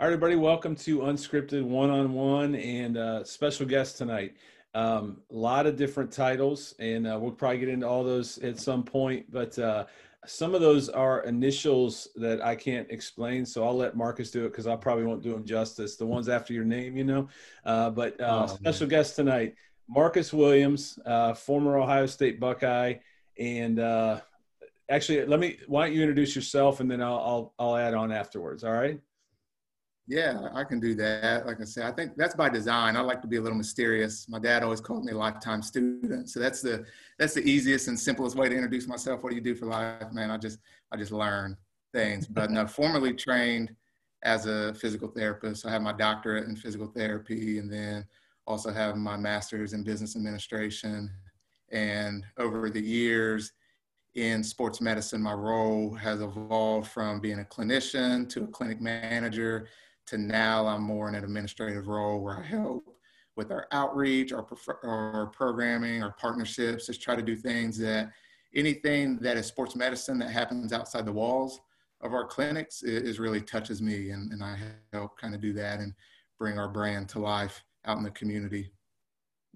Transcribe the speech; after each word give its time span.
All 0.00 0.06
right, 0.06 0.12
everybody, 0.12 0.34
welcome 0.34 0.74
to 0.74 0.98
Unscripted 1.02 1.62
One 1.62 1.88
on 1.88 2.14
One 2.14 2.56
and 2.56 2.96
uh, 2.98 3.22
special 3.22 3.64
guest 3.64 3.96
tonight. 3.96 4.34
Um, 4.74 5.18
a 5.30 5.36
lot 5.36 5.66
of 5.68 5.76
different 5.76 6.10
titles, 6.10 6.74
and 6.80 7.06
uh, 7.06 7.16
we'll 7.16 7.30
probably 7.30 7.60
get 7.60 7.68
into 7.68 7.86
all 7.86 8.02
those 8.02 8.38
at 8.38 8.58
some 8.58 8.82
point. 8.82 9.30
But 9.30 9.56
uh, 9.56 9.84
some 10.26 10.52
of 10.52 10.60
those 10.60 10.88
are 10.88 11.22
initials 11.22 12.08
that 12.16 12.44
I 12.44 12.56
can't 12.56 12.90
explain, 12.90 13.46
so 13.46 13.64
I'll 13.64 13.76
let 13.76 13.96
Marcus 13.96 14.32
do 14.32 14.44
it 14.44 14.48
because 14.48 14.66
I 14.66 14.74
probably 14.74 15.04
won't 15.04 15.22
do 15.22 15.32
him 15.32 15.44
justice. 15.44 15.94
The 15.94 16.06
ones 16.06 16.28
after 16.28 16.52
your 16.52 16.64
name, 16.64 16.96
you 16.96 17.04
know. 17.04 17.28
Uh, 17.64 17.90
but 17.90 18.20
uh, 18.20 18.48
oh, 18.50 18.52
special 18.52 18.88
guest 18.88 19.14
tonight, 19.14 19.54
Marcus 19.88 20.32
Williams, 20.32 20.98
uh, 21.06 21.34
former 21.34 21.78
Ohio 21.78 22.06
State 22.06 22.40
Buckeye, 22.40 22.94
and 23.38 23.78
actually, 24.88 25.24
let 25.24 25.38
me. 25.38 25.58
Why 25.68 25.86
don't 25.86 25.94
you 25.94 26.02
introduce 26.02 26.34
yourself, 26.34 26.80
and 26.80 26.90
then 26.90 27.00
I'll 27.00 27.20
I'll, 27.20 27.54
I'll 27.60 27.76
add 27.76 27.94
on 27.94 28.10
afterwards. 28.10 28.64
All 28.64 28.72
right. 28.72 29.00
Yeah, 30.06 30.48
I 30.52 30.64
can 30.64 30.80
do 30.80 30.94
that. 30.96 31.46
Like 31.46 31.60
I 31.62 31.64
said, 31.64 31.86
I 31.86 31.92
think 31.92 32.12
that's 32.16 32.34
by 32.34 32.50
design. 32.50 32.94
I 32.96 33.00
like 33.00 33.22
to 33.22 33.28
be 33.28 33.36
a 33.36 33.40
little 33.40 33.56
mysterious. 33.56 34.28
My 34.28 34.38
dad 34.38 34.62
always 34.62 34.80
called 34.80 35.04
me 35.04 35.12
a 35.12 35.16
lifetime 35.16 35.62
student, 35.62 36.28
so 36.28 36.40
that's 36.40 36.60
the 36.60 36.84
that's 37.18 37.32
the 37.32 37.42
easiest 37.48 37.88
and 37.88 37.98
simplest 37.98 38.36
way 38.36 38.50
to 38.50 38.54
introduce 38.54 38.86
myself. 38.86 39.22
What 39.22 39.30
do 39.30 39.36
you 39.36 39.40
do 39.42 39.54
for 39.54 39.64
life, 39.66 40.12
man? 40.12 40.30
I 40.30 40.36
just 40.36 40.58
I 40.92 40.98
just 40.98 41.10
learn 41.12 41.56
things. 41.94 42.26
But 42.26 42.50
no, 42.50 42.66
formerly 42.66 43.14
trained 43.14 43.74
as 44.24 44.44
a 44.44 44.74
physical 44.74 45.08
therapist. 45.08 45.64
I 45.64 45.70
have 45.70 45.82
my 45.82 45.92
doctorate 45.94 46.48
in 46.48 46.56
physical 46.56 46.88
therapy, 46.88 47.58
and 47.58 47.72
then 47.72 48.04
also 48.46 48.72
have 48.72 48.96
my 48.96 49.16
master's 49.16 49.72
in 49.72 49.84
business 49.84 50.16
administration. 50.16 51.10
And 51.72 52.26
over 52.36 52.68
the 52.68 52.82
years 52.82 53.52
in 54.14 54.44
sports 54.44 54.82
medicine, 54.82 55.22
my 55.22 55.32
role 55.32 55.94
has 55.94 56.20
evolved 56.20 56.88
from 56.90 57.20
being 57.20 57.40
a 57.40 57.44
clinician 57.44 58.28
to 58.28 58.44
a 58.44 58.48
clinic 58.48 58.82
manager 58.82 59.66
to 60.06 60.18
now 60.18 60.66
I'm 60.66 60.82
more 60.82 61.08
in 61.08 61.14
an 61.14 61.24
administrative 61.24 61.88
role 61.88 62.22
where 62.22 62.38
I 62.38 62.42
help 62.42 62.84
with 63.36 63.50
our 63.50 63.66
outreach, 63.72 64.32
our, 64.32 64.46
our 64.84 65.26
programming, 65.26 66.02
our 66.02 66.12
partnerships, 66.12 66.86
just 66.86 67.02
try 67.02 67.16
to 67.16 67.22
do 67.22 67.34
things 67.34 67.76
that 67.78 68.12
anything 68.54 69.16
that 69.18 69.36
is 69.36 69.46
sports 69.46 69.74
medicine 69.74 70.18
that 70.20 70.30
happens 70.30 70.72
outside 70.72 71.04
the 71.04 71.12
walls 71.12 71.60
of 72.00 72.12
our 72.12 72.24
clinics 72.24 72.82
is, 72.82 73.18
really 73.18 73.40
touches 73.40 73.82
me. 73.82 74.10
And, 74.10 74.30
and 74.32 74.42
I 74.42 74.56
help 74.92 75.18
kind 75.18 75.34
of 75.34 75.40
do 75.40 75.52
that 75.54 75.80
and 75.80 75.92
bring 76.38 76.58
our 76.58 76.68
brand 76.68 77.08
to 77.10 77.18
life 77.18 77.64
out 77.86 77.98
in 77.98 78.04
the 78.04 78.10
community. 78.10 78.70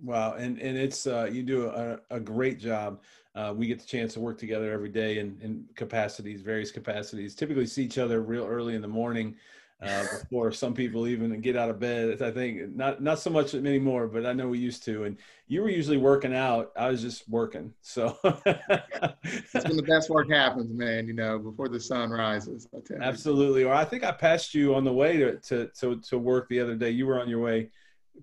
Wow, 0.01 0.35
and 0.35 0.61
and 0.61 0.79
it's 0.79 1.09
uh, 1.09 1.29
you 1.31 1.43
do 1.43 1.67
a, 1.67 1.99
a 2.11 2.21
great 2.21 2.61
job. 2.61 3.03
Uh, 3.35 3.53
we 3.57 3.67
get 3.67 3.81
the 3.81 3.87
chance 3.87 4.15
to 4.15 4.21
work 4.21 4.39
together 4.39 4.71
every 4.71 4.91
day 4.91 5.19
in, 5.19 5.37
in 5.43 5.65
capacities, 5.75 6.41
various 6.41 6.71
capacities. 6.71 7.35
Typically, 7.35 7.67
see 7.67 7.85
each 7.85 7.99
other 7.99 8.23
real 8.23 8.47
early 8.47 8.77
in 8.77 8.83
the 8.83 8.87
morning 8.87 9.35
uh, 9.81 10.05
before 10.21 10.51
some 10.51 10.75
people 10.75 11.07
even 11.07 11.41
get 11.41 11.57
out 11.57 11.71
of 11.71 11.79
bed. 11.79 12.21
I 12.21 12.33
think 12.33 12.75
not 12.75 13.01
not 13.01 13.21
so 13.21 13.31
much 13.31 13.55
anymore, 13.55 14.09
but 14.09 14.27
I 14.27 14.33
know 14.33 14.49
we 14.49 14.59
used 14.59 14.83
to. 14.85 15.05
And 15.05 15.17
you 15.47 15.63
were 15.63 15.69
usually 15.69 15.97
working 15.97 16.35
out. 16.35 16.73
I 16.77 16.89
was 16.89 17.01
just 17.01 17.29
working. 17.29 17.73
So 17.81 18.19
that's 18.23 19.65
when 19.65 19.77
the 19.77 19.85
best 19.87 20.11
work 20.11 20.31
happens, 20.31 20.73
man. 20.73 21.07
You 21.07 21.15
know, 21.15 21.39
before 21.39 21.69
the 21.69 21.79
sun 21.79 22.11
rises. 22.11 22.67
Absolutely. 23.01 23.63
Or 23.63 23.73
I 23.73 23.85
think 23.85 24.03
I 24.03 24.11
passed 24.11 24.53
you 24.53 24.75
on 24.75 24.83
the 24.83 24.93
way 24.93 25.17
to, 25.19 25.37
to 25.37 25.71
to 25.81 26.01
to 26.01 26.19
work 26.19 26.49
the 26.49 26.59
other 26.59 26.75
day. 26.75 26.91
You 26.91 27.07
were 27.07 27.21
on 27.21 27.29
your 27.29 27.41
way, 27.41 27.71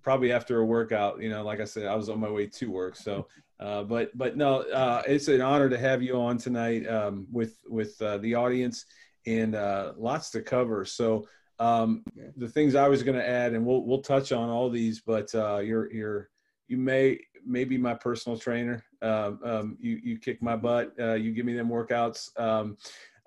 probably 0.02 0.33
after 0.33 0.59
a 0.59 0.66
workout. 0.66 1.22
You 1.22 1.30
know, 1.30 1.44
like 1.44 1.61
I 1.61 1.66
said, 1.66 1.86
I 1.86 1.95
was 1.95 2.09
on 2.09 2.20
my 2.20 2.30
way 2.30 2.48
to 2.48 2.72
work. 2.72 2.95
So. 2.95 3.28
Uh, 3.58 3.83
but 3.83 4.11
but 4.17 4.36
no, 4.36 4.64
uh, 4.64 5.02
it's 5.08 5.30
an 5.30 5.39
honor 5.39 5.70
to 5.70 5.78
have 5.78 6.03
you 6.03 6.20
on 6.20 6.38
tonight 6.38 6.86
um, 6.89 7.26
with 7.31 7.58
with 7.70 7.95
uh, 8.02 8.17
the 8.17 8.36
audience 8.36 8.86
and 9.26 9.56
uh, 9.56 9.94
lots 9.98 10.30
to 10.31 10.42
cover. 10.42 10.83
So 10.83 11.26
um, 11.59 12.03
the 12.38 12.48
things 12.48 12.75
I 12.75 12.88
was 12.88 13.03
going 13.03 13.17
to 13.17 13.28
add, 13.28 13.53
and 13.53 13.66
we'll 13.66 13.84
we'll 13.86 14.02
touch 14.02 14.31
on 14.31 14.50
all 14.50 14.70
these, 14.70 15.02
but 15.02 15.34
uh, 15.34 15.58
you're 15.58 15.92
you're 15.92 16.30
you 16.67 16.78
may 16.78 17.20
may 17.45 17.64
be 17.64 17.78
my 17.78 17.94
personal 17.94 18.38
trainer. 18.38 18.83
Um, 19.02 19.39
um, 19.43 19.77
you 19.80 19.99
you 20.04 20.17
kick 20.17 20.42
my 20.42 20.55
butt. 20.55 20.94
Uh, 20.99 21.14
you 21.14 21.32
give 21.32 21.45
me 21.45 21.54
them 21.54 21.70
workouts. 21.70 22.38
Um, 22.39 22.77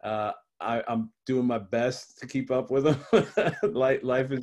uh, 0.03 0.33
I, 0.61 0.83
am 0.89 1.11
doing 1.25 1.47
my 1.47 1.59
best 1.59 2.19
to 2.19 2.27
keep 2.27 2.51
up 2.51 2.71
with 2.71 2.85
them. 2.85 3.55
life, 3.75 4.01
life 4.03 4.33
is 4.33 4.41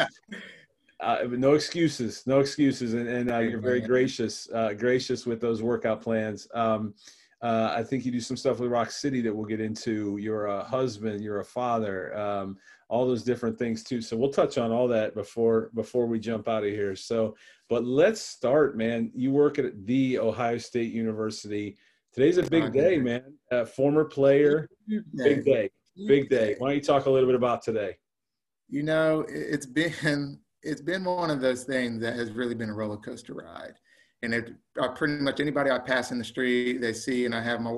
uh, 1.02 1.18
no 1.30 1.54
excuses, 1.54 2.24
no 2.26 2.40
excuses, 2.40 2.94
and, 2.94 3.08
and 3.08 3.32
uh, 3.32 3.40
you're 3.40 3.60
very 3.60 3.82
gracious, 3.82 4.50
uh, 4.54 4.74
gracious 4.74 5.26
with 5.26 5.42
those 5.42 5.62
workout 5.62 6.02
plans. 6.02 6.48
Uh, 7.42 7.74
I 7.76 7.84
think 7.84 8.06
you 8.06 8.12
do 8.12 8.20
some 8.20 8.38
stuff 8.38 8.60
with 8.60 8.72
Rock 8.72 8.92
City 8.92 9.22
that 9.22 9.36
we'll 9.36 9.46
get 9.46 9.62
into. 9.62 10.18
You're 10.18 10.48
a 10.48 10.64
husband, 10.64 11.24
you're 11.24 11.42
a 11.42 11.46
father. 11.46 12.18
Um, 12.18 12.58
all 12.88 13.06
those 13.06 13.24
different 13.24 13.58
things 13.58 13.84
too. 13.84 14.02
So 14.02 14.16
we'll 14.16 14.32
touch 14.32 14.58
on 14.58 14.72
all 14.72 14.88
that 14.90 15.16
before 15.16 15.72
before 15.74 16.06
we 16.06 16.20
jump 16.20 16.48
out 16.48 16.64
of 16.64 16.70
here. 16.70 16.96
So, 16.96 17.36
but 17.70 17.84
let's 17.84 18.22
start, 18.22 18.78
man. 18.78 19.12
You 19.14 19.32
work 19.32 19.60
at 19.60 19.86
the 19.86 20.20
Ohio 20.20 20.58
State 20.58 20.94
University. 20.94 21.78
Today's 22.14 22.38
a 22.38 22.44
big 22.44 22.72
day, 22.72 22.98
man. 22.98 23.34
Uh, 23.52 23.66
former 23.66 24.06
player, 24.06 24.70
big 24.88 25.44
day, 25.44 25.70
big 26.08 26.30
day. 26.30 26.56
Why 26.58 26.70
don't 26.70 26.76
you 26.76 26.82
talk 26.82 27.08
a 27.08 27.10
little 27.10 27.28
bit 27.28 27.36
about 27.36 27.62
today? 27.62 27.98
You 28.70 28.84
know, 28.84 29.26
it's 29.28 29.66
been 29.66 30.40
it's 30.64 30.82
been 30.82 31.04
one 31.04 31.30
of 31.30 31.42
those 31.42 31.64
things 31.64 32.02
that 32.02 32.16
has 32.16 32.32
really 32.32 32.56
been 32.56 32.70
a 32.70 32.74
roller 32.74 32.98
coaster 32.98 33.34
ride. 33.34 33.76
And 34.26 34.34
it, 34.34 34.54
uh, 34.80 34.90
pretty 34.90 35.24
much 35.24 35.40
anybody 35.40 35.72
I 35.72 35.80
pass 35.80 36.12
in 36.12 36.18
the 36.18 36.24
street, 36.24 36.82
they 36.82 36.94
see, 36.94 37.26
and 37.26 37.34
I 37.34 37.42
have 37.42 37.62
my 37.62 37.78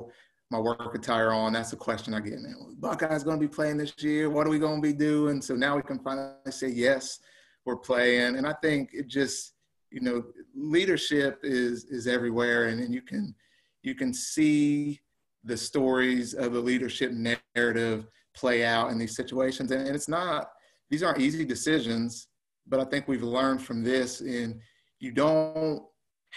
my 0.50 0.59
work 0.59 0.96
attire 0.96 1.34
on. 1.34 1.53
That's 1.53 1.72
the 1.72 1.75
question 1.75 2.13
I 2.13 2.22
get, 2.22 2.40
man. 2.40 2.78
Buckeyes 2.80 3.24
going 3.24 3.40
to 3.40 3.46
be 3.46 3.53
playing 3.53 3.78
this 3.78 3.94
year. 4.00 4.30
What 4.30 4.47
are 4.47 4.50
we 4.50 4.59
going 4.59 4.81
to 4.81 4.88
be 4.88 4.94
doing? 4.94 5.41
So 5.41 5.56
now 5.56 5.75
we 5.75 5.81
can 5.81 6.00
finally 6.00 6.31
say, 6.52 6.69
yes, 6.69 7.19
we're 7.66 7.75
playing. 7.75 8.38
And 8.38 8.47
I 8.47 8.53
think 8.62 8.91
it 8.94 9.08
just, 9.08 9.53
you 9.91 10.00
know, 10.00 10.24
leadership 10.56 11.40
is, 11.44 11.85
is 11.85 12.08
everywhere. 12.08 12.68
And, 12.68 12.79
and 12.79 12.94
you 12.94 13.02
can, 13.02 13.35
you 13.84 13.94
can 13.94 14.14
see 14.14 15.02
the 15.44 15.58
stories 15.58 16.34
of 16.34 16.53
the 16.53 16.62
leadership 16.62 17.12
narrative 17.12 18.08
play 18.34 18.64
out 18.64 18.91
in 18.91 18.97
these 18.97 19.16
situations. 19.16 19.72
And, 19.72 19.85
and 19.85 19.96
it's 19.96 20.08
not, 20.08 20.52
these 20.90 21.03
aren't 21.03 21.19
easy 21.19 21.44
decisions, 21.44 22.28
but 22.68 22.79
I 22.79 22.85
think 22.85 23.08
we've 23.08 23.24
learned 23.24 23.62
from 23.62 23.84
this 23.84 24.22
And 24.22 24.62
you 25.00 25.12
don't 25.12 25.84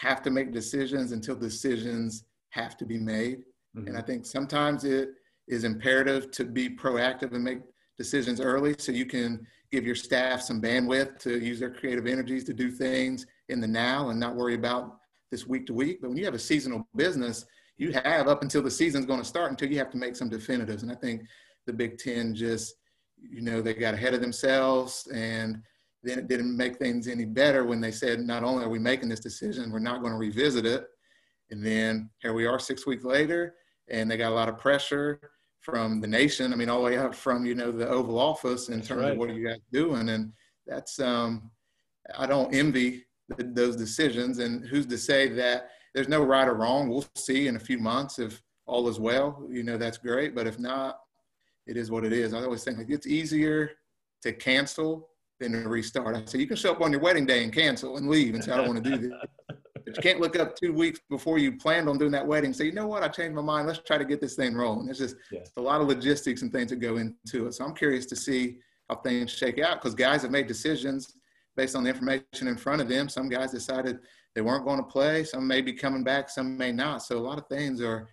have 0.01 0.23
to 0.23 0.31
make 0.31 0.53
decisions 0.53 1.13
until 1.13 1.37
decisions 1.37 2.25
have 2.51 2.77
to 2.77 2.87
be 2.87 2.99
made 2.99 3.41
Mm-hmm. 3.77 3.89
And 3.89 3.99
I 3.99 4.03
think 4.03 4.27
sometimes 4.27 4.85
it 4.85 5.11
is 5.49 5.65
imperative 5.65 6.31
to 6.33 6.45
be 6.45 6.69
proactive 6.69 7.33
and 7.35 7.45
make 7.45 7.61
decisions 7.99 8.41
early 8.41 8.75
so 8.79 8.93
you 8.93 9.07
can 9.07 9.47
give 9.71 9.85
your 9.85 9.95
staff 9.95 10.43
some 10.43 10.61
bandwidth 10.61 11.19
to 11.21 11.39
use 11.39 11.61
their 11.61 11.73
creative 11.73 12.07
energies 12.07 12.45
to 12.45 12.55
do 12.55 12.71
things 12.71 13.27
in 13.49 13.61
the 13.61 13.69
now 13.69 14.11
and 14.11 14.19
not 14.19 14.35
worry 14.35 14.55
about 14.55 14.99
this 15.31 15.47
week 15.47 15.67
to 15.67 15.75
week. 15.75 16.01
But 16.01 16.09
when 16.09 16.19
you 16.19 16.25
have 16.25 16.35
a 16.35 16.39
seasonal 16.39 16.89
business, 16.97 17.45
you 17.77 17.93
have 17.93 18.27
up 18.27 18.43
until 18.43 18.63
the 18.63 18.71
season's 18.71 19.07
going 19.07 19.21
to 19.21 19.27
start 19.27 19.51
until 19.51 19.71
you 19.71 19.79
have 19.79 19.91
to 19.91 19.97
make 19.97 20.17
some 20.17 20.29
definitives. 20.29 20.83
And 20.83 20.91
I 20.91 20.97
think 20.97 21.23
the 21.67 21.73
Big 21.73 21.99
Ten 21.99 22.35
just, 22.35 22.75
you 23.17 23.43
know, 23.43 23.63
they 23.63 23.75
got 23.75 23.95
ahead 23.95 24.15
of 24.15 24.21
themselves 24.21 25.07
and 25.15 25.63
then 26.03 26.19
it 26.19 26.29
didn't 26.29 26.57
make 26.57 26.77
things 26.77 27.09
any 27.09 27.25
better 27.25 27.65
when 27.65 27.81
they 27.81 27.91
said, 27.91 28.21
not 28.21 28.43
only 28.43 28.65
are 28.65 28.71
we 28.71 28.79
making 28.79 29.09
this 29.09 29.21
decision, 29.21 29.71
we're 29.71 29.79
not 29.79 30.01
going 30.01 30.13
to 30.13 30.19
revisit 30.19 30.65
it. 30.65 30.87
And 31.51 31.65
then 31.65 32.11
here 32.21 32.33
we 32.33 32.47
are 32.47 32.59
six 32.59 32.87
weeks 32.87 33.05
later, 33.05 33.55
and 33.89 34.11
they 34.11 34.17
got 34.17 34.33
a 34.33 34.35
lot 34.35 34.49
of 34.49 34.57
pressure 34.57 35.21
from 35.61 36.01
the 36.01 36.07
nation. 36.07 36.53
I 36.53 36.57
mean, 36.57 36.69
all 36.69 36.79
the 36.79 36.85
way 36.85 36.97
up 36.97 37.15
from 37.15 37.45
you 37.45 37.55
know 37.55 37.71
the 37.71 37.89
Oval 37.89 38.19
Office 38.19 38.69
in 38.69 38.77
that's 38.77 38.89
terms 38.89 39.03
right. 39.03 39.13
of 39.13 39.19
what 39.19 39.31
are 39.31 39.35
you 39.35 39.47
guys 39.47 39.61
doing, 39.73 40.09
and 40.11 40.33
that's 40.67 41.01
um, 41.01 41.51
I 42.17 42.27
don't 42.27 42.55
envy 42.55 43.05
the, 43.37 43.45
those 43.45 43.77
decisions. 43.77 44.39
And 44.39 44.67
who's 44.67 44.87
to 44.87 44.99
say 44.99 45.29
that 45.29 45.71
there's 45.95 46.09
no 46.09 46.23
right 46.23 46.49
or 46.49 46.55
wrong? 46.55 46.89
We'll 46.89 47.05
see 47.17 47.49
in 47.49 47.57
a 47.57 47.61
few 47.61 47.79
months 47.79 48.19
if 48.19 48.41
all 48.67 48.89
is 48.89 49.01
well. 49.01 49.47
You 49.51 49.65
know, 49.65 49.77
that's 49.77 49.99
great. 49.99 50.35
But 50.35 50.47
if 50.47 50.59
not, 50.59 51.01
it 51.67 51.77
is 51.77 51.91
what 51.91 52.05
it 52.05 52.13
is. 52.13 52.33
I 52.33 52.43
always 52.43 52.65
think 52.65 52.79
like 52.79 52.91
it's 52.91 53.07
easier 53.07 53.73
to 54.23 54.33
cancel 54.33 55.09
than 55.41 55.53
to 55.53 55.69
restart. 55.69 56.15
I 56.15 56.25
say 56.25 56.39
you 56.39 56.47
can 56.47 56.57
show 56.57 56.73
up 56.73 56.81
on 56.81 56.93
your 56.93 57.01
wedding 57.01 57.27
day 57.27 57.43
and 57.43 57.53
cancel 57.53 57.97
and 57.97 58.09
leave 58.09 58.35
and 58.35 58.45
say 58.45 58.53
I 58.53 58.59
don't 58.59 58.69
want 58.69 58.85
to 58.85 58.91
do 58.91 58.97
this. 59.09 59.13
But 59.83 59.97
you 59.97 60.03
can't 60.03 60.21
look 60.21 60.39
up 60.39 60.57
two 60.57 60.75
weeks 60.75 61.01
before 61.09 61.39
you 61.39 61.53
planned 61.57 61.89
on 61.89 61.97
doing 61.97 62.11
that 62.13 62.27
wedding. 62.27 62.53
Say, 62.53 62.67
you 62.67 62.73
know 62.73 62.87
what? 62.87 63.03
I 63.03 63.09
changed 63.09 63.35
my 63.35 63.41
mind. 63.41 63.67
Let's 63.67 63.79
try 63.79 63.97
to 63.97 64.05
get 64.05 64.21
this 64.21 64.35
thing 64.35 64.55
rolling. 64.55 64.91
It's 64.91 64.99
just 64.99 65.17
yeah. 65.33 65.41
a 65.57 65.61
lot 65.61 65.81
of 65.81 65.89
logistics 65.89 66.43
and 66.43 66.53
things 66.53 66.69
that 66.69 66.77
go 66.77 66.99
into 66.99 67.47
it. 67.47 67.55
So 67.55 67.65
I'm 67.65 67.75
curious 67.75 68.05
to 68.07 68.17
see 68.17 68.59
how 68.91 68.97
things 68.97 69.31
shake 69.31 69.59
out 69.59 69.81
because 69.81 69.95
guys 69.95 70.21
have 70.21 70.31
made 70.31 70.47
decisions 70.47 71.15
based 71.57 71.75
on 71.75 71.85
the 71.85 71.89
information 71.89 72.47
in 72.47 72.59
front 72.59 72.83
of 72.83 72.89
them. 72.89 73.09
Some 73.09 73.31
guys 73.31 73.53
decided 73.53 74.01
they 74.35 74.43
weren't 74.43 74.67
going 74.67 74.79
to 74.79 74.85
play. 74.85 75.25
Some 75.25 75.47
may 75.47 75.63
be 75.63 75.73
coming 75.73 76.05
back. 76.05 76.29
Some 76.29 76.59
may 76.59 76.73
not. 76.73 77.03
So 77.03 77.17
a 77.17 77.19
lot 77.19 77.39
of 77.39 77.47
things 77.49 77.81
are 77.81 78.09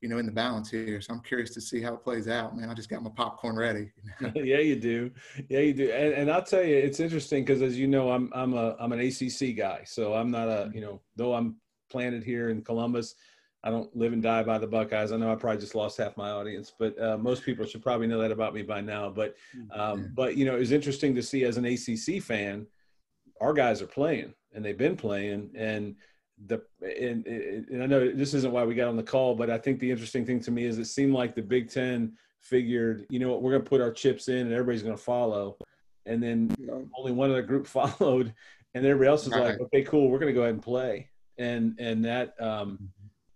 you 0.00 0.08
know, 0.08 0.18
in 0.18 0.26
the 0.26 0.32
balance 0.32 0.70
here. 0.70 1.00
So 1.00 1.12
I'm 1.12 1.20
curious 1.20 1.50
to 1.50 1.60
see 1.60 1.82
how 1.82 1.94
it 1.94 2.02
plays 2.02 2.26
out, 2.26 2.56
man. 2.56 2.70
I 2.70 2.74
just 2.74 2.88
got 2.88 3.02
my 3.02 3.10
popcorn 3.10 3.56
ready. 3.56 3.90
yeah, 4.34 4.58
you 4.58 4.76
do. 4.76 5.10
Yeah, 5.48 5.60
you 5.60 5.74
do. 5.74 5.90
And, 5.90 6.14
and 6.14 6.30
I'll 6.30 6.42
tell 6.42 6.62
you, 6.62 6.76
it's 6.76 7.00
interesting 7.00 7.44
because 7.44 7.62
as 7.62 7.78
you 7.78 7.86
know, 7.86 8.10
I'm 8.10 8.30
I'm 8.34 8.54
a 8.54 8.76
I'm 8.80 8.92
an 8.92 9.00
ACC 9.00 9.56
guy, 9.56 9.82
so 9.84 10.14
I'm 10.14 10.30
not 10.30 10.48
a 10.48 10.52
mm-hmm. 10.52 10.74
you 10.74 10.80
know 10.80 11.00
though 11.16 11.34
I'm 11.34 11.56
planted 11.90 12.24
here 12.24 12.48
in 12.48 12.62
Columbus. 12.62 13.14
I 13.62 13.70
don't 13.70 13.94
live 13.94 14.14
and 14.14 14.22
die 14.22 14.42
by 14.42 14.56
the 14.56 14.66
Buckeyes. 14.66 15.12
I 15.12 15.18
know 15.18 15.30
I 15.30 15.34
probably 15.34 15.60
just 15.60 15.74
lost 15.74 15.98
half 15.98 16.16
my 16.16 16.30
audience, 16.30 16.72
but 16.78 16.98
uh, 16.98 17.18
most 17.18 17.42
people 17.44 17.66
should 17.66 17.82
probably 17.82 18.06
know 18.06 18.18
that 18.18 18.30
about 18.30 18.54
me 18.54 18.62
by 18.62 18.80
now. 18.80 19.10
But, 19.10 19.36
um, 19.70 20.12
but 20.14 20.36
you 20.36 20.46
know, 20.46 20.56
it 20.56 20.60
was 20.60 20.72
interesting 20.72 21.14
to 21.14 21.22
see 21.22 21.44
as 21.44 21.58
an 21.58 21.66
ACC 21.66 22.22
fan, 22.22 22.66
our 23.38 23.52
guys 23.52 23.82
are 23.82 23.86
playing 23.86 24.32
and 24.54 24.64
they've 24.64 24.78
been 24.78 24.96
playing, 24.96 25.50
and 25.54 25.94
the 26.46 26.62
and, 26.82 27.26
and 27.26 27.82
I 27.82 27.86
know 27.86 28.10
this 28.10 28.34
isn't 28.34 28.52
why 28.52 28.64
we 28.64 28.74
got 28.74 28.88
on 28.88 28.96
the 28.96 29.02
call, 29.02 29.34
but 29.34 29.50
I 29.50 29.58
think 29.58 29.80
the 29.80 29.90
interesting 29.90 30.24
thing 30.24 30.40
to 30.40 30.50
me 30.50 30.64
is 30.64 30.78
it 30.78 30.86
seemed 30.86 31.12
like 31.12 31.34
the 31.34 31.42
Big 31.42 31.70
Ten 31.70 32.12
figured, 32.40 33.06
you 33.10 33.18
know 33.18 33.30
what, 33.30 33.42
we're 33.42 33.50
going 33.52 33.62
to 33.62 33.68
put 33.68 33.80
our 33.80 33.92
chips 33.92 34.28
in 34.28 34.38
and 34.38 34.52
everybody's 34.52 34.82
going 34.82 34.96
to 34.96 35.02
follow, 35.02 35.56
and 36.06 36.22
then 36.22 36.54
only 36.96 37.12
one 37.12 37.30
of 37.30 37.36
the 37.36 37.42
group 37.42 37.66
followed, 37.66 38.32
and 38.74 38.86
everybody 38.86 39.08
else 39.08 39.26
was 39.26 39.34
like, 39.34 39.60
okay, 39.60 39.82
cool, 39.82 40.08
we're 40.08 40.18
going 40.18 40.32
to 40.32 40.38
go 40.38 40.42
ahead 40.42 40.54
and 40.54 40.62
play, 40.62 41.08
and 41.38 41.78
and 41.78 42.04
that 42.04 42.40
um, 42.40 42.90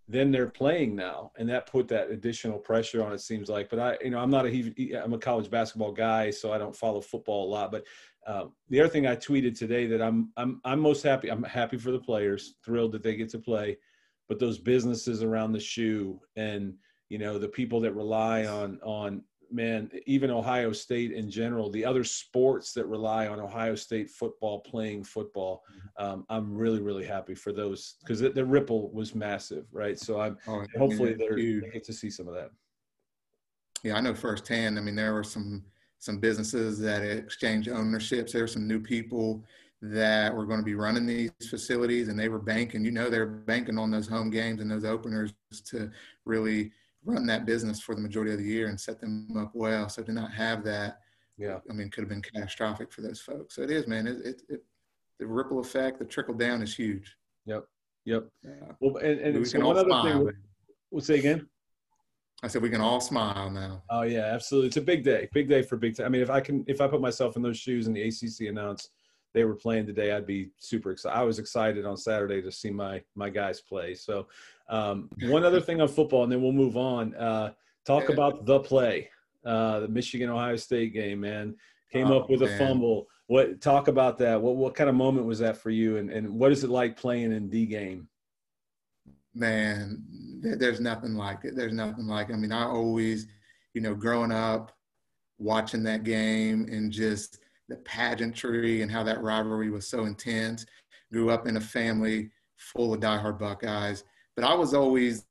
then 0.07 0.31
they're 0.31 0.47
playing 0.47 0.95
now 0.95 1.33
and 1.39 1.49
that 1.49 1.67
put 1.67 1.89
that 1.89 2.11
additional 2.11 2.59
pressure 2.59 3.03
on 3.03 3.13
it 3.13 3.21
seems 3.21 3.49
like. 3.49 3.71
But 3.71 3.79
i 3.79 3.97
you 4.03 4.11
know 4.11 4.19
i'm 4.19 4.31
not 4.31 4.47
a 4.47 5.03
i'm 5.03 5.15
a 5.15 5.19
college 5.19 5.51
basketball 5.51 5.93
guy 5.93 6.31
so 6.31 6.53
i 6.53 6.59
don't 6.59 6.77
follow 6.77 7.01
football 7.01 7.49
a 7.49 7.51
lot. 7.51 7.73
But 7.73 7.85
uh, 8.27 8.47
the 8.71 8.81
other 8.81 8.89
thing 8.89 9.07
i 9.07 9.15
tweeted 9.15 9.57
today 9.57 9.87
that 9.87 10.01
i'm 10.01 10.31
i'm 10.37 10.61
i'm 10.65 10.81
most 10.81 11.03
happy 11.03 11.31
i'm 11.31 11.43
happy 11.43 11.77
for 11.77 11.91
the 11.91 11.99
players 11.99 12.55
thrilled 12.65 12.93
that 12.93 13.03
they 13.03 13.17
get 13.17 13.29
to 13.31 13.39
play 13.39 13.77
but 14.29 14.39
those 14.39 14.59
businesses 14.59 15.23
around 15.23 15.53
the 15.53 15.61
shoe 15.61 16.19
and 16.37 16.75
you 17.11 17.19
know 17.19 17.39
the 17.39 17.49
people 17.49 17.81
that 17.81 17.93
rely 17.93 18.47
on 18.47 18.81
on 18.83 19.23
man, 19.55 19.89
even 20.05 20.31
Ohio 20.31 20.73
State 20.73 21.13
in 21.13 21.31
general, 21.31 21.71
the 21.71 21.85
other 21.85 22.03
sports 22.03 22.73
that 22.73 22.87
rely 22.87 23.29
on 23.29 23.39
Ohio 23.39 23.77
State 23.77 24.11
football 24.11 24.61
playing 24.61 25.05
football, 25.05 25.63
mm-hmm. 25.71 26.05
um, 26.05 26.27
I'm 26.29 26.55
really, 26.55 26.83
really 26.83 27.07
happy 27.07 27.35
for 27.35 27.53
those 27.53 27.95
because 28.01 28.21
the, 28.21 28.31
the, 28.31 28.45
ripple 28.45 28.91
was 28.91 29.15
massive, 29.15 29.67
right? 29.73 29.99
So 29.99 30.21
I'm 30.21 30.37
oh, 30.49 30.65
hopefully 30.77 31.15
they're, 31.15 31.37
they 31.37 31.71
get 31.73 31.85
to 31.85 31.93
see 31.93 32.11
some 32.11 32.27
of 32.27 32.35
that. 32.35 32.51
Yeah, 33.85 33.97
I 33.97 34.01
know 34.01 34.15
firsthand. 34.15 34.79
I 34.79 34.83
mean, 34.83 34.97
there 34.97 35.15
were 35.15 35.25
some 35.25 35.65
some 36.01 36.19
businesses 36.19 36.79
that 36.81 37.03
exchanged 37.03 37.69
ownerships. 37.69 38.33
There 38.33 38.43
were 38.43 38.49
some 38.49 38.67
new 38.67 38.81
people 38.81 39.45
that 39.81 40.35
were 40.35 40.47
going 40.47 40.61
to 40.61 40.65
be 40.65 40.75
running 40.75 41.07
these 41.07 41.31
facilities, 41.49 42.09
and 42.09 42.19
they 42.19 42.29
were 42.29 42.39
banking. 42.39 42.85
You 42.85 42.91
know, 42.91 43.09
they're 43.09 43.27
banking 43.27 43.79
on 43.79 43.91
those 43.91 44.09
home 44.09 44.31
games 44.31 44.61
and 44.61 44.71
those 44.71 44.85
openers 44.85 45.33
to 45.67 45.91
really 46.25 46.73
run 47.05 47.27
that 47.27 47.47
business 47.47 47.81
for 47.81 47.95
the 47.95 48.01
majority 48.01 48.33
of 48.33 48.39
the 48.39 48.45
year 48.45 48.69
and 48.69 48.81
set 48.81 49.01
them 49.01 49.29
up 49.37 49.51
well. 49.55 49.89
So 49.89 50.03
to 50.03 50.13
not 50.13 50.33
have 50.33 50.65
that, 50.65 51.01
yeah, 51.37 51.59
I 51.69 51.73
mean, 51.73 51.91
could 51.91 52.03
have 52.03 52.09
been 52.09 52.23
catastrophic 52.23 52.93
for 52.93 53.03
those 53.03 53.21
folks. 53.21 53.57
So 53.57 53.63
it 53.63 53.71
is, 53.71 53.87
man. 53.87 54.07
It, 54.07 54.19
it, 54.25 54.43
it 54.49 54.65
the 55.19 55.27
ripple 55.27 55.61
effect, 55.61 55.99
the 55.99 56.05
trickle 56.05 56.35
down 56.35 56.63
is 56.63 56.75
huge. 56.75 57.17
Yep. 57.47 57.65
Yep. 58.05 58.29
Yeah. 58.43 58.51
Well, 58.81 58.97
and, 58.97 59.21
and 59.21 59.39
we 59.39 59.45
so 59.45 59.61
one 59.61 59.77
other 59.77 59.89
smile, 59.89 60.27
thing, 60.27 60.33
we'll 60.91 61.01
say 61.03 61.19
again. 61.19 61.49
I 62.43 62.49
said 62.49 62.63
we 62.63 62.71
can 62.71 62.81
all 62.81 63.01
smile 63.01 63.51
now. 63.51 63.83
Oh 63.91 64.03
yeah, 64.03 64.27
absolutely. 64.27 64.69
It's 64.69 64.77
a 64.77 64.83
big 64.83 65.03
day, 65.03 65.29
big 65.33 65.49
day 65.49 65.63
for 65.63 65.77
big 65.77 65.97
time. 65.97 66.07
I 66.07 66.09
mean, 66.11 66.21
if 66.21 66.31
I 66.31 66.41
can, 66.41 66.65
if 66.67 66.81
I 66.81 66.87
put 66.87 67.01
myself 67.01 67.37
in 67.37 67.43
those 67.43 67.57
shoes 67.57 67.87
and 67.87 67.97
the 67.97 68.03
ACC 68.03 68.49
announced 68.49 68.91
they 69.35 69.45
were 69.45 69.57
playing 69.57 69.85
today, 69.85 70.13
I'd 70.13 70.27
be 70.27 70.51
super 70.59 70.93
excited. 70.93 71.19
I 71.19 71.25
was 71.25 71.39
excited 71.39 71.85
on 71.85 71.97
Saturday 71.97 72.41
to 72.41 72.51
see 72.51 72.71
my 72.71 73.03
my 73.15 73.29
guys 73.29 73.61
play. 73.61 73.95
So 73.95 74.29
um, 74.69 75.11
one 75.23 75.45
other 75.45 75.61
thing 75.61 75.81
on 75.81 75.89
football, 75.89 76.23
and 76.23 76.33
then 76.33 76.41
we'll 76.41 76.53
move 76.53 76.77
on. 76.77 77.15
Uh, 77.17 77.51
talk 77.85 78.09
about 78.09 78.47
the 78.47 78.61
play, 78.61 79.11
uh, 79.45 79.81
the 79.81 79.89
Michigan 79.89 80.31
Ohio 80.31 80.57
State 80.57 80.95
game. 80.95 81.21
Man 81.21 81.57
came 81.93 82.11
oh, 82.11 82.21
up 82.21 82.31
with 82.31 82.41
man. 82.41 82.51
a 82.51 82.59
fumble. 82.59 83.09
What 83.27 83.61
talk 83.61 83.89
about 83.89 84.19
that? 84.19 84.41
What 84.41 84.57
what 84.57 84.75
kind 84.75 84.89
of 84.89 84.97
moment 84.97 85.27
was 85.27 85.41
that 85.41 85.57
for 85.57 85.71
you? 85.71 85.97
And 85.97 86.11
and 86.11 86.39
what 86.39 86.53
is 86.53 86.63
it 86.63 86.71
like 86.71 86.97
playing 86.97 87.33
in 87.33 87.51
D 87.51 87.67
game? 87.67 88.09
Man, 89.35 90.01
there's 90.43 90.81
nothing 90.81 91.15
like 91.15 91.45
it. 91.45 91.57
There's 91.57 91.73
nothing 91.73 92.07
like. 92.07 92.31
It. 92.31 92.35
I 92.35 92.37
mean, 92.37 92.53
I 92.53 92.67
always, 92.67 93.27
you 93.73 93.81
know, 93.81 93.95
growing 93.95 94.31
up, 94.31 94.71
watching 95.39 95.83
that 95.83 96.05
game 96.05 96.69
and 96.71 96.93
just 96.93 97.41
the 97.69 97.77
pageantry 97.77 98.83
and 98.83 98.91
how 98.91 99.03
that 99.03 99.23
rivalry 99.23 99.71
was 99.71 99.89
so 99.89 100.05
intense. 100.05 100.67
Grew 101.13 101.31
up 101.31 101.47
in 101.47 101.57
a 101.57 101.61
family 101.61 102.31
full 102.57 102.95
of 102.95 103.01
diehard 103.01 103.39
Buckeyes 103.39 104.05
but 104.37 104.45
I 104.45 104.55
was 104.55 104.75
always 104.75 105.25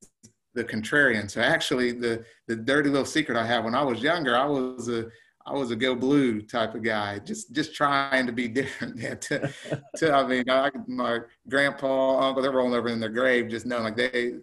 the 0.53 0.63
contrarian. 0.63 1.29
So 1.29 1.41
actually, 1.41 1.91
the 1.91 2.23
the 2.47 2.55
dirty 2.55 2.89
little 2.89 3.05
secret 3.05 3.37
I 3.37 3.45
have 3.45 3.63
when 3.63 3.75
I 3.75 3.83
was 3.83 4.01
younger, 4.01 4.35
I 4.35 4.45
was 4.45 4.87
a 4.89 5.07
I 5.45 5.53
was 5.53 5.71
a 5.71 5.75
go 5.75 5.93
blue 5.93 6.41
type 6.41 6.73
of 6.73 6.83
guy, 6.83 7.19
just 7.19 7.51
just 7.53 7.75
trying 7.75 8.25
to 8.27 8.31
be 8.31 8.47
different. 8.59 8.97
Yeah, 8.97 9.15
to, 9.15 9.53
to, 9.97 10.13
I 10.13 10.25
mean, 10.25 10.49
I, 10.49 10.71
my 10.87 11.19
grandpa, 11.49 12.27
uncle, 12.27 12.41
they're 12.41 12.51
rolling 12.51 12.75
over 12.75 12.87
in 12.89 12.99
their 12.99 13.09
grave, 13.09 13.49
just 13.49 13.65
knowing 13.65 13.83
like 13.83 13.97
they, 13.97 14.35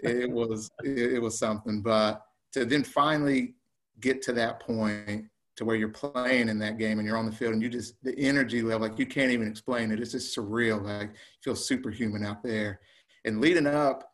it 0.00 0.30
was 0.30 0.70
it, 0.82 1.14
it 1.14 1.22
was 1.22 1.38
something. 1.38 1.82
But 1.82 2.22
to 2.52 2.64
then 2.64 2.84
finally 2.84 3.54
get 4.00 4.22
to 4.22 4.32
that 4.32 4.60
point 4.60 5.26
to 5.60 5.66
where 5.66 5.76
you're 5.76 5.90
playing 5.90 6.48
in 6.48 6.58
that 6.58 6.78
game 6.78 6.98
and 6.98 7.06
you're 7.06 7.18
on 7.18 7.26
the 7.26 7.32
field 7.32 7.52
and 7.52 7.62
you 7.62 7.68
just 7.68 8.02
the 8.02 8.18
energy 8.18 8.62
level 8.62 8.88
like 8.88 8.98
you 8.98 9.04
can't 9.04 9.30
even 9.30 9.46
explain 9.46 9.92
it. 9.92 10.00
It's 10.00 10.12
just 10.12 10.34
surreal. 10.34 10.82
Like 10.82 11.10
you 11.10 11.16
feel 11.44 11.54
superhuman 11.54 12.24
out 12.24 12.42
there. 12.42 12.80
And 13.26 13.42
leading 13.42 13.66
up 13.66 14.10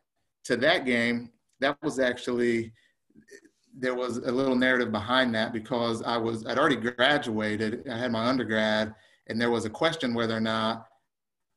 to 0.47 0.57
that 0.57 0.85
game, 0.85 1.31
that 1.61 1.81
was 1.85 2.01
actually 2.01 2.73
there 3.79 3.95
was 3.95 4.17
a 4.17 4.33
little 4.33 4.57
narrative 4.57 4.91
behind 4.91 5.33
that 5.37 5.53
because 5.53 6.03
I 6.03 6.17
was 6.17 6.45
I'd 6.47 6.59
already 6.59 6.75
graduated. 6.77 7.89
I 7.89 7.97
had 7.97 8.11
my 8.11 8.27
undergrad, 8.27 8.93
and 9.29 9.41
there 9.41 9.53
was 9.53 9.67
a 9.67 9.71
question 9.71 10.15
whether 10.15 10.37
or 10.37 10.41
not 10.41 10.89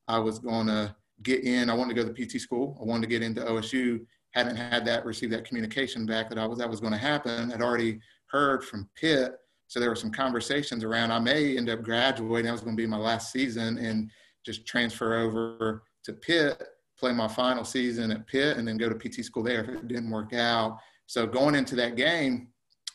I 0.08 0.20
was 0.20 0.38
going 0.38 0.68
to 0.68 0.96
get 1.24 1.46
in. 1.46 1.68
I 1.68 1.74
wanted 1.74 1.96
to 1.96 2.04
go 2.04 2.14
to 2.14 2.26
PT 2.26 2.40
school. 2.40 2.78
I 2.80 2.86
wanted 2.86 3.02
to 3.02 3.08
get 3.08 3.24
into 3.24 3.42
OSU. 3.42 4.06
Hadn't 4.36 4.56
had 4.56 4.86
that 4.86 5.04
received 5.04 5.34
that 5.34 5.46
communication 5.46 6.06
back 6.06 6.30
that 6.30 6.38
I 6.38 6.46
was 6.46 6.60
that 6.60 6.70
was 6.70 6.80
going 6.80 6.94
to 6.94 7.00
happen. 7.00 7.52
I'd 7.52 7.64
already 7.64 8.00
heard 8.28 8.64
from 8.64 8.88
Pitt, 8.94 9.36
so 9.70 9.80
there 9.80 9.90
were 9.90 9.96
some 9.96 10.12
conversations 10.12 10.84
around. 10.84 11.12
I 11.12 11.20
may 11.20 11.56
end 11.56 11.70
up 11.70 11.84
graduating. 11.84 12.48
That 12.48 12.52
was 12.52 12.62
going 12.62 12.76
to 12.76 12.82
be 12.82 12.88
my 12.88 12.98
last 12.98 13.32
season 13.32 13.78
and 13.78 14.12
just 14.46 14.66
transfer 14.66 15.16
over 15.20 15.84
to 16.04 16.14
Pitt 16.14 16.62
play 17.00 17.14
my 17.14 17.28
final 17.28 17.64
season 17.64 18.12
at 18.12 18.28
Pitt 18.28 18.58
and 18.58 18.68
then 18.68 18.78
go 18.78 18.90
to 18.90 18.96
PT 18.96 19.24
school 19.24 19.42
there 19.42 19.64
if 19.64 19.70
it 19.70 19.88
didn't 19.88 20.12
work 20.12 20.34
out. 20.34 20.78
So 21.08 21.26
going 21.26 21.56
into 21.56 21.76
that 21.78 21.96
game, 21.96 22.50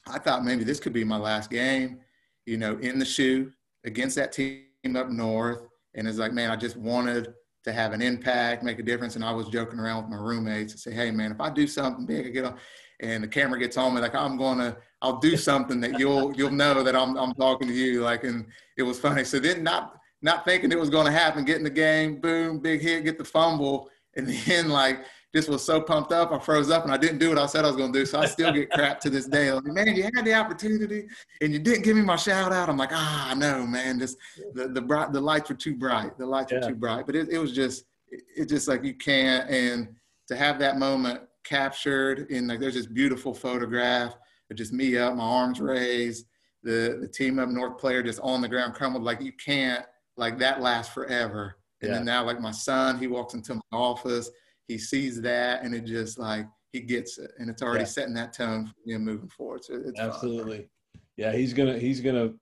I 0.06 0.18
thought 0.18 0.44
maybe 0.44 0.62
this 0.62 0.78
could 0.78 0.92
be 0.92 1.04
my 1.04 1.16
last 1.16 1.50
game, 1.50 2.00
you 2.44 2.58
know, 2.58 2.76
in 2.78 2.98
the 2.98 3.04
shoe 3.04 3.50
against 3.84 4.16
that 4.16 4.32
team 4.32 4.66
up 4.94 5.08
north. 5.08 5.60
And 5.94 6.06
it's 6.06 6.18
like, 6.18 6.32
man, 6.32 6.50
I 6.50 6.56
just 6.56 6.76
wanted 6.76 7.32
to 7.64 7.72
have 7.72 7.92
an 7.94 8.02
impact, 8.02 8.62
make 8.62 8.78
a 8.78 8.82
difference. 8.82 9.16
And 9.16 9.24
I 9.24 9.32
was 9.32 9.48
joking 9.48 9.78
around 9.78 10.02
with 10.02 10.10
my 10.10 10.18
roommates 10.18 10.74
and 10.74 10.80
say, 10.80 10.92
hey, 10.92 11.10
man, 11.10 11.32
if 11.32 11.40
I 11.40 11.48
do 11.48 11.66
something 11.66 12.04
big, 12.04 12.26
I 12.26 12.28
get 12.28 12.44
on, 12.44 12.58
and 13.00 13.24
the 13.24 13.28
camera 13.28 13.58
gets 13.58 13.78
on 13.78 13.94
me, 13.94 14.00
like 14.02 14.14
I'm 14.14 14.36
going 14.36 14.58
to, 14.58 14.76
I'll 15.04 15.18
do 15.18 15.36
something 15.36 15.80
that 15.82 15.98
you'll 15.98 16.34
you'll 16.34 16.50
know 16.50 16.82
that 16.82 16.96
I'm 16.96 17.16
I'm 17.16 17.34
talking 17.34 17.68
to 17.68 17.74
you. 17.74 18.00
Like, 18.00 18.24
and 18.24 18.46
it 18.78 18.82
was 18.82 18.98
funny. 18.98 19.22
So 19.22 19.38
then 19.38 19.62
not 19.62 20.00
not 20.22 20.46
thinking 20.46 20.72
it 20.72 20.78
was 20.78 20.88
going 20.88 21.04
to 21.04 21.12
happen, 21.12 21.44
get 21.44 21.58
in 21.58 21.64
the 21.64 21.68
game, 21.68 22.20
boom, 22.20 22.58
big 22.58 22.80
hit, 22.80 23.04
get 23.04 23.18
the 23.18 23.24
fumble, 23.24 23.90
and 24.16 24.26
then 24.46 24.70
like 24.70 25.04
just 25.34 25.48
was 25.48 25.62
so 25.62 25.80
pumped 25.80 26.12
up, 26.12 26.32
I 26.32 26.38
froze 26.38 26.70
up 26.70 26.84
and 26.84 26.92
I 26.92 26.96
didn't 26.96 27.18
do 27.18 27.28
what 27.28 27.38
I 27.38 27.46
said 27.46 27.64
I 27.64 27.68
was 27.68 27.76
going 27.76 27.92
to 27.92 27.98
do. 27.98 28.06
So 28.06 28.20
I 28.20 28.26
still 28.26 28.52
get 28.52 28.70
crap 28.70 29.00
to 29.00 29.10
this 29.10 29.26
day. 29.26 29.50
Like, 29.50 29.64
man, 29.64 29.94
you 29.94 30.04
had 30.04 30.24
the 30.24 30.32
opportunity 30.32 31.08
and 31.40 31.52
you 31.52 31.58
didn't 31.58 31.82
give 31.82 31.96
me 31.96 32.02
my 32.02 32.16
shout 32.16 32.52
out. 32.52 32.68
I'm 32.68 32.76
like, 32.78 32.92
ah, 32.92 33.30
I 33.30 33.34
know, 33.34 33.66
man. 33.66 33.98
Just 33.98 34.16
the 34.54 34.68
the 34.68 34.80
bright, 34.80 35.12
the 35.12 35.20
lights 35.20 35.50
were 35.50 35.56
too 35.56 35.76
bright. 35.76 36.16
The 36.16 36.24
lights 36.24 36.52
yeah. 36.52 36.60
were 36.60 36.68
too 36.68 36.76
bright. 36.76 37.04
But 37.04 37.16
it, 37.16 37.28
it 37.28 37.38
was 37.38 37.52
just, 37.52 37.84
it, 38.08 38.22
it 38.36 38.48
just 38.48 38.68
like 38.68 38.84
you 38.84 38.94
can't. 38.94 39.50
And 39.50 39.88
to 40.28 40.36
have 40.36 40.58
that 40.60 40.78
moment 40.78 41.20
captured 41.42 42.30
in 42.30 42.46
like 42.46 42.60
there's 42.60 42.74
this 42.74 42.86
beautiful 42.86 43.34
photograph 43.34 44.14
just 44.52 44.72
me 44.72 44.96
up, 44.98 45.16
my 45.16 45.24
arms 45.24 45.60
raised, 45.60 46.26
the 46.62 46.98
the 47.00 47.08
team 47.08 47.38
up 47.38 47.48
north 47.48 47.78
player 47.78 48.02
just 48.02 48.20
on 48.20 48.40
the 48.40 48.48
ground 48.48 48.74
crumbled. 48.74 49.04
Like 49.04 49.20
you 49.20 49.32
can't 49.32 49.84
like 50.16 50.38
that 50.38 50.60
lasts 50.60 50.92
forever. 50.92 51.56
And 51.82 51.90
yeah. 51.90 51.96
then 51.96 52.06
now, 52.06 52.24
like 52.24 52.40
my 52.40 52.50
son, 52.50 52.98
he 52.98 53.06
walks 53.06 53.34
into 53.34 53.54
my 53.54 53.62
office, 53.72 54.30
he 54.68 54.78
sees 54.78 55.20
that, 55.22 55.62
and 55.62 55.74
it 55.74 55.84
just 55.84 56.18
like 56.18 56.46
he 56.72 56.80
gets 56.80 57.18
it, 57.18 57.30
and 57.38 57.50
it's 57.50 57.62
already 57.62 57.80
yeah. 57.80 57.88
setting 57.88 58.14
that 58.14 58.32
tone 58.32 58.66
for 58.66 58.90
him 58.90 59.04
moving 59.04 59.28
forward. 59.28 59.64
So 59.64 59.74
it's 59.74 60.00
absolutely, 60.00 60.58
fun. 60.58 60.68
yeah. 61.16 61.32
He's 61.32 61.52
gonna 61.52 61.78
he's 61.78 62.00
gonna. 62.00 62.32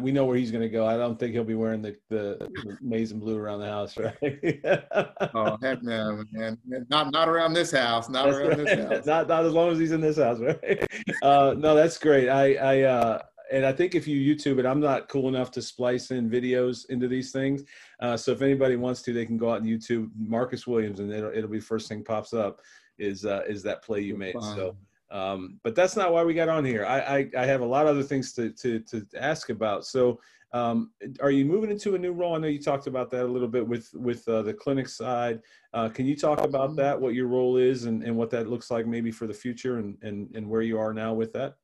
We 0.00 0.12
know 0.12 0.24
where 0.24 0.36
he's 0.36 0.50
going 0.50 0.62
to 0.62 0.68
go. 0.68 0.86
I 0.86 0.96
don't 0.96 1.18
think 1.18 1.32
he'll 1.32 1.44
be 1.44 1.54
wearing 1.54 1.82
the, 1.82 1.96
the, 2.08 2.36
the 2.38 2.76
maize 2.80 3.12
and 3.12 3.20
blue 3.20 3.36
around 3.36 3.60
the 3.60 3.66
house, 3.66 3.96
right? 3.98 5.30
oh 5.34 5.58
heck 5.62 5.82
no, 5.82 6.24
man! 6.32 6.58
Not 6.88 7.12
not 7.12 7.28
around 7.28 7.52
this 7.52 7.70
house. 7.70 8.08
Not 8.08 8.26
that's 8.26 8.36
around 8.36 8.48
right. 8.48 8.58
this 8.58 8.90
house. 8.90 9.06
not 9.06 9.28
not 9.28 9.44
as 9.44 9.52
long 9.52 9.70
as 9.70 9.78
he's 9.78 9.92
in 9.92 10.00
this 10.00 10.16
house, 10.16 10.38
right? 10.40 10.86
Uh, 11.22 11.54
no, 11.56 11.74
that's 11.74 11.98
great. 11.98 12.28
I 12.28 12.54
I 12.54 12.80
uh, 12.82 13.22
and 13.52 13.66
I 13.66 13.72
think 13.72 13.94
if 13.94 14.08
you 14.08 14.34
YouTube 14.34 14.58
it, 14.58 14.66
I'm 14.66 14.80
not 14.80 15.08
cool 15.08 15.28
enough 15.28 15.50
to 15.52 15.62
splice 15.62 16.10
in 16.10 16.30
videos 16.30 16.88
into 16.88 17.08
these 17.08 17.32
things. 17.32 17.64
Uh, 18.00 18.16
so 18.16 18.32
if 18.32 18.42
anybody 18.42 18.76
wants 18.76 19.02
to, 19.02 19.12
they 19.12 19.26
can 19.26 19.36
go 19.36 19.50
out 19.50 19.60
and 19.60 19.68
YouTube 19.68 20.10
Marcus 20.18 20.66
Williams, 20.66 21.00
and 21.00 21.12
it'll, 21.12 21.30
it'll 21.30 21.50
be 21.50 21.60
first 21.60 21.88
thing 21.88 22.02
pops 22.02 22.32
up 22.32 22.60
is 22.98 23.24
uh, 23.24 23.42
is 23.48 23.62
that 23.62 23.82
play 23.82 24.00
you 24.00 24.16
made. 24.16 24.34
So 24.40 24.76
Um, 25.12 25.60
but 25.62 25.74
that's 25.74 25.94
not 25.94 26.12
why 26.12 26.24
we 26.24 26.32
got 26.32 26.48
on 26.48 26.64
here. 26.64 26.86
I, 26.86 27.00
I, 27.00 27.30
I 27.38 27.46
have 27.46 27.60
a 27.60 27.66
lot 27.66 27.86
of 27.86 27.90
other 27.90 28.02
things 28.02 28.32
to, 28.32 28.50
to, 28.50 28.80
to 28.80 29.06
ask 29.16 29.50
about. 29.50 29.84
So, 29.84 30.18
um, 30.54 30.90
are 31.20 31.30
you 31.30 31.44
moving 31.44 31.70
into 31.70 31.94
a 31.94 31.98
new 31.98 32.12
role? 32.12 32.34
I 32.34 32.38
know 32.38 32.46
you 32.46 32.60
talked 32.60 32.86
about 32.86 33.10
that 33.10 33.24
a 33.24 33.28
little 33.28 33.48
bit 33.48 33.66
with 33.66 33.88
with 33.94 34.26
uh, 34.28 34.42
the 34.42 34.52
clinic 34.52 34.88
side. 34.88 35.40
Uh, 35.72 35.88
can 35.88 36.04
you 36.04 36.14
talk 36.16 36.40
about 36.40 36.70
mm-hmm. 36.70 36.76
that? 36.76 37.00
What 37.00 37.14
your 37.14 37.26
role 37.26 37.56
is 37.56 37.84
and, 37.84 38.02
and 38.02 38.14
what 38.16 38.30
that 38.30 38.48
looks 38.48 38.70
like 38.70 38.86
maybe 38.86 39.10
for 39.10 39.26
the 39.26 39.34
future 39.34 39.78
and, 39.78 39.96
and 40.02 40.28
and 40.34 40.46
where 40.48 40.60
you 40.60 40.78
are 40.78 40.92
now 40.92 41.14
with 41.14 41.32
that? 41.34 41.54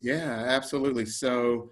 Yeah, 0.00 0.44
absolutely. 0.46 1.06
So 1.06 1.70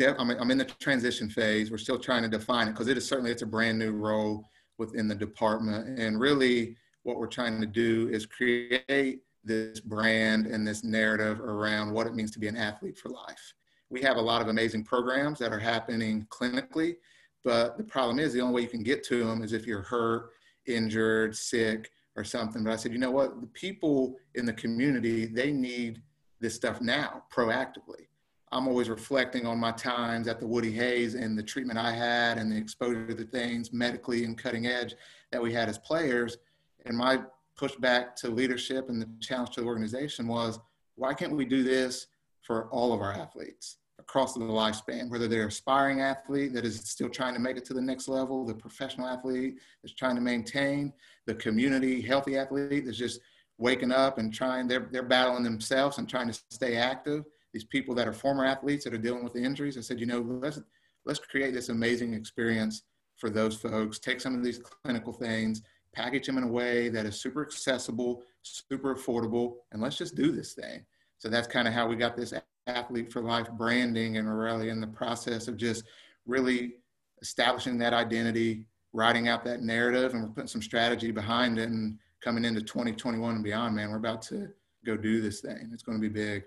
I'm, 0.00 0.30
I'm 0.30 0.50
in 0.50 0.58
the 0.58 0.64
transition 0.64 1.28
phase. 1.28 1.70
We're 1.70 1.78
still 1.78 1.98
trying 1.98 2.22
to 2.22 2.28
define 2.28 2.68
it 2.68 2.72
because 2.72 2.88
it 2.88 2.96
is 2.96 3.06
certainly 3.06 3.30
it's 3.30 3.42
a 3.42 3.46
brand 3.46 3.78
new 3.78 3.92
role 3.92 4.44
within 4.78 5.08
the 5.08 5.14
department. 5.14 5.98
And 5.98 6.20
really, 6.20 6.76
what 7.02 7.18
we're 7.18 7.26
trying 7.26 7.60
to 7.60 7.66
do 7.66 8.08
is 8.10 8.26
create 8.26 9.22
this 9.48 9.80
brand 9.80 10.46
and 10.46 10.66
this 10.66 10.84
narrative 10.84 11.40
around 11.40 11.92
what 11.92 12.06
it 12.06 12.14
means 12.14 12.30
to 12.32 12.38
be 12.38 12.46
an 12.46 12.56
athlete 12.56 12.96
for 12.96 13.08
life. 13.08 13.54
We 13.90 14.02
have 14.02 14.18
a 14.18 14.20
lot 14.20 14.42
of 14.42 14.48
amazing 14.48 14.84
programs 14.84 15.38
that 15.40 15.52
are 15.52 15.58
happening 15.58 16.26
clinically, 16.30 16.96
but 17.42 17.78
the 17.78 17.84
problem 17.84 18.18
is 18.18 18.32
the 18.32 18.42
only 18.42 18.54
way 18.54 18.62
you 18.62 18.68
can 18.68 18.82
get 18.82 19.02
to 19.04 19.24
them 19.24 19.42
is 19.42 19.52
if 19.52 19.66
you're 19.66 19.82
hurt, 19.82 20.30
injured, 20.66 21.34
sick, 21.34 21.90
or 22.14 22.22
something. 22.22 22.62
But 22.62 22.74
I 22.74 22.76
said, 22.76 22.92
you 22.92 22.98
know 22.98 23.10
what? 23.10 23.40
The 23.40 23.46
people 23.48 24.16
in 24.34 24.44
the 24.44 24.52
community, 24.52 25.24
they 25.24 25.50
need 25.50 26.02
this 26.40 26.54
stuff 26.54 26.80
now 26.80 27.24
proactively. 27.32 28.06
I'm 28.52 28.68
always 28.68 28.88
reflecting 28.88 29.46
on 29.46 29.58
my 29.58 29.72
times 29.72 30.28
at 30.28 30.40
the 30.40 30.46
Woody 30.46 30.72
Hayes 30.72 31.14
and 31.14 31.36
the 31.36 31.42
treatment 31.42 31.78
I 31.78 31.92
had 31.92 32.38
and 32.38 32.50
the 32.50 32.56
exposure 32.56 33.06
to 33.06 33.14
the 33.14 33.24
things 33.24 33.72
medically 33.72 34.24
and 34.24 34.36
cutting 34.36 34.66
edge 34.66 34.94
that 35.32 35.42
we 35.42 35.52
had 35.52 35.68
as 35.68 35.78
players. 35.78 36.38
And 36.86 36.96
my 36.96 37.20
pushback 37.58 38.14
to 38.16 38.30
leadership 38.30 38.88
and 38.88 39.02
the 39.02 39.08
challenge 39.20 39.50
to 39.50 39.60
the 39.60 39.66
organization 39.66 40.26
was 40.28 40.58
why 40.94 41.12
can't 41.14 41.34
we 41.34 41.44
do 41.44 41.62
this 41.62 42.06
for 42.42 42.68
all 42.70 42.92
of 42.92 43.00
our 43.00 43.12
athletes 43.12 43.76
across 43.98 44.32
the 44.32 44.40
lifespan, 44.40 45.10
whether 45.10 45.28
they're 45.28 45.48
aspiring 45.48 46.00
athlete 46.00 46.54
that 46.54 46.64
is 46.64 46.80
still 46.80 47.08
trying 47.08 47.34
to 47.34 47.40
make 47.40 47.56
it 47.56 47.64
to 47.66 47.74
the 47.74 47.80
next 47.80 48.08
level, 48.08 48.46
the 48.46 48.54
professional 48.54 49.06
athlete 49.06 49.58
that's 49.82 49.94
trying 49.94 50.14
to 50.14 50.20
maintain, 50.20 50.92
the 51.26 51.34
community 51.34 52.00
healthy 52.00 52.38
athlete 52.38 52.84
that's 52.86 52.96
just 52.96 53.20
waking 53.58 53.92
up 53.92 54.18
and 54.18 54.32
trying, 54.32 54.66
they're, 54.66 54.88
they're 54.90 55.02
battling 55.02 55.42
themselves 55.42 55.98
and 55.98 56.08
trying 56.08 56.28
to 56.28 56.40
stay 56.50 56.76
active 56.76 57.24
these 57.52 57.64
people 57.64 57.94
that 57.94 58.06
are 58.06 58.12
former 58.12 58.44
athletes 58.44 58.84
that 58.84 58.94
are 58.94 58.98
dealing 58.98 59.24
with 59.24 59.32
the 59.32 59.42
injuries. 59.42 59.76
I 59.76 59.80
said, 59.80 60.00
you 60.00 60.06
know, 60.06 60.20
let's 60.20 60.60
let's 61.04 61.18
create 61.18 61.54
this 61.54 61.70
amazing 61.70 62.14
experience 62.14 62.82
for 63.16 63.30
those 63.30 63.56
folks. 63.56 63.98
Take 63.98 64.20
some 64.20 64.34
of 64.34 64.44
these 64.44 64.58
clinical 64.58 65.12
things, 65.12 65.62
package 65.94 66.26
them 66.26 66.38
in 66.38 66.44
a 66.44 66.48
way 66.48 66.88
that 66.88 67.06
is 67.06 67.20
super 67.20 67.42
accessible, 67.42 68.22
super 68.42 68.94
affordable, 68.94 69.56
and 69.72 69.82
let's 69.82 69.96
just 69.96 70.14
do 70.14 70.32
this 70.32 70.54
thing. 70.54 70.84
So 71.18 71.28
that's 71.28 71.46
kind 71.46 71.66
of 71.66 71.74
how 71.74 71.88
we 71.88 71.96
got 71.96 72.16
this 72.16 72.32
athlete 72.66 73.12
for 73.12 73.22
life 73.22 73.50
branding, 73.52 74.16
and 74.16 74.28
we're 74.28 74.44
really 74.44 74.68
in 74.68 74.80
the 74.80 74.86
process 74.86 75.48
of 75.48 75.56
just 75.56 75.84
really 76.26 76.74
establishing 77.22 77.78
that 77.78 77.92
identity, 77.92 78.64
writing 78.92 79.28
out 79.28 79.44
that 79.44 79.62
narrative, 79.62 80.14
and 80.14 80.22
we're 80.22 80.28
putting 80.28 80.48
some 80.48 80.62
strategy 80.62 81.10
behind 81.10 81.58
it. 81.58 81.68
And 81.68 81.98
coming 82.22 82.44
into 82.44 82.60
2021 82.60 83.36
and 83.36 83.44
beyond, 83.44 83.74
man, 83.74 83.90
we're 83.90 83.96
about 83.96 84.22
to 84.22 84.48
go 84.84 84.96
do 84.96 85.20
this 85.20 85.40
thing. 85.40 85.70
It's 85.72 85.82
going 85.82 86.00
to 86.00 86.02
be 86.02 86.12
big. 86.12 86.44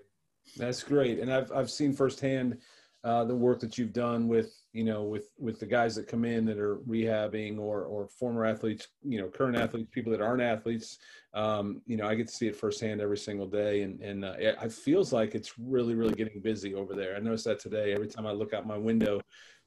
That's 0.58 0.84
great, 0.84 1.20
and 1.20 1.32
I've 1.32 1.52
I've 1.52 1.70
seen 1.70 1.94
firsthand 1.94 2.58
uh, 3.04 3.26
the 3.26 3.36
work 3.36 3.60
that 3.60 3.78
you've 3.78 3.94
done 3.94 4.28
with 4.28 4.61
you 4.74 4.84
know 4.84 5.04
with 5.04 5.32
with 5.38 5.60
the 5.60 5.66
guys 5.66 5.96
that 5.96 6.08
come 6.08 6.24
in 6.24 6.46
that 6.46 6.58
are 6.58 6.78
rehabbing 6.88 7.60
or 7.60 7.84
or 7.84 8.08
former 8.08 8.46
athletes, 8.46 8.88
you 9.04 9.20
know, 9.20 9.28
current 9.28 9.58
athletes, 9.58 9.90
people 9.92 10.12
that 10.12 10.22
aren't 10.22 10.42
athletes. 10.42 10.98
Um, 11.34 11.82
you 11.86 11.98
know, 11.98 12.08
I 12.08 12.16
get 12.16 12.28
to 12.28 12.34
see 12.34 12.48
it 12.48 12.56
firsthand 12.56 13.02
every 13.02 13.18
single 13.18 13.48
day, 13.48 13.84
and 13.84 14.02
and 14.02 14.26
uh, 14.26 14.36
it, 14.38 14.58
it 14.62 14.72
feels 14.72 15.12
like 15.12 15.36
it's 15.36 15.54
really 15.60 15.96
really 15.96 16.14
getting 16.14 16.42
busy 16.42 16.74
over 16.74 16.96
there. 16.96 17.16
I 17.16 17.20
noticed 17.20 17.46
that 17.46 17.60
today. 17.60 17.94
Every 17.94 18.08
time 18.08 18.26
I 18.26 18.32
look 18.32 18.54
out 18.54 18.66
my 18.66 18.78
window, 18.78 19.22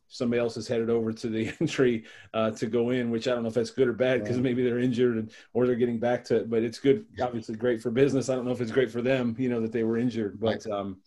somebody 0.08 0.40
else 0.40 0.56
is 0.56 0.68
headed 0.68 0.90
over 0.90 1.12
to 1.12 1.28
the 1.28 1.52
entry 1.60 2.04
uh, 2.32 2.50
to 2.52 2.66
go 2.66 2.90
in, 2.90 3.10
which 3.10 3.28
I 3.28 3.32
don't 3.32 3.42
know 3.42 3.48
if 3.48 3.54
that's 3.54 3.70
good 3.70 3.88
or 3.88 3.92
bad 3.92 4.22
because 4.22 4.38
maybe 4.38 4.64
they're 4.64 4.78
injured 4.78 5.16
and, 5.16 5.30
or 5.52 5.66
they're 5.66 5.74
getting 5.76 5.98
back 5.98 6.24
to 6.26 6.36
it. 6.36 6.50
But 6.50 6.62
it's 6.62 6.78
good, 6.78 7.04
obviously 7.20 7.56
great 7.56 7.82
for 7.82 7.90
business. 7.90 8.28
I 8.28 8.34
don't 8.34 8.44
know 8.44 8.52
if 8.52 8.60
it's 8.60 8.72
great 8.72 8.90
for 8.90 9.02
them, 9.02 9.34
you 9.38 9.48
know, 9.48 9.60
that 9.60 9.72
they 9.72 9.84
were 9.84 9.98
injured. 9.98 10.40
But 10.40 10.66
um, 10.70 10.98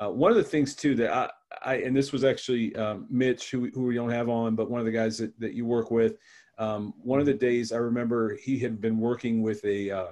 uh, 0.00 0.10
one 0.10 0.30
of 0.30 0.36
the 0.36 0.44
things 0.44 0.74
too 0.74 0.94
that 0.96 1.12
I, 1.12 1.30
I 1.64 1.76
and 1.76 1.96
this 1.96 2.12
was 2.12 2.24
actually 2.24 2.74
um, 2.76 3.06
Mitch, 3.10 3.50
who 3.50 3.70
who 3.70 3.84
we 3.84 3.94
don't 3.94 4.10
have 4.10 4.28
on, 4.28 4.54
but 4.54 4.70
one 4.70 4.80
of 4.80 4.86
the 4.86 4.92
guys 4.92 5.18
that, 5.18 5.38
that 5.40 5.54
you 5.54 5.64
work 5.64 5.90
with. 5.90 6.16
Um, 6.58 6.94
one 7.02 7.18
of 7.18 7.26
the 7.26 7.34
days 7.34 7.72
I 7.72 7.78
remember 7.78 8.36
he 8.36 8.58
had 8.58 8.80
been 8.80 8.98
working 8.98 9.42
with 9.42 9.64
a 9.64 9.90
uh, 9.90 10.06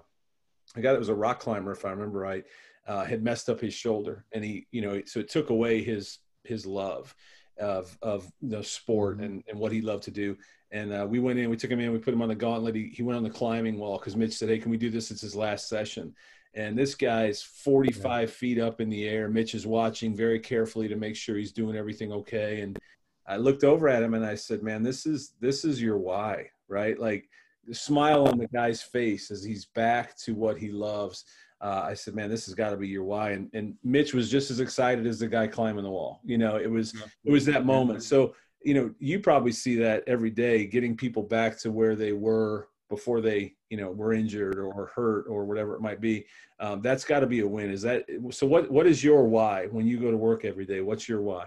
a 0.76 0.80
guy 0.80 0.92
that 0.92 0.98
was 0.98 1.08
a 1.08 1.14
rock 1.14 1.40
climber, 1.40 1.72
if 1.72 1.84
I 1.84 1.90
remember 1.90 2.18
right, 2.18 2.44
uh, 2.86 3.04
had 3.04 3.22
messed 3.22 3.48
up 3.48 3.60
his 3.60 3.74
shoulder, 3.74 4.24
and 4.32 4.44
he, 4.44 4.66
you 4.70 4.82
know, 4.82 5.02
so 5.06 5.20
it 5.20 5.28
took 5.28 5.50
away 5.50 5.82
his 5.82 6.18
his 6.44 6.66
love 6.66 7.14
of 7.58 7.96
of 8.02 8.30
the 8.42 8.62
sport 8.62 9.16
mm-hmm. 9.16 9.24
and, 9.24 9.44
and 9.48 9.58
what 9.58 9.72
he 9.72 9.80
loved 9.80 10.04
to 10.04 10.10
do. 10.10 10.36
And 10.72 10.92
uh, 10.92 11.06
we 11.08 11.18
went 11.18 11.38
in, 11.38 11.50
we 11.50 11.56
took 11.56 11.70
him 11.70 11.80
in, 11.80 11.92
we 11.92 11.98
put 11.98 12.14
him 12.14 12.22
on 12.22 12.28
the 12.28 12.34
gauntlet. 12.34 12.76
He, 12.76 12.92
he 12.94 13.02
went 13.02 13.16
on 13.16 13.24
the 13.24 13.30
climbing 13.30 13.76
wall 13.78 13.98
because 13.98 14.16
Mitch 14.16 14.34
said, 14.34 14.48
"Hey, 14.48 14.58
can 14.58 14.70
we 14.70 14.76
do 14.76 14.90
this? 14.90 15.10
It's 15.10 15.20
his 15.20 15.34
last 15.34 15.68
session." 15.68 16.14
And 16.54 16.76
this 16.76 16.94
guy's 16.94 17.42
45 17.42 18.28
yeah. 18.28 18.34
feet 18.34 18.58
up 18.58 18.80
in 18.80 18.90
the 18.90 19.08
air. 19.08 19.28
Mitch 19.28 19.54
is 19.54 19.66
watching 19.66 20.14
very 20.14 20.40
carefully 20.40 20.88
to 20.88 20.96
make 20.96 21.16
sure 21.16 21.36
he's 21.36 21.52
doing 21.52 21.76
everything 21.76 22.12
okay. 22.12 22.60
And 22.60 22.78
I 23.26 23.36
looked 23.36 23.62
over 23.62 23.88
at 23.88 24.02
him 24.02 24.14
and 24.14 24.26
I 24.26 24.34
said, 24.34 24.62
"Man, 24.62 24.82
this 24.82 25.06
is 25.06 25.34
this 25.40 25.64
is 25.64 25.80
your 25.80 25.98
why, 25.98 26.50
right? 26.68 26.98
Like." 26.98 27.28
The 27.66 27.74
smile 27.74 28.26
on 28.26 28.38
the 28.38 28.48
guy's 28.48 28.82
face 28.82 29.30
as 29.30 29.44
he's 29.44 29.66
back 29.66 30.16
to 30.20 30.34
what 30.34 30.56
he 30.56 30.70
loves 30.70 31.26
uh, 31.60 31.82
I 31.84 31.94
said, 31.94 32.14
man, 32.14 32.30
this 32.30 32.46
has 32.46 32.54
got 32.54 32.70
to 32.70 32.76
be 32.76 32.88
your 32.88 33.04
why. 33.04 33.30
And, 33.30 33.50
and 33.52 33.74
Mitch 33.84 34.14
was 34.14 34.30
just 34.30 34.50
as 34.50 34.60
excited 34.60 35.06
as 35.06 35.18
the 35.18 35.28
guy 35.28 35.46
climbing 35.46 35.84
the 35.84 35.90
wall. 35.90 36.20
You 36.24 36.38
know, 36.38 36.56
it 36.56 36.70
was, 36.70 36.94
it 37.24 37.30
was 37.30 37.44
that 37.46 37.66
moment. 37.66 38.02
So, 38.02 38.34
you 38.62 38.72
know, 38.72 38.94
you 38.98 39.20
probably 39.20 39.52
see 39.52 39.76
that 39.76 40.04
every 40.06 40.30
day, 40.30 40.66
getting 40.66 40.96
people 40.96 41.22
back 41.22 41.58
to 41.60 41.70
where 41.70 41.96
they 41.96 42.12
were 42.12 42.68
before 42.90 43.22
they, 43.22 43.54
you 43.70 43.78
know, 43.78 43.90
were 43.92 44.12
injured 44.12 44.58
or 44.58 44.92
hurt 44.94 45.26
or 45.28 45.44
whatever 45.44 45.74
it 45.74 45.80
might 45.80 46.00
be. 46.00 46.26
Um, 46.58 46.82
that's 46.82 47.04
got 47.04 47.20
to 47.20 47.26
be 47.26 47.40
a 47.40 47.48
win. 47.48 47.70
Is 47.70 47.82
that 47.82 48.04
so? 48.30 48.46
What 48.46 48.70
What 48.70 48.86
is 48.86 49.02
your 49.02 49.24
why 49.24 49.68
when 49.68 49.86
you 49.86 49.98
go 49.98 50.10
to 50.10 50.16
work 50.16 50.44
every 50.44 50.66
day? 50.66 50.82
What's 50.82 51.08
your 51.08 51.22
why? 51.22 51.46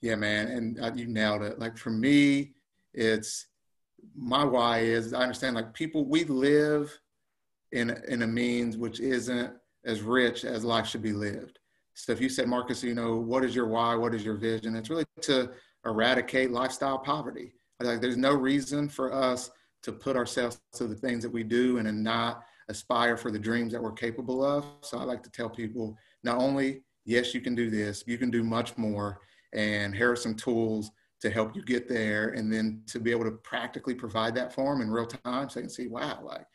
Yeah, 0.00 0.16
man, 0.16 0.48
and 0.48 0.80
uh, 0.80 0.90
you 0.96 1.06
nailed 1.06 1.42
it. 1.42 1.60
Like 1.60 1.78
for 1.78 1.90
me, 1.90 2.54
it's 2.92 3.46
my 4.16 4.42
why 4.42 4.80
is 4.80 5.12
I 5.12 5.20
understand 5.22 5.54
like 5.54 5.72
people 5.74 6.04
we 6.04 6.24
live 6.24 6.98
in, 7.70 7.90
in 8.08 8.22
a 8.22 8.26
means 8.26 8.76
which 8.76 8.98
isn't 8.98 9.52
as 9.84 10.00
rich 10.00 10.44
as 10.44 10.64
life 10.64 10.86
should 10.86 11.02
be 11.02 11.12
lived. 11.12 11.58
So 11.94 12.12
if 12.12 12.20
you 12.20 12.28
said, 12.28 12.48
Marcus, 12.48 12.82
you 12.82 12.94
know, 12.94 13.16
what 13.16 13.44
is 13.44 13.54
your 13.54 13.66
why? 13.66 13.94
What 13.94 14.14
is 14.14 14.24
your 14.24 14.36
vision? 14.36 14.74
It's 14.74 14.90
really 14.90 15.04
to 15.22 15.50
eradicate 15.84 16.50
lifestyle 16.50 16.98
poverty. 16.98 17.52
Like 17.80 18.00
there's 18.00 18.16
no 18.16 18.34
reason 18.34 18.88
for 18.88 19.12
us 19.12 19.50
to 19.82 19.92
put 19.92 20.16
ourselves 20.16 20.60
to 20.74 20.86
the 20.86 20.94
things 20.94 21.22
that 21.22 21.32
we 21.32 21.42
do 21.42 21.78
and, 21.78 21.88
and 21.88 22.02
not 22.02 22.44
aspire 22.68 23.16
for 23.16 23.30
the 23.30 23.38
dreams 23.38 23.72
that 23.72 23.82
we're 23.82 23.92
capable 23.92 24.44
of. 24.44 24.64
So 24.82 24.98
I 24.98 25.04
like 25.04 25.22
to 25.24 25.30
tell 25.30 25.50
people 25.50 25.96
not 26.22 26.38
only, 26.38 26.82
yes, 27.04 27.34
you 27.34 27.40
can 27.40 27.54
do 27.54 27.70
this, 27.70 28.04
you 28.06 28.18
can 28.18 28.30
do 28.30 28.42
much 28.42 28.76
more. 28.78 29.20
And 29.52 29.94
here 29.94 30.10
are 30.12 30.16
some 30.16 30.34
tools 30.34 30.90
to 31.20 31.30
help 31.30 31.54
you 31.54 31.62
get 31.62 31.88
there. 31.88 32.30
And 32.30 32.52
then 32.52 32.82
to 32.88 33.00
be 33.00 33.10
able 33.10 33.24
to 33.24 33.32
practically 33.32 33.94
provide 33.94 34.34
that 34.36 34.52
for 34.52 34.72
them 34.72 34.82
in 34.82 34.90
real 34.90 35.06
time 35.06 35.48
so 35.48 35.54
they 35.56 35.62
can 35.62 35.70
see, 35.70 35.88
wow, 35.88 36.20
like 36.22 36.46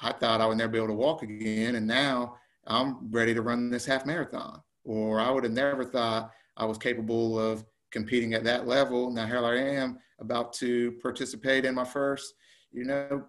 I 0.00 0.12
thought 0.12 0.40
I 0.40 0.46
would 0.46 0.58
never 0.58 0.72
be 0.72 0.78
able 0.78 0.88
to 0.88 0.94
walk 0.94 1.22
again. 1.22 1.74
And 1.74 1.86
now 1.86 2.36
I'm 2.66 3.10
ready 3.10 3.34
to 3.34 3.42
run 3.42 3.70
this 3.70 3.86
half 3.86 4.06
marathon. 4.06 4.62
Or 4.84 5.20
I 5.20 5.30
would 5.30 5.44
have 5.44 5.52
never 5.52 5.84
thought 5.84 6.30
I 6.56 6.64
was 6.64 6.78
capable 6.78 7.38
of 7.38 7.64
competing 7.90 8.34
at 8.34 8.44
that 8.44 8.66
level. 8.66 9.10
Now 9.10 9.26
here 9.26 9.44
I 9.44 9.58
am 9.58 9.98
about 10.20 10.52
to 10.54 10.92
participate 11.02 11.64
in 11.64 11.74
my 11.74 11.84
first, 11.84 12.34
you 12.72 12.84
know, 12.84 13.24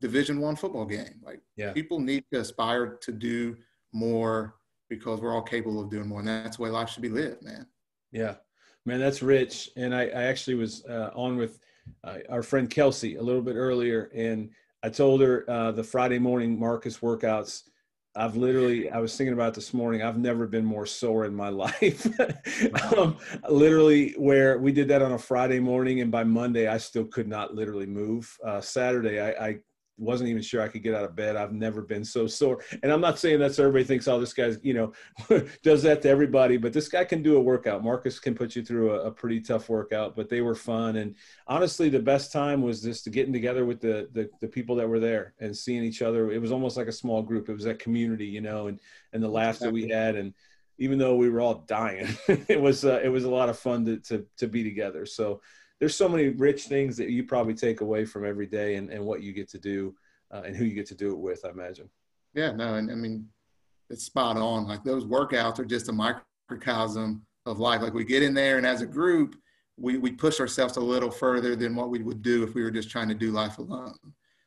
division 0.00 0.40
one 0.40 0.56
football 0.56 0.84
game. 0.84 1.20
Like 1.24 1.40
yeah. 1.56 1.72
people 1.72 2.00
need 2.00 2.24
to 2.32 2.40
aspire 2.40 2.98
to 3.00 3.12
do 3.12 3.56
more 3.92 4.56
because 4.88 5.20
we're 5.20 5.34
all 5.34 5.42
capable 5.42 5.80
of 5.82 5.90
doing 5.90 6.08
more. 6.08 6.20
And 6.20 6.28
that's 6.28 6.56
the 6.56 6.62
way 6.62 6.70
life 6.70 6.88
should 6.88 7.02
be 7.02 7.08
lived, 7.08 7.42
man. 7.42 7.66
Yeah, 8.10 8.36
man, 8.86 9.00
that's 9.00 9.22
rich. 9.22 9.70
And 9.76 9.94
I, 9.94 10.04
I 10.04 10.24
actually 10.24 10.54
was 10.54 10.84
uh, 10.86 11.10
on 11.14 11.36
with 11.36 11.60
uh, 12.04 12.18
our 12.28 12.42
friend 12.42 12.68
Kelsey 12.68 13.16
a 13.16 13.22
little 13.22 13.42
bit 13.42 13.54
earlier 13.54 14.10
and 14.14 14.50
I 14.82 14.88
told 14.88 15.20
her 15.22 15.44
uh, 15.48 15.72
the 15.72 15.82
Friday 15.82 16.18
morning 16.18 16.58
Marcus 16.58 16.98
workouts. 16.98 17.64
I've 18.18 18.36
literally, 18.36 18.90
I 18.90 18.98
was 18.98 19.16
thinking 19.16 19.32
about 19.32 19.54
this 19.54 19.72
morning. 19.72 20.02
I've 20.02 20.18
never 20.18 20.48
been 20.48 20.64
more 20.64 20.86
sore 20.86 21.24
in 21.24 21.34
my 21.34 21.48
life. 21.64 22.06
um, 22.96 23.16
literally, 23.48 24.12
where 24.18 24.58
we 24.58 24.72
did 24.72 24.88
that 24.88 25.02
on 25.02 25.12
a 25.12 25.18
Friday 25.18 25.60
morning, 25.60 26.00
and 26.00 26.10
by 26.10 26.24
Monday, 26.24 26.66
I 26.66 26.78
still 26.78 27.04
could 27.04 27.28
not 27.28 27.54
literally 27.54 27.86
move. 27.86 28.36
Uh, 28.44 28.60
Saturday, 28.60 29.20
I, 29.20 29.46
I, 29.46 29.58
wasn't 29.98 30.30
even 30.30 30.42
sure 30.42 30.62
I 30.62 30.68
could 30.68 30.82
get 30.82 30.94
out 30.94 31.04
of 31.04 31.16
bed. 31.16 31.36
I've 31.36 31.52
never 31.52 31.82
been 31.82 32.04
so 32.04 32.26
sore. 32.26 32.62
And 32.82 32.92
I'm 32.92 33.00
not 33.00 33.18
saying 33.18 33.38
that's 33.38 33.58
everybody 33.58 33.84
thinks, 33.84 34.06
oh, 34.08 34.20
this 34.20 34.32
guy's, 34.32 34.58
you 34.62 34.74
know, 34.74 34.92
does 35.62 35.82
that 35.82 36.02
to 36.02 36.08
everybody, 36.08 36.56
but 36.56 36.72
this 36.72 36.88
guy 36.88 37.04
can 37.04 37.22
do 37.22 37.36
a 37.36 37.40
workout. 37.40 37.82
Marcus 37.82 38.20
can 38.20 38.34
put 38.34 38.54
you 38.54 38.64
through 38.64 38.92
a, 38.92 39.06
a, 39.06 39.10
pretty 39.10 39.40
tough 39.40 39.68
workout, 39.68 40.14
but 40.14 40.28
they 40.28 40.40
were 40.40 40.54
fun. 40.54 40.96
And 40.96 41.16
honestly, 41.46 41.88
the 41.88 41.98
best 41.98 42.32
time 42.32 42.62
was 42.62 42.80
just 42.80 43.10
getting 43.10 43.32
together 43.32 43.66
with 43.66 43.80
the, 43.80 44.08
the, 44.12 44.30
the 44.40 44.48
people 44.48 44.76
that 44.76 44.88
were 44.88 45.00
there 45.00 45.34
and 45.40 45.56
seeing 45.56 45.82
each 45.82 46.02
other. 46.02 46.30
It 46.30 46.40
was 46.40 46.52
almost 46.52 46.76
like 46.76 46.88
a 46.88 46.92
small 46.92 47.22
group. 47.22 47.48
It 47.48 47.54
was 47.54 47.64
that 47.64 47.80
community, 47.80 48.26
you 48.26 48.40
know, 48.40 48.68
and, 48.68 48.80
and 49.12 49.22
the 49.22 49.28
laughs 49.28 49.58
that 49.58 49.72
we 49.72 49.88
had. 49.88 50.14
And 50.14 50.32
even 50.78 50.98
though 50.98 51.16
we 51.16 51.28
were 51.28 51.40
all 51.40 51.64
dying, 51.66 52.08
it 52.28 52.60
was, 52.60 52.84
uh, 52.84 53.00
it 53.02 53.08
was 53.08 53.24
a 53.24 53.30
lot 53.30 53.48
of 53.48 53.58
fun 53.58 53.84
to, 53.86 53.98
to, 53.98 54.26
to 54.36 54.46
be 54.46 54.62
together. 54.62 55.04
So, 55.06 55.40
there's 55.80 55.94
so 55.94 56.08
many 56.08 56.28
rich 56.28 56.64
things 56.64 56.96
that 56.96 57.10
you 57.10 57.24
probably 57.24 57.54
take 57.54 57.80
away 57.80 58.04
from 58.04 58.24
every 58.24 58.46
day 58.46 58.76
and, 58.76 58.90
and 58.90 59.04
what 59.04 59.22
you 59.22 59.32
get 59.32 59.48
to 59.50 59.58
do 59.58 59.94
uh, 60.32 60.42
and 60.44 60.56
who 60.56 60.64
you 60.64 60.74
get 60.74 60.86
to 60.86 60.94
do 60.94 61.12
it 61.12 61.18
with, 61.18 61.44
I 61.44 61.50
imagine. 61.50 61.88
Yeah, 62.34 62.52
no, 62.52 62.74
and 62.74 62.90
I 62.90 62.94
mean, 62.94 63.28
it's 63.90 64.04
spot 64.04 64.36
on. 64.36 64.66
Like 64.66 64.84
those 64.84 65.04
workouts 65.04 65.58
are 65.58 65.64
just 65.64 65.88
a 65.88 65.92
microcosm 65.92 67.24
of 67.46 67.58
life. 67.58 67.80
Like 67.80 67.94
we 67.94 68.04
get 68.04 68.22
in 68.22 68.34
there 68.34 68.58
and 68.58 68.66
as 68.66 68.82
a 68.82 68.86
group, 68.86 69.36
we, 69.76 69.96
we 69.96 70.10
push 70.10 70.40
ourselves 70.40 70.76
a 70.76 70.80
little 70.80 71.10
further 71.10 71.54
than 71.54 71.74
what 71.74 71.90
we 71.90 72.02
would 72.02 72.22
do 72.22 72.42
if 72.42 72.54
we 72.54 72.62
were 72.62 72.70
just 72.70 72.90
trying 72.90 73.08
to 73.08 73.14
do 73.14 73.30
life 73.30 73.58
alone. 73.58 73.94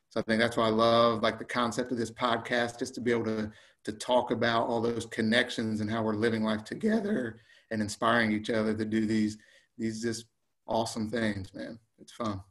So 0.09 0.19
I 0.19 0.23
think 0.23 0.41
that's 0.41 0.57
why 0.57 0.67
I 0.67 0.71
love 0.71 1.23
like 1.23 1.39
the 1.39 1.45
concept 1.45 1.91
of 1.91 1.97
this 1.97 2.11
podcast, 2.11 2.77
just 2.77 2.93
to 2.95 3.01
be 3.01 3.11
able 3.11 3.23
to, 3.25 3.51
to 3.85 3.93
talk 3.93 4.31
about 4.31 4.67
all 4.67 4.81
those 4.81 5.05
connections 5.05 5.79
and 5.79 5.89
how 5.89 6.03
we're 6.03 6.15
living 6.15 6.43
life 6.43 6.65
together 6.65 7.39
and 7.71 7.81
inspiring 7.81 8.33
each 8.33 8.49
other 8.49 8.75
to 8.75 8.83
do 8.83 9.05
these, 9.05 9.37
these 9.77 10.01
just 10.01 10.25
awesome 10.67 11.09
things, 11.09 11.53
man. 11.53 11.79
It's 11.99 12.11
fun. 12.11 12.41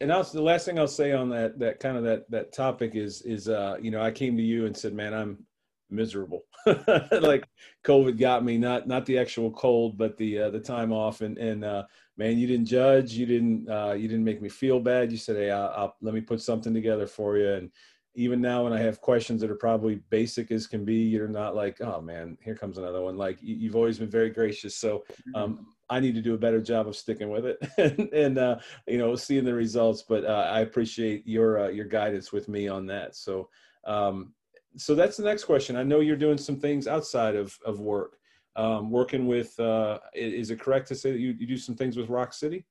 And 0.00 0.10
also 0.10 0.38
the 0.38 0.44
last 0.44 0.66
thing 0.66 0.78
I'll 0.78 0.88
say 0.88 1.12
on 1.12 1.28
that 1.30 1.58
that 1.58 1.80
kind 1.80 1.96
of 1.96 2.04
that 2.04 2.30
that 2.30 2.52
topic 2.52 2.94
is 2.94 3.22
is 3.22 3.48
uh 3.48 3.76
you 3.80 3.90
know 3.90 4.02
I 4.02 4.10
came 4.10 4.36
to 4.36 4.42
you 4.42 4.66
and 4.66 4.76
said, 4.76 4.92
man, 4.92 5.14
I'm 5.14 5.46
miserable. 5.90 6.42
like 7.12 7.46
COVID 7.84 8.18
got 8.18 8.44
me, 8.44 8.58
not 8.58 8.88
not 8.88 9.06
the 9.06 9.18
actual 9.18 9.50
cold, 9.50 9.96
but 9.96 10.16
the 10.16 10.40
uh, 10.40 10.50
the 10.50 10.60
time 10.60 10.92
off. 10.92 11.20
And 11.20 11.38
and 11.38 11.64
uh, 11.64 11.84
man, 12.16 12.38
you 12.38 12.46
didn't 12.46 12.66
judge, 12.66 13.12
you 13.12 13.26
didn't 13.26 13.68
uh, 13.68 13.92
you 13.92 14.08
didn't 14.08 14.24
make 14.24 14.42
me 14.42 14.48
feel 14.48 14.80
bad. 14.80 15.12
You 15.12 15.18
said, 15.18 15.36
hey, 15.36 15.50
I'll, 15.50 15.72
I'll, 15.76 15.96
let 16.00 16.14
me 16.14 16.20
put 16.20 16.40
something 16.40 16.74
together 16.74 17.06
for 17.06 17.38
you. 17.38 17.52
And 17.52 17.70
even 18.14 18.40
now, 18.40 18.64
when 18.64 18.72
I 18.72 18.80
have 18.80 19.00
questions 19.00 19.40
that 19.40 19.50
are 19.50 19.56
probably 19.56 19.96
basic 20.10 20.50
as 20.50 20.66
can 20.66 20.84
be, 20.84 20.96
you're 20.96 21.28
not 21.28 21.54
like, 21.54 21.80
oh 21.80 22.00
man, 22.00 22.38
here 22.42 22.54
comes 22.54 22.78
another 22.78 23.02
one. 23.02 23.16
Like 23.16 23.38
you, 23.40 23.68
have 23.68 23.76
always 23.76 23.98
been 23.98 24.10
very 24.10 24.30
gracious. 24.30 24.76
So 24.76 25.04
um, 25.34 25.66
I 25.90 26.00
need 26.00 26.14
to 26.14 26.22
do 26.22 26.34
a 26.34 26.38
better 26.38 26.60
job 26.60 26.88
of 26.88 26.96
sticking 26.96 27.30
with 27.30 27.44
it 27.46 27.58
and, 27.78 28.12
and 28.12 28.38
uh, 28.38 28.58
you 28.86 28.98
know 28.98 29.14
seeing 29.16 29.44
the 29.44 29.54
results. 29.54 30.02
But 30.02 30.24
uh, 30.24 30.48
I 30.50 30.60
appreciate 30.60 31.26
your 31.26 31.64
uh, 31.64 31.68
your 31.68 31.86
guidance 31.86 32.32
with 32.32 32.48
me 32.48 32.68
on 32.68 32.86
that. 32.86 33.16
So 33.16 33.48
um, 33.84 34.32
so 34.76 34.94
that's 34.94 35.16
the 35.16 35.24
next 35.24 35.44
question. 35.44 35.76
I 35.76 35.82
know 35.82 36.00
you're 36.00 36.16
doing 36.16 36.38
some 36.38 36.56
things 36.56 36.86
outside 36.86 37.36
of 37.36 37.56
of 37.64 37.80
work. 37.80 38.18
Um, 38.56 38.90
working 38.90 39.26
with 39.26 39.58
uh, 39.58 39.98
is 40.14 40.50
it 40.50 40.60
correct 40.60 40.88
to 40.88 40.94
say 40.94 41.10
that 41.10 41.18
you, 41.18 41.34
you 41.38 41.46
do 41.46 41.56
some 41.56 41.74
things 41.74 41.96
with 41.96 42.08
Rock 42.08 42.32
City? 42.32 42.64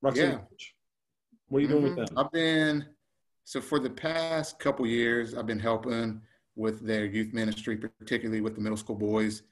Rock 0.00 0.16
yeah. 0.16 0.22
City. 0.22 0.42
What 1.48 1.58
are 1.58 1.60
you 1.60 1.68
mm-hmm. 1.68 1.78
doing 1.78 1.82
with 1.84 1.92
mm-hmm. 1.92 2.14
them? 2.14 2.24
I've 2.24 2.32
been 2.32 2.86
so 3.44 3.60
for 3.60 3.78
the 3.78 3.90
past 3.90 4.58
couple 4.58 4.86
years, 4.86 5.34
I've 5.34 5.46
been 5.46 5.58
helping 5.58 6.20
with 6.56 6.80
their 6.80 7.04
youth 7.04 7.32
ministry, 7.32 7.76
particularly 7.76 8.40
with 8.40 8.54
the 8.54 8.60
middle 8.60 8.76
school 8.76 8.96
boys 8.96 9.42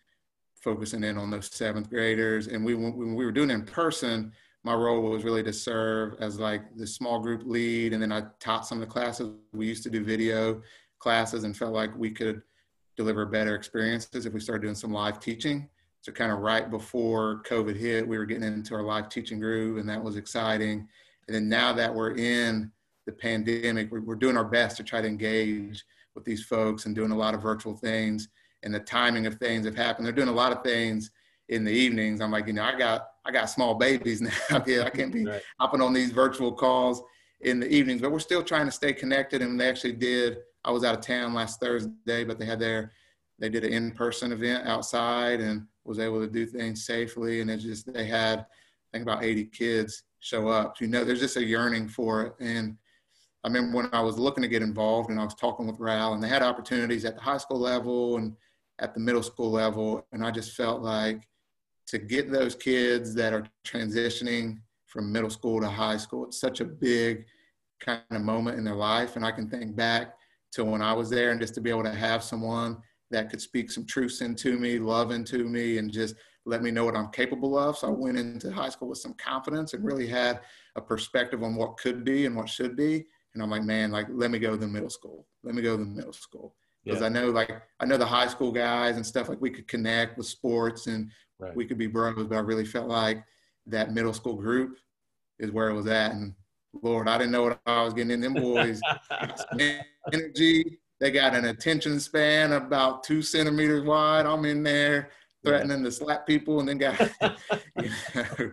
focusing 0.66 1.04
in 1.04 1.16
on 1.16 1.30
those 1.30 1.48
seventh 1.54 1.88
graders. 1.88 2.48
And 2.48 2.64
we, 2.64 2.74
when 2.74 3.14
we 3.14 3.24
were 3.24 3.30
doing 3.30 3.50
it 3.50 3.54
in 3.54 3.64
person, 3.64 4.32
my 4.64 4.74
role 4.74 5.00
was 5.00 5.22
really 5.22 5.44
to 5.44 5.52
serve 5.52 6.16
as 6.18 6.40
like 6.40 6.62
the 6.74 6.88
small 6.88 7.20
group 7.20 7.42
lead. 7.46 7.92
And 7.92 8.02
then 8.02 8.10
I 8.10 8.24
taught 8.40 8.66
some 8.66 8.82
of 8.82 8.88
the 8.88 8.92
classes. 8.92 9.30
We 9.52 9.68
used 9.68 9.84
to 9.84 9.90
do 9.90 10.02
video 10.02 10.60
classes 10.98 11.44
and 11.44 11.56
felt 11.56 11.72
like 11.72 11.96
we 11.96 12.10
could 12.10 12.42
deliver 12.96 13.24
better 13.26 13.54
experiences 13.54 14.26
if 14.26 14.32
we 14.32 14.40
started 14.40 14.62
doing 14.62 14.74
some 14.74 14.92
live 14.92 15.20
teaching. 15.20 15.68
So 16.00 16.10
kind 16.10 16.32
of 16.32 16.38
right 16.38 16.68
before 16.68 17.44
COVID 17.48 17.76
hit, 17.76 18.06
we 18.06 18.18
were 18.18 18.26
getting 18.26 18.42
into 18.42 18.74
our 18.74 18.82
live 18.82 19.08
teaching 19.08 19.38
groove 19.38 19.78
and 19.78 19.88
that 19.88 20.02
was 20.02 20.16
exciting. 20.16 20.88
And 21.28 21.34
then 21.36 21.48
now 21.48 21.72
that 21.74 21.94
we're 21.94 22.16
in 22.16 22.72
the 23.06 23.12
pandemic, 23.12 23.92
we're, 23.92 24.00
we're 24.00 24.16
doing 24.16 24.36
our 24.36 24.44
best 24.44 24.78
to 24.78 24.82
try 24.82 25.00
to 25.00 25.06
engage 25.06 25.84
with 26.16 26.24
these 26.24 26.44
folks 26.44 26.86
and 26.86 26.94
doing 26.96 27.12
a 27.12 27.16
lot 27.16 27.34
of 27.34 27.42
virtual 27.42 27.76
things 27.76 28.28
and 28.66 28.74
the 28.74 28.80
timing 28.80 29.26
of 29.26 29.36
things 29.36 29.64
have 29.64 29.76
happened. 29.76 30.04
They're 30.04 30.12
doing 30.12 30.28
a 30.28 30.32
lot 30.32 30.50
of 30.50 30.64
things 30.64 31.12
in 31.48 31.62
the 31.62 31.70
evenings. 31.70 32.20
I'm 32.20 32.32
like, 32.32 32.48
you 32.48 32.52
know, 32.52 32.64
I 32.64 32.76
got 32.76 33.06
I 33.24 33.30
got 33.30 33.48
small 33.48 33.76
babies 33.76 34.20
now. 34.50 34.62
yeah, 34.66 34.82
I 34.82 34.90
can't 34.90 35.12
be 35.12 35.24
right. 35.24 35.40
hopping 35.60 35.80
on 35.80 35.92
these 35.92 36.10
virtual 36.10 36.52
calls 36.52 37.00
in 37.42 37.60
the 37.60 37.72
evenings, 37.72 38.02
but 38.02 38.10
we're 38.10 38.18
still 38.18 38.42
trying 38.42 38.66
to 38.66 38.72
stay 38.72 38.92
connected. 38.92 39.40
And 39.40 39.58
they 39.58 39.68
actually 39.68 39.92
did. 39.92 40.38
I 40.64 40.72
was 40.72 40.82
out 40.82 40.96
of 40.96 41.00
town 41.00 41.32
last 41.32 41.60
Thursday, 41.60 42.24
but 42.24 42.40
they 42.40 42.44
had 42.44 42.58
their 42.58 42.90
they 43.38 43.48
did 43.48 43.64
an 43.64 43.72
in-person 43.72 44.32
event 44.32 44.66
outside 44.66 45.40
and 45.40 45.66
was 45.84 46.00
able 46.00 46.20
to 46.20 46.26
do 46.26 46.44
things 46.44 46.84
safely. 46.84 47.40
And 47.40 47.50
it 47.50 47.58
just 47.58 47.92
they 47.92 48.06
had 48.06 48.40
I 48.40 48.44
think 48.92 49.02
about 49.02 49.22
80 49.22 49.44
kids 49.44 50.02
show 50.18 50.48
up. 50.48 50.80
You 50.80 50.88
know, 50.88 51.04
there's 51.04 51.20
just 51.20 51.36
a 51.36 51.44
yearning 51.44 51.88
for 51.88 52.22
it. 52.22 52.34
And 52.40 52.76
I 53.44 53.48
remember 53.48 53.76
when 53.76 53.90
I 53.92 54.00
was 54.00 54.18
looking 54.18 54.42
to 54.42 54.48
get 54.48 54.62
involved 54.62 55.10
and 55.10 55.20
I 55.20 55.24
was 55.24 55.36
talking 55.36 55.68
with 55.68 55.78
Ral 55.78 56.14
and 56.14 56.22
they 56.22 56.28
had 56.28 56.42
opportunities 56.42 57.04
at 57.04 57.14
the 57.14 57.22
high 57.22 57.38
school 57.38 57.60
level 57.60 58.16
and 58.16 58.34
at 58.78 58.94
the 58.94 59.00
middle 59.00 59.22
school 59.22 59.50
level. 59.50 60.06
And 60.12 60.24
I 60.24 60.30
just 60.30 60.52
felt 60.52 60.82
like 60.82 61.26
to 61.88 61.98
get 61.98 62.30
those 62.30 62.54
kids 62.54 63.14
that 63.14 63.32
are 63.32 63.46
transitioning 63.64 64.58
from 64.86 65.12
middle 65.12 65.30
school 65.30 65.60
to 65.60 65.68
high 65.68 65.96
school, 65.96 66.26
it's 66.26 66.40
such 66.40 66.60
a 66.60 66.64
big 66.64 67.24
kind 67.80 68.02
of 68.10 68.22
moment 68.22 68.58
in 68.58 68.64
their 68.64 68.74
life. 68.74 69.16
And 69.16 69.24
I 69.24 69.30
can 69.30 69.48
think 69.48 69.76
back 69.76 70.14
to 70.52 70.64
when 70.64 70.82
I 70.82 70.92
was 70.92 71.10
there 71.10 71.30
and 71.30 71.40
just 71.40 71.54
to 71.54 71.60
be 71.60 71.70
able 71.70 71.84
to 71.84 71.94
have 71.94 72.22
someone 72.22 72.78
that 73.10 73.30
could 73.30 73.40
speak 73.40 73.70
some 73.70 73.86
truths 73.86 74.20
into 74.20 74.58
me, 74.58 74.78
love 74.78 75.10
into 75.10 75.44
me, 75.44 75.78
and 75.78 75.92
just 75.92 76.16
let 76.44 76.62
me 76.62 76.70
know 76.70 76.84
what 76.84 76.96
I'm 76.96 77.10
capable 77.10 77.58
of. 77.58 77.76
So 77.76 77.88
I 77.88 77.90
went 77.90 78.18
into 78.18 78.50
high 78.50 78.68
school 78.68 78.88
with 78.88 78.98
some 78.98 79.14
confidence 79.14 79.74
and 79.74 79.84
really 79.84 80.06
had 80.06 80.40
a 80.76 80.80
perspective 80.80 81.42
on 81.42 81.56
what 81.56 81.76
could 81.76 82.04
be 82.04 82.26
and 82.26 82.34
what 82.34 82.48
should 82.48 82.76
be. 82.76 83.04
And 83.34 83.42
I'm 83.42 83.50
like, 83.50 83.64
man, 83.64 83.90
like, 83.90 84.06
let 84.10 84.30
me 84.30 84.38
go 84.38 84.52
to 84.52 84.56
the 84.56 84.66
middle 84.66 84.90
school. 84.90 85.26
Let 85.44 85.54
me 85.54 85.62
go 85.62 85.76
to 85.76 85.84
the 85.84 85.90
middle 85.90 86.12
school 86.12 86.54
because 86.86 87.00
yeah. 87.00 87.06
I 87.06 87.10
know 87.10 87.30
like 87.30 87.50
I 87.80 87.84
know 87.84 87.96
the 87.96 88.06
high 88.06 88.28
school 88.28 88.52
guys 88.52 88.96
and 88.96 89.04
stuff 89.04 89.28
like 89.28 89.40
we 89.40 89.50
could 89.50 89.66
connect 89.66 90.16
with 90.16 90.26
sports 90.26 90.86
and 90.86 91.10
right. 91.40 91.54
we 91.54 91.66
could 91.66 91.78
be 91.78 91.88
bros, 91.88 92.26
but 92.28 92.36
I 92.36 92.40
really 92.40 92.64
felt 92.64 92.88
like 92.88 93.24
that 93.66 93.92
middle 93.92 94.14
school 94.14 94.36
group 94.36 94.78
is 95.40 95.50
where 95.50 95.68
it 95.68 95.74
was 95.74 95.88
at. 95.88 96.12
And 96.12 96.34
Lord, 96.82 97.08
I 97.08 97.18
didn't 97.18 97.32
know 97.32 97.42
what 97.42 97.60
I 97.66 97.82
was 97.82 97.92
getting 97.92 98.12
in 98.12 98.20
them 98.20 98.34
boys. 98.34 98.80
energy. 100.12 100.78
They 101.00 101.10
got 101.10 101.34
an 101.34 101.46
attention 101.46 101.98
span 101.98 102.52
about 102.52 103.02
two 103.02 103.20
centimeters 103.20 103.84
wide. 103.84 104.24
I'm 104.24 104.44
in 104.44 104.62
there 104.62 105.10
threatening 105.44 105.84
to 105.84 105.92
slap 105.92 106.26
people 106.26 106.60
and 106.60 106.68
then 106.68 106.78
got 106.78 106.98
you 107.80 107.90
know, 108.14 108.50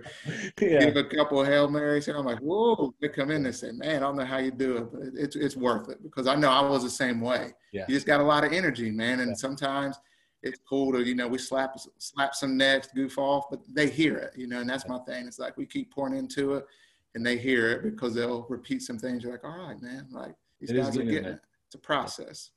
yeah. 0.62 0.80
give 0.86 0.96
a 0.96 1.04
couple 1.04 1.42
of 1.42 1.48
Hail 1.48 1.70
Marys. 1.70 2.08
And 2.08 2.18
I'm 2.18 2.26
like, 2.26 2.40
whoa, 2.40 2.94
they 3.02 3.10
come 3.10 3.32
in 3.32 3.46
and 3.46 3.56
say, 3.56 3.72
man, 3.72 3.98
I 3.98 4.00
don't 4.00 4.16
know 4.16 4.26
how 4.26 4.38
you 4.38 4.52
do 4.52 4.78
it, 4.78 4.92
but 4.92 5.02
it's, 5.16 5.36
it's 5.36 5.56
worth 5.56 5.90
it 5.90 6.02
because 6.04 6.28
I 6.28 6.36
know 6.36 6.50
I 6.50 6.62
was 6.62 6.84
the 6.84 6.90
same 6.90 7.22
way. 7.22 7.54
Yeah. 7.72 7.86
You 7.88 7.96
just 7.96 8.08
got 8.08 8.20
a 8.20 8.24
lot 8.24 8.44
of 8.44 8.54
energy, 8.54 8.92
man. 8.92 9.22
And 9.22 9.32
yeah. 9.32 9.36
sometimes 9.36 9.98
it's 10.44 10.60
cool 10.68 10.92
to, 10.94 11.04
you 11.04 11.16
know, 11.16 11.28
we 11.28 11.38
slap, 11.38 11.78
slap 11.98 12.36
some 12.36 12.58
necks, 12.58 12.90
goof 12.94 13.18
off, 13.18 13.46
but 13.50 13.62
they 13.74 13.90
hear 13.90 14.18
it, 14.18 14.34
you 14.38 14.48
know, 14.48 14.60
and 14.60 14.70
that's 14.70 14.88
my 14.88 15.00
thing. 15.00 15.26
It's 15.26 15.40
like 15.40 15.58
we 15.58 15.66
keep 15.66 15.94
pouring 15.94 16.18
into 16.18 16.56
it 16.56 16.66
and 17.16 17.26
they 17.26 17.38
hear 17.38 17.72
it 17.72 17.84
because 17.84 18.14
they'll 18.14 18.46
repeat 18.50 18.82
some 18.82 19.00
things. 19.00 19.24
You're 19.24 19.32
like, 19.32 19.44
all 19.44 19.68
right, 19.68 19.82
man, 19.82 20.08
like 20.12 20.36
these 20.60 20.72
it 20.72 20.78
guys 20.78 20.98
are 20.98 21.04
getting 21.04 21.32
it. 21.32 21.40
It's 21.68 21.76
a 21.76 21.80
process. 21.80 22.52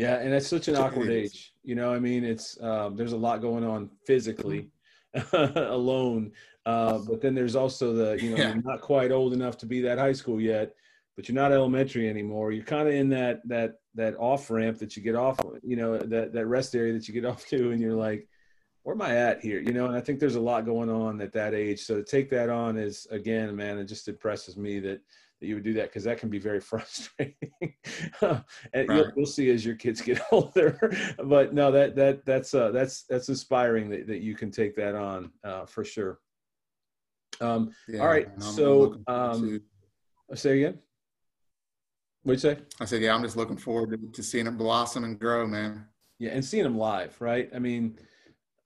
Yeah, 0.00 0.16
and 0.16 0.32
it's 0.32 0.46
such 0.46 0.68
an 0.68 0.76
awkward 0.76 1.10
age. 1.10 1.52
You 1.62 1.74
know, 1.74 1.92
I 1.92 1.98
mean, 1.98 2.24
it's 2.24 2.58
um, 2.62 2.96
there's 2.96 3.12
a 3.12 3.18
lot 3.18 3.42
going 3.42 3.64
on 3.64 3.90
physically 4.06 4.70
alone, 5.34 6.32
uh, 6.64 7.00
but 7.06 7.20
then 7.20 7.34
there's 7.34 7.54
also 7.54 7.92
the 7.92 8.22
you 8.22 8.30
know 8.30 8.38
yeah. 8.38 8.54
you're 8.54 8.62
not 8.62 8.80
quite 8.80 9.12
old 9.12 9.34
enough 9.34 9.58
to 9.58 9.66
be 9.66 9.82
that 9.82 9.98
high 9.98 10.14
school 10.14 10.40
yet, 10.40 10.72
but 11.16 11.28
you're 11.28 11.34
not 11.34 11.52
elementary 11.52 12.08
anymore. 12.08 12.50
You're 12.50 12.64
kind 12.64 12.88
of 12.88 12.94
in 12.94 13.10
that 13.10 13.46
that 13.46 13.74
that 13.94 14.16
off 14.18 14.50
ramp 14.50 14.78
that 14.78 14.96
you 14.96 15.02
get 15.02 15.16
off, 15.16 15.38
you 15.62 15.76
know, 15.76 15.98
that 15.98 16.32
that 16.32 16.46
rest 16.46 16.74
area 16.74 16.94
that 16.94 17.06
you 17.06 17.12
get 17.12 17.26
off 17.30 17.44
to, 17.48 17.70
and 17.70 17.78
you're 17.78 17.92
like, 17.92 18.26
where 18.84 18.94
am 18.94 19.02
I 19.02 19.16
at 19.16 19.42
here? 19.42 19.60
You 19.60 19.74
know, 19.74 19.84
and 19.84 19.96
I 19.96 20.00
think 20.00 20.18
there's 20.18 20.36
a 20.36 20.40
lot 20.40 20.64
going 20.64 20.88
on 20.88 21.20
at 21.20 21.34
that 21.34 21.52
age. 21.52 21.80
So 21.80 21.96
to 21.96 22.04
take 22.04 22.30
that 22.30 22.48
on 22.48 22.78
is 22.78 23.06
again, 23.10 23.54
man, 23.54 23.76
it 23.76 23.84
just 23.84 24.08
impresses 24.08 24.56
me 24.56 24.80
that 24.80 25.02
that 25.40 25.46
you 25.46 25.54
would 25.54 25.64
do 25.64 25.72
that 25.74 25.84
because 25.84 26.04
that 26.04 26.18
can 26.18 26.28
be 26.28 26.38
very 26.38 26.60
frustrating. 26.70 27.50
and 28.22 28.42
right. 28.74 28.88
you'll, 28.88 29.12
you'll, 29.16 29.26
see 29.26 29.50
as 29.50 29.64
your 29.64 29.74
kids 29.74 30.00
get 30.00 30.20
older. 30.32 30.92
but 31.24 31.52
no, 31.54 31.70
that 31.70 31.96
that 31.96 32.24
that's 32.24 32.54
uh, 32.54 32.70
that's 32.70 33.02
that's 33.04 33.28
inspiring 33.28 33.88
that, 33.90 34.06
that 34.06 34.20
you 34.20 34.34
can 34.34 34.50
take 34.50 34.76
that 34.76 34.94
on 34.94 35.30
uh, 35.44 35.66
for 35.66 35.84
sure. 35.84 36.18
Um, 37.40 37.70
yeah, 37.88 38.00
all 38.00 38.08
right, 38.08 38.28
so 38.42 39.00
um, 39.06 39.62
say 40.34 40.62
again. 40.62 40.78
What 42.22 42.34
you 42.34 42.38
say? 42.38 42.58
I 42.78 42.84
said, 42.84 43.00
yeah, 43.00 43.14
I'm 43.14 43.22
just 43.22 43.38
looking 43.38 43.56
forward 43.56 43.92
to, 43.92 44.12
to 44.12 44.22
seeing 44.22 44.46
it 44.46 44.58
blossom 44.58 45.04
and 45.04 45.18
grow, 45.18 45.46
man. 45.46 45.86
Yeah, 46.18 46.32
and 46.32 46.44
seeing 46.44 46.64
them 46.64 46.76
live, 46.76 47.18
right? 47.18 47.48
I 47.54 47.58
mean, 47.58 47.98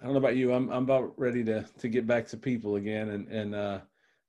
I 0.00 0.04
don't 0.04 0.14
know 0.14 0.18
about 0.18 0.34
you. 0.34 0.52
I'm 0.52 0.68
I'm 0.70 0.82
about 0.82 1.12
ready 1.16 1.44
to 1.44 1.64
to 1.78 1.88
get 1.88 2.04
back 2.04 2.26
to 2.28 2.37
people 2.37 2.76
again, 2.76 3.10
and 3.10 3.28
and 3.28 3.54
uh, 3.54 3.78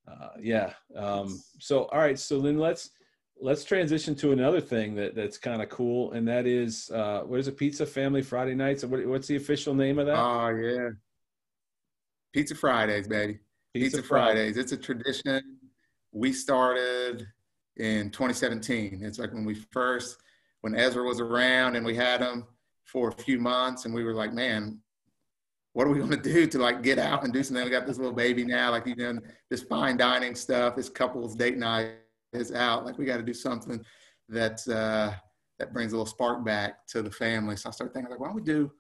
uh, 0.08 0.30
yeah. 0.40 0.74
Um, 0.96 1.42
so, 1.60 1.86
all 1.86 2.00
right. 2.00 2.18
So 2.18 2.40
then 2.40 2.58
let's 2.58 2.92
let's 3.42 3.64
transition 3.64 4.16
to 4.16 4.32
another 4.32 4.62
thing 4.62 4.96
that 4.96 5.16
that's 5.16 5.38
kind 5.38 5.62
of 5.62 5.70
cool, 5.70 6.12
and 6.14 6.28
that 6.28 6.46
is 6.46 6.90
uh, 6.92 7.22
what 7.22 7.40
is 7.40 7.48
it? 7.48 7.58
Pizza 7.58 7.86
Family 7.86 8.22
Friday 8.22 8.56
nights. 8.56 8.84
What, 8.86 9.06
what's 9.06 9.28
the 9.28 9.36
official 9.36 9.74
name 9.74 10.00
of 10.00 10.06
that? 10.08 10.18
Oh 10.18 10.50
yeah, 10.50 10.90
Pizza 12.34 12.56
Fridays, 12.56 13.08
baby. 13.08 13.40
Pizza, 13.74 13.98
Pizza 13.98 14.08
Fridays. 14.08 14.34
Fridays. 14.36 14.58
It's 14.58 14.72
a 14.72 14.78
tradition 14.78 15.58
we 16.12 16.32
started 16.32 17.28
in 17.78 18.10
2017. 18.10 19.00
It's 19.02 19.20
like 19.20 19.34
when 19.34 19.46
we 19.46 19.56
first, 19.56 20.18
when 20.62 20.76
Ezra 20.76 21.04
was 21.04 21.20
around 21.20 21.76
and 21.76 21.86
we 21.86 21.96
had 21.96 22.22
him 22.22 22.46
for 22.86 23.10
a 23.10 23.12
few 23.12 23.40
months, 23.40 23.86
and 23.86 23.94
we 23.94 24.04
were 24.04 24.14
like, 24.14 24.32
man, 24.32 24.80
what 25.76 25.86
are 25.86 25.90
we 25.90 26.00
going 26.00 26.10
to 26.22 26.34
do 26.34 26.48
to 26.48 26.58
like 26.58 26.82
get 26.82 26.98
out 26.98 27.26
and 27.26 27.34
do 27.34 27.44
something? 27.44 27.64
We 27.64 27.70
got 27.70 27.86
this 27.86 27.98
little 27.98 28.14
baby 28.14 28.46
now, 28.46 28.72
like 28.72 28.88
you 28.88 28.96
know, 28.96 29.20
this 29.50 29.62
fine 29.62 29.98
dining 29.98 30.34
stuff, 30.34 30.76
this 30.76 30.90
couples 30.90 31.36
date 31.36 31.58
night 31.58 31.92
is 32.34 32.54
out. 32.54 32.86
Like 32.86 32.98
we 32.98 33.06
got 33.06 33.18
to 33.18 33.24
do 33.24 33.34
something 33.34 33.84
that 34.30 34.66
uh, 34.70 35.14
that 35.60 35.74
brings 35.74 35.92
a 35.92 35.96
little 35.96 36.06
spark 36.06 36.46
back 36.46 36.88
to 36.88 37.02
the 37.02 37.12
family. 37.12 37.58
So 37.58 37.70
I 37.70 37.72
started 37.74 37.94
thinking 37.94 38.10
like, 38.10 38.22
why 38.22 38.28
don't 38.28 38.38
we 38.38 38.42
do 38.42 38.72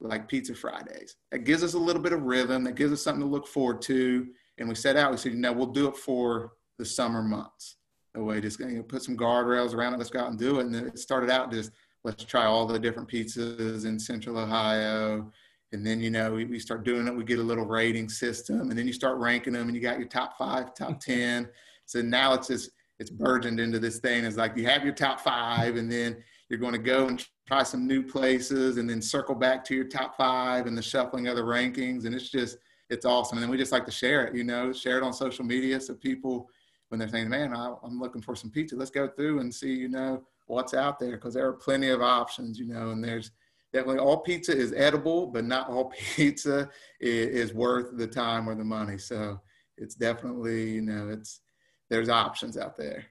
like 0.00 0.28
Pizza 0.28 0.56
Fridays? 0.56 1.16
It 1.30 1.44
gives 1.44 1.62
us 1.62 1.74
a 1.74 1.78
little 1.78 2.02
bit 2.02 2.12
of 2.12 2.22
rhythm. 2.22 2.64
That 2.64 2.74
gives 2.74 2.92
us 2.92 3.02
something 3.02 3.22
to 3.22 3.30
look 3.30 3.46
forward 3.46 3.80
to. 3.82 4.26
And 4.58 4.68
we 4.68 4.74
set 4.74 4.96
out. 4.96 5.12
We 5.12 5.18
said, 5.18 5.32
you 5.32 5.38
know, 5.38 5.52
we'll 5.52 5.66
do 5.66 5.86
it 5.86 5.96
for 5.96 6.52
the 6.78 6.84
summer 6.84 7.22
months. 7.22 7.76
The 8.12 8.22
way 8.22 8.40
just 8.40 8.58
you 8.58 8.66
know, 8.66 8.82
put 8.82 9.04
some 9.04 9.16
guardrails 9.16 9.72
around 9.72 9.94
it. 9.94 9.98
Let's 9.98 10.10
go 10.10 10.20
out 10.20 10.30
and 10.30 10.38
do 10.38 10.58
it. 10.58 10.66
And 10.66 10.74
it 10.74 10.98
started 10.98 11.30
out 11.30 11.52
just 11.52 11.70
let's 12.02 12.24
try 12.24 12.44
all 12.44 12.66
the 12.66 12.78
different 12.78 13.08
pizzas 13.08 13.86
in 13.86 14.00
Central 14.00 14.36
Ohio. 14.36 15.30
And 15.74 15.84
then, 15.84 16.00
you 16.00 16.10
know, 16.10 16.32
we, 16.32 16.44
we 16.44 16.58
start 16.58 16.84
doing 16.84 17.06
it. 17.06 17.14
We 17.14 17.24
get 17.24 17.40
a 17.40 17.42
little 17.42 17.66
rating 17.66 18.08
system, 18.08 18.70
and 18.70 18.78
then 18.78 18.86
you 18.86 18.92
start 18.92 19.18
ranking 19.18 19.52
them, 19.52 19.66
and 19.66 19.76
you 19.76 19.82
got 19.82 19.98
your 19.98 20.08
top 20.08 20.38
five, 20.38 20.72
top 20.74 21.00
ten. 21.00 21.48
So 21.84 22.00
now 22.00 22.32
it's 22.32 22.48
just 22.48 22.70
it's 22.98 23.10
burgeoned 23.10 23.60
into 23.60 23.78
this 23.78 23.98
thing. 23.98 24.24
It's 24.24 24.36
like 24.36 24.56
you 24.56 24.66
have 24.66 24.84
your 24.84 24.94
top 24.94 25.20
five, 25.20 25.76
and 25.76 25.90
then 25.90 26.22
you're 26.48 26.60
going 26.60 26.72
to 26.72 26.78
go 26.78 27.08
and 27.08 27.24
try 27.46 27.64
some 27.64 27.86
new 27.86 28.02
places, 28.02 28.78
and 28.78 28.88
then 28.88 29.02
circle 29.02 29.34
back 29.34 29.64
to 29.66 29.74
your 29.74 29.84
top 29.84 30.16
five 30.16 30.66
and 30.66 30.78
the 30.78 30.82
shuffling 30.82 31.26
of 31.26 31.36
the 31.36 31.42
rankings. 31.42 32.06
And 32.06 32.14
it's 32.14 32.30
just 32.30 32.56
it's 32.88 33.04
awesome. 33.04 33.38
And 33.38 33.42
then 33.42 33.50
we 33.50 33.58
just 33.58 33.72
like 33.72 33.84
to 33.86 33.90
share 33.90 34.26
it, 34.26 34.34
you 34.34 34.44
know, 34.44 34.72
share 34.72 34.98
it 34.98 35.02
on 35.02 35.12
social 35.12 35.44
media 35.44 35.80
so 35.80 35.94
people 35.94 36.48
when 36.88 37.00
they're 37.00 37.08
saying, 37.08 37.28
"Man, 37.28 37.54
I, 37.54 37.74
I'm 37.82 37.98
looking 37.98 38.22
for 38.22 38.36
some 38.36 38.50
pizza," 38.50 38.76
let's 38.76 38.90
go 38.90 39.08
through 39.08 39.40
and 39.40 39.52
see, 39.52 39.74
you 39.74 39.88
know, 39.88 40.22
what's 40.46 40.74
out 40.74 41.00
there 41.00 41.16
because 41.16 41.34
there 41.34 41.48
are 41.48 41.54
plenty 41.54 41.88
of 41.88 42.00
options, 42.00 42.58
you 42.58 42.66
know, 42.66 42.90
and 42.90 43.02
there's 43.02 43.32
definitely 43.74 43.98
all 43.98 44.18
pizza 44.18 44.56
is 44.56 44.72
edible, 44.72 45.26
but 45.26 45.44
not 45.44 45.68
all 45.68 45.92
pizza 46.16 46.70
is, 47.00 47.50
is 47.50 47.54
worth 47.54 47.96
the 47.98 48.06
time 48.06 48.48
or 48.48 48.54
the 48.54 48.64
money. 48.64 48.96
So 48.96 49.40
it's 49.76 49.96
definitely, 49.96 50.70
you 50.70 50.82
know, 50.82 51.08
it's 51.10 51.40
there's 51.90 52.08
options 52.08 52.56
out 52.56 52.76
there. 52.76 53.04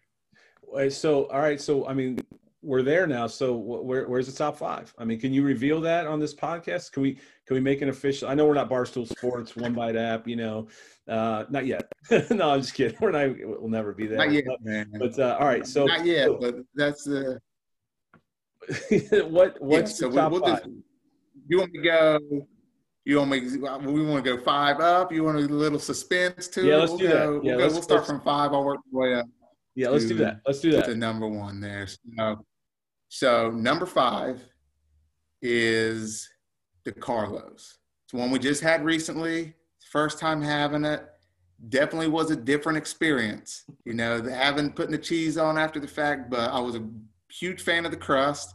So, 0.90 1.26
all 1.26 1.40
right. 1.40 1.62
So, 1.62 1.86
I 1.86 1.94
mean, 1.94 2.18
we're 2.64 2.82
there 2.82 3.06
now. 3.06 3.28
So, 3.28 3.54
where, 3.56 4.08
where's 4.08 4.26
the 4.26 4.36
top 4.36 4.58
five? 4.58 4.92
I 4.98 5.06
mean, 5.06 5.20
can 5.20 5.34
you 5.34 5.44
reveal 5.44 5.80
that 5.82 6.08
on 6.08 6.20
this 6.20 6.34
podcast? 6.34 6.94
Can 6.94 7.04
we 7.04 7.14
can 7.46 7.56
we 7.56 7.60
make 7.60 7.82
an 7.82 7.90
official? 7.90 8.30
I 8.30 8.34
know 8.34 8.48
we're 8.48 8.56
not 8.56 8.70
Barstool 8.70 9.08
Sports, 9.08 9.56
One 9.56 9.74
Bite 9.74 9.98
app. 9.98 10.28
You 10.28 10.38
know, 10.38 10.68
uh, 11.08 11.44
not 11.50 11.68
yet. 11.68 11.92
no, 12.32 12.52
I'm 12.52 12.62
just 12.62 12.74
kidding. 12.74 12.98
We're 13.00 13.12
not. 13.12 13.36
We'll 13.38 13.70
never 13.70 13.94
be 13.94 14.08
there. 14.08 14.18
Not 14.18 14.32
yet, 14.32 14.46
but, 14.48 14.64
man. 14.64 14.92
But 14.98 15.20
uh, 15.20 15.38
all 15.40 15.46
right. 15.46 15.68
So 15.68 15.86
not 15.86 16.06
yet, 16.06 16.30
but 16.40 16.56
that's 16.74 17.04
the. 17.04 17.36
Uh, 17.36 17.40
what 19.30 19.62
what's 19.62 19.92
yeah, 19.92 20.08
so 20.08 20.10
the 20.10 20.16
top 20.16 20.32
we, 20.32 20.40
we'll 20.40 20.48
five? 20.48 20.64
Just, 20.64 20.76
you 21.48 21.58
want 21.60 21.72
me 21.72 21.80
to 21.80 21.84
go? 21.84 22.48
You 23.06 23.18
want 23.18 23.32
me? 23.32 23.40
We 23.92 24.06
want 24.06 24.24
to 24.24 24.38
go 24.38 24.42
five 24.42 24.80
up. 24.80 25.12
You 25.12 25.24
want 25.24 25.38
a 25.38 25.42
little 25.42 25.80
suspense 25.80 26.48
too? 26.48 26.66
Yeah, 26.66 26.78
let's 26.78 26.92
we'll 26.92 27.00
do 27.00 27.08
go, 27.08 27.14
that. 27.14 27.30
We'll, 27.30 27.46
yeah, 27.46 27.58
go, 27.58 27.74
we'll 27.74 27.82
start 27.82 28.08
from 28.08 28.22
five. 28.22 28.54
I'll 28.54 28.64
work 28.64 28.80
the 28.92 28.98
way 28.98 29.14
up. 29.16 29.26
Yeah, 29.76 29.90
let's 29.90 30.06
do 30.06 30.16
that. 30.16 30.42
Let's 30.46 30.62
do 30.62 30.72
that. 30.72 30.86
The 30.86 30.96
number 30.96 31.28
one 31.28 31.60
there. 31.60 31.88
So, 31.88 32.46
so 33.10 33.52
number 33.52 33.86
five 33.86 34.42
is 35.42 36.30
the 36.86 36.92
Carlos. 36.92 37.78
It's 38.06 38.14
one 38.14 38.32
we 38.32 38.40
just 38.40 38.62
had 38.62 38.86
recently. 38.86 39.56
First 39.92 40.20
time 40.20 40.42
having 40.42 40.86
it. 40.86 41.04
Definitely 41.70 42.08
was 42.08 42.32
a 42.32 42.36
different 42.36 42.78
experience. 42.78 43.64
You 43.86 43.94
know, 43.94 44.22
having 44.24 44.72
putting 44.72 44.92
the 44.92 44.98
cheese 44.98 45.38
on 45.38 45.58
after 45.58 45.80
the 45.80 45.88
fact, 45.88 46.30
but 46.30 46.52
I 46.52 46.60
was 46.60 46.76
a 46.76 46.88
huge 47.40 47.62
fan 47.62 47.86
of 47.86 47.92
the 47.92 47.98
crust. 47.98 48.54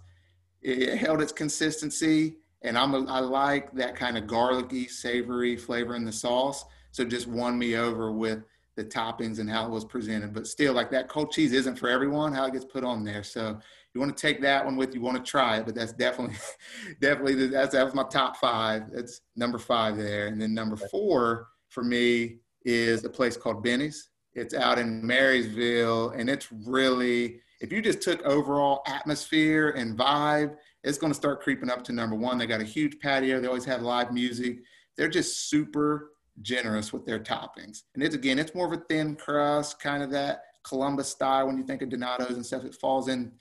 It 0.62 0.96
held 0.98 1.20
its 1.22 1.32
consistency 1.32 2.36
and 2.62 2.76
I'm 2.76 2.94
a, 2.94 3.04
I 3.04 3.20
like 3.20 3.72
that 3.74 3.94
kind 3.94 4.18
of 4.18 4.26
garlicky, 4.26 4.88
savory 4.88 5.56
flavor 5.56 5.94
in 5.94 6.04
the 6.04 6.12
sauce. 6.12 6.64
So 6.90 7.04
just 7.04 7.26
won 7.26 7.58
me 7.58 7.76
over 7.76 8.10
with 8.10 8.42
the 8.74 8.84
toppings 8.84 9.38
and 9.38 9.48
how 9.48 9.66
it 9.66 9.70
was 9.70 9.84
presented. 9.84 10.32
But 10.32 10.46
still, 10.46 10.72
like 10.72 10.90
that 10.90 11.08
cold 11.08 11.30
cheese 11.30 11.52
isn't 11.52 11.76
for 11.76 11.88
everyone. 11.88 12.32
How 12.32 12.46
it 12.46 12.52
gets 12.52 12.64
put 12.64 12.84
on 12.84 13.04
there. 13.04 13.22
So 13.22 13.58
you 13.94 14.00
want 14.00 14.16
to 14.16 14.20
take 14.20 14.40
that 14.42 14.64
one 14.64 14.76
with 14.76 14.94
you. 14.94 15.00
Want 15.00 15.24
to 15.24 15.30
try 15.30 15.58
it, 15.58 15.66
but 15.66 15.74
that's 15.74 15.92
definitely, 15.92 16.36
definitely 17.00 17.46
that's 17.48 17.72
that 17.72 17.84
was 17.84 17.94
my 17.94 18.04
top 18.04 18.36
five. 18.36 18.90
That's 18.92 19.20
number 19.36 19.58
five 19.58 19.96
there, 19.96 20.26
and 20.28 20.40
then 20.40 20.54
number 20.54 20.76
four 20.76 21.48
for 21.68 21.84
me 21.84 22.38
is 22.64 23.04
a 23.04 23.10
place 23.10 23.36
called 23.36 23.62
Benny's. 23.62 24.10
It's 24.34 24.54
out 24.54 24.78
in 24.78 25.04
Marysville, 25.04 26.10
and 26.10 26.28
it's 26.28 26.48
really 26.66 27.40
if 27.60 27.72
you 27.72 27.82
just 27.82 28.00
took 28.00 28.22
overall 28.22 28.82
atmosphere 28.86 29.70
and 29.70 29.98
vibe 29.98 30.56
it's 30.84 30.98
going 30.98 31.12
to 31.12 31.16
start 31.16 31.42
creeping 31.42 31.70
up 31.70 31.82
to 31.84 31.92
number 31.92 32.16
one. 32.16 32.38
They 32.38 32.46
got 32.46 32.60
a 32.60 32.64
huge 32.64 32.98
patio. 33.00 33.40
They 33.40 33.48
always 33.48 33.64
have 33.64 33.82
live 33.82 34.12
music. 34.12 34.58
They're 34.96 35.08
just 35.08 35.50
super 35.50 36.12
generous 36.42 36.92
with 36.92 37.04
their 37.04 37.18
toppings. 37.18 37.82
And 37.94 38.02
it's 38.02 38.14
again, 38.14 38.38
it's 38.38 38.54
more 38.54 38.66
of 38.66 38.72
a 38.72 38.84
thin 38.88 39.16
crust, 39.16 39.80
kind 39.80 40.02
of 40.02 40.10
that 40.10 40.42
Columbus 40.62 41.08
style. 41.08 41.46
When 41.46 41.58
you 41.58 41.64
think 41.64 41.82
of 41.82 41.88
Donato's 41.88 42.36
and 42.36 42.46
stuff, 42.46 42.64
it 42.64 42.74
falls 42.74 43.08
into 43.08 43.32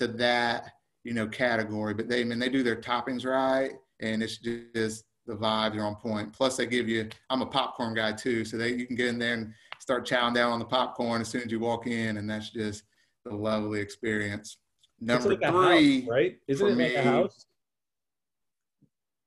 that 0.00 0.72
you 1.02 1.14
know 1.14 1.26
category. 1.26 1.94
But 1.94 2.08
they, 2.08 2.20
I 2.20 2.24
mean, 2.24 2.38
they 2.38 2.48
do 2.48 2.62
their 2.62 2.76
toppings 2.76 3.26
right, 3.26 3.72
and 4.00 4.22
it's 4.22 4.38
just 4.38 5.04
the 5.26 5.34
vibes 5.34 5.76
are 5.76 5.84
on 5.84 5.96
point. 5.96 6.32
Plus, 6.32 6.56
they 6.56 6.66
give 6.66 6.88
you. 6.88 7.08
I'm 7.28 7.42
a 7.42 7.46
popcorn 7.46 7.94
guy 7.94 8.12
too, 8.12 8.44
so 8.44 8.56
they 8.56 8.72
you 8.72 8.86
can 8.86 8.96
get 8.96 9.08
in 9.08 9.18
there 9.18 9.34
and 9.34 9.52
start 9.80 10.06
chowing 10.06 10.34
down 10.34 10.52
on 10.52 10.58
the 10.58 10.64
popcorn 10.64 11.20
as 11.20 11.28
soon 11.28 11.42
as 11.42 11.50
you 11.50 11.58
walk 11.58 11.86
in, 11.86 12.18
and 12.18 12.30
that's 12.30 12.50
just 12.50 12.84
a 13.26 13.34
lovely 13.34 13.80
experience. 13.80 14.58
Number 15.00 15.30
like 15.30 15.38
three, 15.40 16.00
house, 16.00 16.08
right? 16.08 16.38
Isn't 16.48 16.66
it 16.68 16.76
me, 16.76 16.84
like 16.96 17.04
a 17.04 17.08
house? 17.08 17.46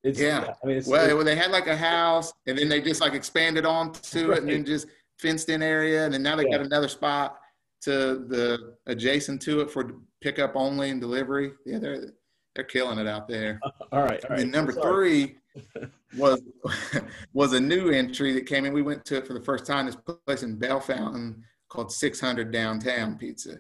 It's, 0.03 0.19
yeah. 0.19 0.53
I 0.63 0.67
mean, 0.67 0.77
it's, 0.77 0.87
well, 0.87 1.05
it's, 1.05 1.25
they 1.25 1.35
had 1.35 1.51
like 1.51 1.67
a 1.67 1.75
house, 1.75 2.33
and 2.47 2.57
then 2.57 2.69
they 2.69 2.81
just 2.81 3.01
like 3.01 3.13
expanded 3.13 3.65
onto 3.65 4.29
right. 4.29 4.37
it, 4.37 4.43
and 4.43 4.49
then 4.49 4.65
just 4.65 4.87
fenced 5.19 5.49
in 5.49 5.61
area, 5.61 6.05
and 6.05 6.13
then 6.13 6.23
now 6.23 6.35
they 6.35 6.45
yeah. 6.45 6.57
got 6.57 6.65
another 6.65 6.87
spot 6.87 7.39
to 7.81 8.25
the 8.27 8.75
adjacent 8.87 9.41
to 9.43 9.61
it 9.61 9.69
for 9.69 9.95
pickup 10.21 10.55
only 10.55 10.89
and 10.89 11.01
delivery. 11.01 11.51
Yeah, 11.65 11.79
they're 11.79 12.13
they're 12.55 12.65
killing 12.65 12.97
it 12.97 13.07
out 13.07 13.27
there. 13.27 13.59
all 13.91 14.03
right. 14.03 14.23
All 14.25 14.31
right. 14.31 14.39
And 14.39 14.51
number 14.51 14.71
three 14.71 15.37
was 16.17 16.41
was 17.33 17.53
a 17.53 17.59
new 17.59 17.89
entry 17.89 18.33
that 18.33 18.45
came 18.45 18.65
in. 18.65 18.73
We 18.73 18.81
went 18.81 19.05
to 19.05 19.17
it 19.17 19.27
for 19.27 19.33
the 19.33 19.43
first 19.43 19.65
time. 19.65 19.85
This 19.85 19.97
place 20.25 20.43
in 20.43 20.57
Bellefontaine 20.57 21.43
called 21.69 21.91
600 21.91 22.51
Downtown 22.51 23.17
Pizza. 23.17 23.59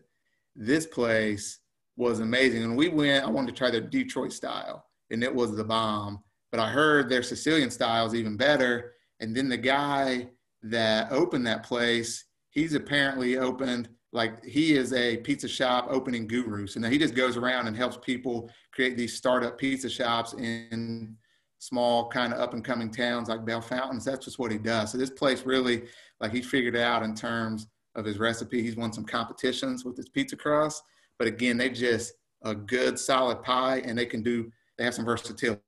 This 0.57 0.87
place 0.87 1.59
was 1.95 2.19
amazing. 2.19 2.63
And 2.63 2.75
we 2.75 2.89
went, 2.89 3.23
I 3.23 3.29
wanted 3.29 3.53
to 3.53 3.57
try 3.57 3.71
their 3.71 3.79
Detroit 3.79 4.33
style, 4.33 4.85
and 5.11 5.23
it 5.23 5.33
was 5.33 5.55
the 5.55 5.63
bomb. 5.63 6.23
But 6.51 6.59
I 6.59 6.69
heard 6.69 7.09
their 7.09 7.23
Sicilian 7.23 7.69
style 7.69 8.05
is 8.07 8.15
even 8.15 8.35
better. 8.35 8.93
And 9.19 9.35
then 9.35 9.47
the 9.47 9.57
guy 9.57 10.29
that 10.63 11.11
opened 11.11 11.45
that 11.47 11.63
place, 11.63 12.25
he's 12.49 12.73
apparently 12.73 13.37
opened 13.37 13.89
like 14.13 14.43
he 14.43 14.75
is 14.75 14.93
a 14.93 15.17
pizza 15.17 15.47
shop 15.47 15.87
opening 15.89 16.27
guru. 16.27 16.65
So 16.65 16.79
now 16.79 16.89
he 16.89 16.97
just 16.97 17.13
goes 17.13 17.37
around 17.37 17.67
and 17.67 17.77
helps 17.77 17.97
people 17.97 18.49
create 18.71 18.97
these 18.97 19.15
startup 19.15 19.57
pizza 19.57 19.89
shops 19.89 20.33
in 20.33 21.15
small 21.59 22.07
kind 22.09 22.33
of 22.33 22.39
up 22.39 22.53
and 22.53 22.63
coming 22.63 22.89
towns 22.89 23.29
like 23.29 23.45
Bellefontaine. 23.45 24.03
That's 24.03 24.25
just 24.25 24.39
what 24.39 24.51
he 24.51 24.57
does. 24.57 24.91
So 24.91 24.97
this 24.97 25.09
place 25.09 25.45
really, 25.45 25.83
like 26.19 26.31
he 26.31 26.41
figured 26.41 26.75
out 26.75 27.03
in 27.03 27.13
terms 27.13 27.67
of 27.97 28.05
his 28.05 28.19
recipe. 28.19 28.61
He's 28.61 28.77
won 28.77 28.93
some 28.93 29.03
competitions 29.03 29.83
with 29.83 29.97
his 29.97 30.07
pizza 30.07 30.37
crust. 30.37 30.83
But 31.19 31.27
again, 31.27 31.57
they 31.57 31.69
just 31.69 32.13
a 32.43 32.55
good 32.55 32.97
solid 32.97 33.43
pie 33.43 33.79
and 33.79 33.97
they 33.97 34.05
can 34.05 34.21
do, 34.21 34.51
they 34.77 34.85
have 34.85 34.93
some 34.93 35.03
versatility. 35.03 35.59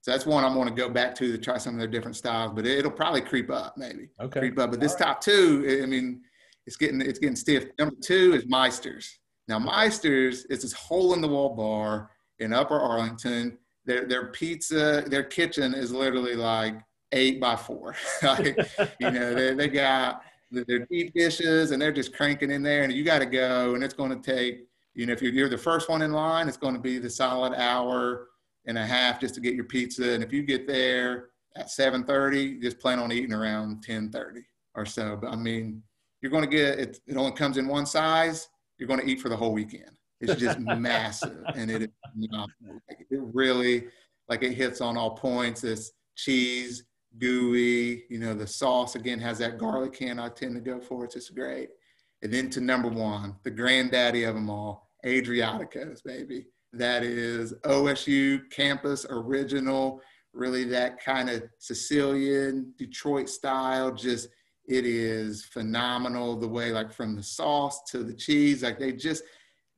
So 0.00 0.10
that's 0.10 0.26
one 0.26 0.44
I'm 0.44 0.54
going 0.54 0.68
to 0.68 0.74
go 0.74 0.88
back 0.88 1.14
to 1.16 1.30
to 1.30 1.38
try 1.38 1.58
some 1.58 1.74
of 1.74 1.78
their 1.78 1.88
different 1.88 2.16
styles, 2.16 2.52
but 2.54 2.66
it'll 2.66 2.90
probably 2.90 3.20
creep 3.20 3.50
up 3.50 3.76
maybe. 3.76 4.08
Okay. 4.20 4.40
Creep 4.40 4.58
up. 4.58 4.70
But 4.70 4.80
this 4.80 4.92
right. 4.92 5.06
top 5.06 5.20
two, 5.20 5.80
I 5.82 5.86
mean, 5.86 6.22
it's 6.66 6.76
getting, 6.76 7.00
it's 7.00 7.18
getting 7.18 7.36
stiff. 7.36 7.66
Number 7.78 7.96
two 8.02 8.34
is 8.34 8.46
Meister's. 8.46 9.18
Now 9.48 9.58
Meister's 9.58 10.44
is 10.46 10.62
this 10.62 10.72
hole 10.72 11.12
in 11.14 11.20
the 11.20 11.28
wall 11.28 11.54
bar 11.54 12.10
in 12.38 12.52
Upper 12.52 12.78
Arlington. 12.78 13.58
Their, 13.84 14.06
their 14.06 14.26
pizza, 14.28 15.04
their 15.06 15.24
kitchen 15.24 15.74
is 15.74 15.90
literally 15.90 16.36
like 16.36 16.76
eight 17.10 17.40
by 17.40 17.56
four. 17.56 17.96
like, 18.22 18.56
you 19.00 19.10
know, 19.10 19.34
they, 19.34 19.54
they 19.54 19.68
got 19.68 20.22
they're 20.52 20.86
deep 20.90 21.12
dishes 21.14 21.70
and 21.70 21.80
they're 21.80 21.92
just 21.92 22.14
cranking 22.14 22.50
in 22.50 22.62
there 22.62 22.82
and 22.82 22.92
you 22.92 23.04
got 23.04 23.18
to 23.20 23.26
go 23.26 23.74
and 23.74 23.82
it's 23.82 23.94
going 23.94 24.10
to 24.10 24.20
take 24.20 24.66
you 24.94 25.06
know 25.06 25.12
if 25.12 25.22
you're, 25.22 25.32
you're 25.32 25.48
the 25.48 25.58
first 25.58 25.88
one 25.88 26.02
in 26.02 26.12
line 26.12 26.48
it's 26.48 26.56
going 26.56 26.74
to 26.74 26.80
be 26.80 26.98
the 26.98 27.10
solid 27.10 27.54
hour 27.54 28.28
and 28.66 28.78
a 28.78 28.86
half 28.86 29.20
just 29.20 29.34
to 29.34 29.40
get 29.40 29.54
your 29.54 29.64
pizza 29.64 30.12
and 30.12 30.22
if 30.22 30.32
you 30.32 30.42
get 30.42 30.66
there 30.66 31.30
at 31.56 31.66
7.30 31.66 32.60
just 32.60 32.78
plan 32.78 32.98
on 32.98 33.10
eating 33.10 33.32
around 33.32 33.84
10.30 33.84 34.42
or 34.74 34.86
so 34.86 35.18
but 35.20 35.30
i 35.30 35.36
mean 35.36 35.82
you're 36.22 36.30
going 36.30 36.48
to 36.48 36.56
get 36.56 36.78
it. 36.78 37.00
It 37.06 37.16
only 37.16 37.32
comes 37.32 37.58
in 37.58 37.66
one 37.66 37.84
size. 37.84 38.48
You're 38.78 38.86
going 38.86 39.00
to 39.00 39.06
eat 39.06 39.20
for 39.20 39.28
the 39.28 39.36
whole 39.36 39.52
weekend. 39.52 39.90
It's 40.20 40.40
just 40.40 40.58
massive, 40.60 41.42
and 41.56 41.70
it, 41.70 41.82
it 41.82 41.90
really 43.10 43.88
like 44.28 44.44
it 44.44 44.52
hits 44.52 44.80
on 44.80 44.96
all 44.96 45.10
points. 45.16 45.64
It's 45.64 45.92
cheese, 46.14 46.84
gooey. 47.18 48.04
You 48.08 48.18
know, 48.18 48.34
the 48.34 48.46
sauce 48.46 48.94
again 48.94 49.20
has 49.20 49.38
that 49.38 49.58
garlic 49.58 49.94
can 49.94 50.18
I 50.18 50.28
tend 50.28 50.54
to 50.54 50.60
go 50.60 50.80
for. 50.80 51.02
It. 51.02 51.06
It's 51.06 51.14
just 51.14 51.34
great. 51.34 51.70
And 52.22 52.32
then 52.32 52.50
to 52.50 52.60
number 52.60 52.88
one, 52.88 53.36
the 53.42 53.50
granddaddy 53.50 54.24
of 54.24 54.34
them 54.34 54.48
all, 54.48 54.90
Adriatico's, 55.04 56.02
baby. 56.02 56.46
That 56.72 57.02
is 57.02 57.52
OSU 57.64 58.48
campus 58.50 59.04
original, 59.10 60.00
really 60.32 60.64
that 60.64 61.02
kind 61.04 61.28
of 61.28 61.42
Sicilian, 61.58 62.72
Detroit 62.78 63.28
style. 63.28 63.92
Just, 63.92 64.28
it 64.66 64.86
is 64.86 65.44
phenomenal 65.44 66.38
the 66.38 66.48
way, 66.48 66.70
like 66.72 66.92
from 66.92 67.16
the 67.16 67.22
sauce 67.22 67.82
to 67.90 68.04
the 68.04 68.14
cheese, 68.14 68.62
like 68.62 68.78
they 68.78 68.92
just, 68.92 69.24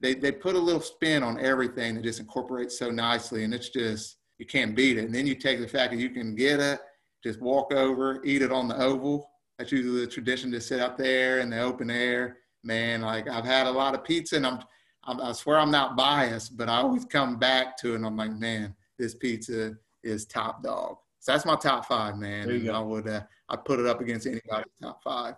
they, 0.01 0.15
they 0.15 0.31
put 0.31 0.55
a 0.55 0.59
little 0.59 0.83
spin 0.83 1.23
on 1.23 1.41
everything 1.41 1.95
that 1.95 2.05
just 2.05 2.21
incorporates 2.21 2.79
so 2.79 2.91
nicely. 2.91 3.45
And 3.45 3.55
it's 3.55 3.71
just, 3.71 4.19
you 4.39 4.47
can't 4.47 4.77
beat 4.77 4.99
it. 4.99 5.07
And 5.07 5.15
then 5.15 5.27
you 5.27 5.35
take 5.35 5.61
the 5.61 5.69
fact 5.69 5.93
that 5.93 5.99
you 5.99 6.11
can 6.11 6.35
get 6.35 6.61
it, 6.61 6.81
just 7.25 7.41
walk 7.41 7.73
over, 7.73 8.23
eat 8.25 8.43
it 8.43 8.53
on 8.53 8.69
the 8.69 8.81
oval. 8.81 9.31
That's 9.59 9.73
usually 9.73 10.01
the 10.01 10.07
tradition 10.07 10.53
to 10.53 10.61
sit 10.61 10.81
out 10.81 10.99
there 10.99 11.41
in 11.41 11.51
the 11.51 11.61
open 11.61 11.91
air. 11.91 12.39
Man, 12.63 13.01
like 13.01 13.29
I've 13.29 13.45
had 13.45 13.67
a 13.67 13.71
lot 13.71 13.95
of 13.95 14.05
pizza 14.05 14.37
and 14.37 14.47
I'm, 14.47 14.61
I'm 15.05 15.21
I 15.21 15.33
swear 15.33 15.59
I'm 15.59 15.71
not 15.71 15.97
biased, 15.97 16.57
but 16.57 16.69
I 16.69 16.79
always 16.79 17.05
come 17.05 17.39
back 17.39 17.77
to 17.79 17.93
it 17.93 17.97
and 17.97 18.07
I'm 18.07 18.17
like, 18.17 18.33
man, 18.33 18.75
this 18.99 19.15
pizza 19.15 19.75
is 20.03 20.27
top 20.27 20.63
dog. 20.63 20.97
So 21.21 21.33
that's 21.33 21.47
my 21.47 21.57
top 21.57 21.87
five, 21.87 22.19
man. 22.19 22.47
There 22.47 22.57
you 22.57 22.61
and 22.61 22.69
go. 22.69 22.75
I 22.75 22.81
would, 22.81 23.09
uh, 23.09 23.23
I 23.49 23.57
put 23.57 23.81
it 23.81 23.87
up 23.87 24.01
against 24.01 24.27
anybody's 24.27 24.73
top 24.83 25.03
five. 25.03 25.37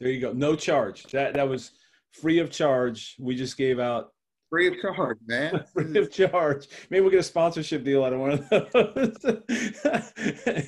There 0.00 0.10
you 0.10 0.20
go. 0.20 0.32
No 0.32 0.56
charge. 0.56 1.04
That 1.12 1.34
that 1.34 1.48
was 1.48 1.72
free 2.12 2.38
of 2.38 2.50
charge. 2.50 3.16
We 3.18 3.34
just 3.34 3.56
gave 3.56 3.78
out 3.78 4.12
Free 4.48 4.68
of 4.68 4.74
charge, 4.80 5.18
man. 5.26 5.64
free 5.72 5.98
of 5.98 6.10
charge. 6.10 6.68
Maybe 6.90 7.00
we'll 7.00 7.10
get 7.10 7.20
a 7.20 7.22
sponsorship 7.24 7.82
deal 7.82 8.04
out 8.04 8.12
of 8.12 8.20
one 8.20 8.30
of 8.32 8.48
those. 8.50 9.16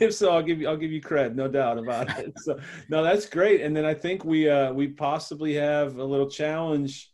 if 0.00 0.14
so, 0.14 0.30
I'll 0.32 0.42
give 0.42 0.60
you 0.60 0.68
I'll 0.68 0.76
give 0.76 0.90
you 0.90 1.00
credit, 1.00 1.36
no 1.36 1.48
doubt 1.48 1.78
about 1.78 2.18
it. 2.18 2.32
So 2.38 2.58
no, 2.88 3.02
that's 3.04 3.26
great. 3.26 3.60
And 3.60 3.76
then 3.76 3.84
I 3.84 3.94
think 3.94 4.24
we 4.24 4.48
uh 4.48 4.72
we 4.72 4.88
possibly 4.88 5.54
have 5.54 5.96
a 5.98 6.04
little 6.04 6.28
challenge 6.28 7.12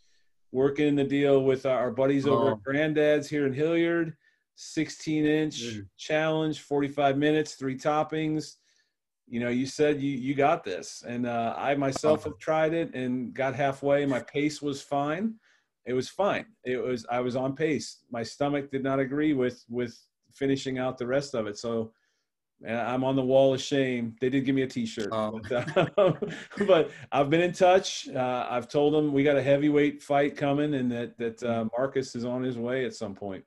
working 0.52 0.86
in 0.88 0.94
the 0.96 1.04
deal 1.04 1.42
with 1.44 1.66
our 1.66 1.90
buddies 1.90 2.26
over 2.26 2.50
Oh. 2.50 2.52
at 2.52 2.62
Granddad's 2.62 3.28
here 3.28 3.46
in 3.46 3.52
Hilliard. 3.52 4.14
16 4.56 5.26
inch 5.26 5.56
Mm. 5.60 5.88
challenge, 5.98 6.60
45 6.60 7.18
minutes, 7.18 7.54
three 7.56 7.76
toppings. 7.76 8.54
You 9.26 9.40
know, 9.40 9.48
you 9.48 9.66
said 9.66 10.00
you 10.00 10.12
you 10.16 10.34
got 10.34 10.62
this, 10.64 11.02
and 11.06 11.26
uh, 11.26 11.54
I 11.58 11.74
myself 11.74 12.20
Uh-huh. 12.20 12.30
have 12.30 12.38
tried 12.38 12.72
it 12.72 12.94
and 12.94 13.34
got 13.34 13.54
halfway. 13.54 14.06
My 14.06 14.20
pace 14.20 14.62
was 14.62 14.80
fine. 14.80 15.34
It 15.86 15.92
was 15.92 16.08
fine. 16.08 16.46
It 16.64 16.82
was 16.82 17.04
I 17.10 17.20
was 17.20 17.36
on 17.36 17.54
pace. 17.54 17.98
My 18.10 18.22
stomach 18.22 18.70
did 18.70 18.82
not 18.82 18.98
agree 19.00 19.34
with 19.34 19.64
with 19.68 19.98
finishing 20.32 20.78
out 20.78 20.98
the 20.98 21.06
rest 21.06 21.34
of 21.34 21.46
it. 21.46 21.58
So 21.58 21.92
I'm 22.66 23.04
on 23.04 23.16
the 23.16 23.22
wall 23.22 23.52
of 23.52 23.60
shame. 23.60 24.16
They 24.20 24.30
did 24.30 24.44
give 24.44 24.54
me 24.54 24.62
a 24.62 24.66
T-shirt, 24.66 25.08
Oh. 25.12 25.40
but, 25.48 25.98
uh, 25.98 26.12
but 26.66 26.90
I've 27.12 27.28
been 27.28 27.42
in 27.42 27.52
touch. 27.52 28.08
Uh, 28.08 28.46
I've 28.48 28.68
told 28.68 28.94
them 28.94 29.12
we 29.12 29.22
got 29.22 29.36
a 29.36 29.42
heavyweight 29.42 30.02
fight 30.02 30.36
coming, 30.36 30.74
and 30.74 30.90
that 30.90 31.18
that 31.18 31.42
uh, 31.42 31.66
Marcus 31.76 32.14
is 32.16 32.24
on 32.24 32.42
his 32.42 32.56
way 32.56 32.84
at 32.86 32.94
some 32.94 33.14
point. 33.14 33.44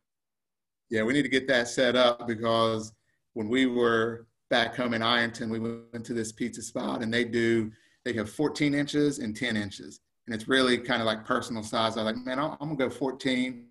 Yeah, 0.90 1.04
we 1.04 1.14
need 1.14 1.24
to 1.24 1.30
get 1.30 1.48
that 1.48 1.68
set 1.68 1.96
up 1.96 2.28
because 2.28 2.94
when 3.34 3.50
we 3.50 3.66
were 3.66 4.28
back 4.50 4.76
home 4.76 4.94
in 4.94 5.02
Ironton, 5.02 5.50
we 5.50 5.60
went 5.60 6.06
to 6.06 6.14
this 6.14 6.32
pizza 6.32 6.62
spot 6.62 7.02
and 7.02 7.14
they 7.14 7.26
do, 7.26 7.72
they 8.06 8.14
have 8.14 8.30
14 8.30 8.74
inches 8.74 9.20
and 9.20 9.36
10 9.36 9.58
inches. 9.58 10.00
And 10.28 10.36
it's 10.36 10.48
really 10.48 10.78
kind 10.78 11.02
of 11.02 11.06
like 11.06 11.26
personal 11.26 11.64
size. 11.64 11.98
I 11.98 12.04
was 12.04 12.16
like, 12.16 12.26
man, 12.26 12.38
I'm, 12.38 12.58
I'm 12.60 12.76
gonna 12.76 12.90
go 12.90 12.90
14. 12.90 13.66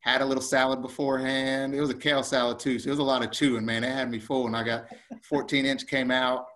Had 0.00 0.20
a 0.20 0.24
little 0.24 0.42
salad 0.42 0.82
beforehand. 0.82 1.74
It 1.74 1.80
was 1.80 1.90
a 1.90 1.94
kale 1.94 2.24
salad 2.24 2.58
too. 2.58 2.78
So 2.78 2.88
it 2.88 2.90
was 2.90 2.98
a 2.98 3.04
lot 3.04 3.22
of 3.22 3.30
chewing, 3.30 3.64
man. 3.64 3.84
It 3.84 3.92
had 3.92 4.10
me 4.10 4.18
full. 4.18 4.46
And 4.46 4.56
I 4.56 4.64
got 4.64 4.86
14 5.22 5.64
inch 5.64 5.86
came 5.86 6.10
out, 6.10 6.46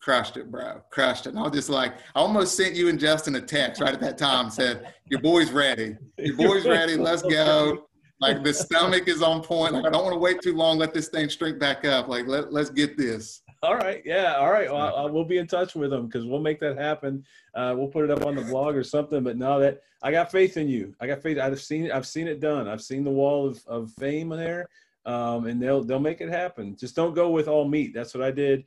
crushed 0.00 0.38
it, 0.38 0.50
bro. 0.50 0.80
Crushed 0.90 1.26
it. 1.26 1.30
And 1.30 1.38
I 1.38 1.42
was 1.42 1.52
just 1.52 1.68
like, 1.68 1.96
I 2.14 2.20
almost 2.20 2.56
sent 2.56 2.74
you 2.74 2.88
and 2.88 2.98
Justin 2.98 3.34
a 3.34 3.42
text 3.42 3.82
right 3.82 3.92
at 3.92 4.00
that 4.00 4.16
time, 4.16 4.48
said, 4.48 4.94
Your 5.10 5.20
boy's 5.20 5.50
ready. 5.50 5.96
Your 6.16 6.36
boy's 6.36 6.64
ready. 6.64 6.96
Let's 6.96 7.22
go 7.22 7.86
like 8.20 8.42
the 8.42 8.54
stomach 8.54 9.08
is 9.08 9.22
on 9.22 9.42
point. 9.42 9.74
Like 9.74 9.86
I 9.86 9.90
don't 9.90 10.04
want 10.04 10.14
to 10.14 10.18
wait 10.18 10.40
too 10.40 10.54
long. 10.54 10.78
Let 10.78 10.94
this 10.94 11.08
thing 11.08 11.28
shrink 11.28 11.58
back 11.58 11.84
up. 11.84 12.08
Like 12.08 12.26
let 12.26 12.52
let's 12.52 12.70
get 12.70 12.96
this. 12.96 13.42
All 13.64 13.76
right, 13.76 14.02
yeah, 14.04 14.34
all 14.34 14.52
right. 14.52 14.70
Well, 14.70 14.94
I, 14.94 15.06
we'll 15.06 15.24
be 15.24 15.38
in 15.38 15.46
touch 15.46 15.74
with 15.74 15.88
them 15.88 16.06
because 16.06 16.26
we'll 16.26 16.40
make 16.40 16.60
that 16.60 16.76
happen. 16.76 17.24
Uh, 17.54 17.74
we'll 17.74 17.88
put 17.88 18.04
it 18.04 18.10
up 18.10 18.26
on 18.26 18.36
the 18.36 18.42
blog 18.42 18.76
or 18.76 18.84
something. 18.84 19.24
But 19.24 19.38
now 19.38 19.58
that 19.58 19.80
I 20.04 20.10
got 20.10 20.30
faith 20.30 20.58
in 20.58 20.68
you. 20.68 20.94
I 21.00 21.06
got 21.06 21.22
faith. 21.22 21.38
I've 21.38 21.58
seen 21.58 21.90
I've 21.90 22.06
seen 22.06 22.28
it 22.28 22.38
done. 22.38 22.68
I've 22.68 22.82
seen 22.82 23.04
the 23.04 23.10
wall 23.10 23.48
of, 23.48 23.64
of 23.66 23.90
fame 23.92 24.28
there, 24.28 24.68
um, 25.06 25.46
and 25.46 25.60
they'll 25.60 25.82
they'll 25.82 25.98
make 25.98 26.20
it 26.20 26.28
happen. 26.28 26.76
Just 26.76 26.94
don't 26.94 27.14
go 27.14 27.30
with 27.30 27.48
all 27.48 27.66
meat. 27.66 27.94
That's 27.94 28.12
what 28.12 28.22
I 28.22 28.30
did. 28.30 28.64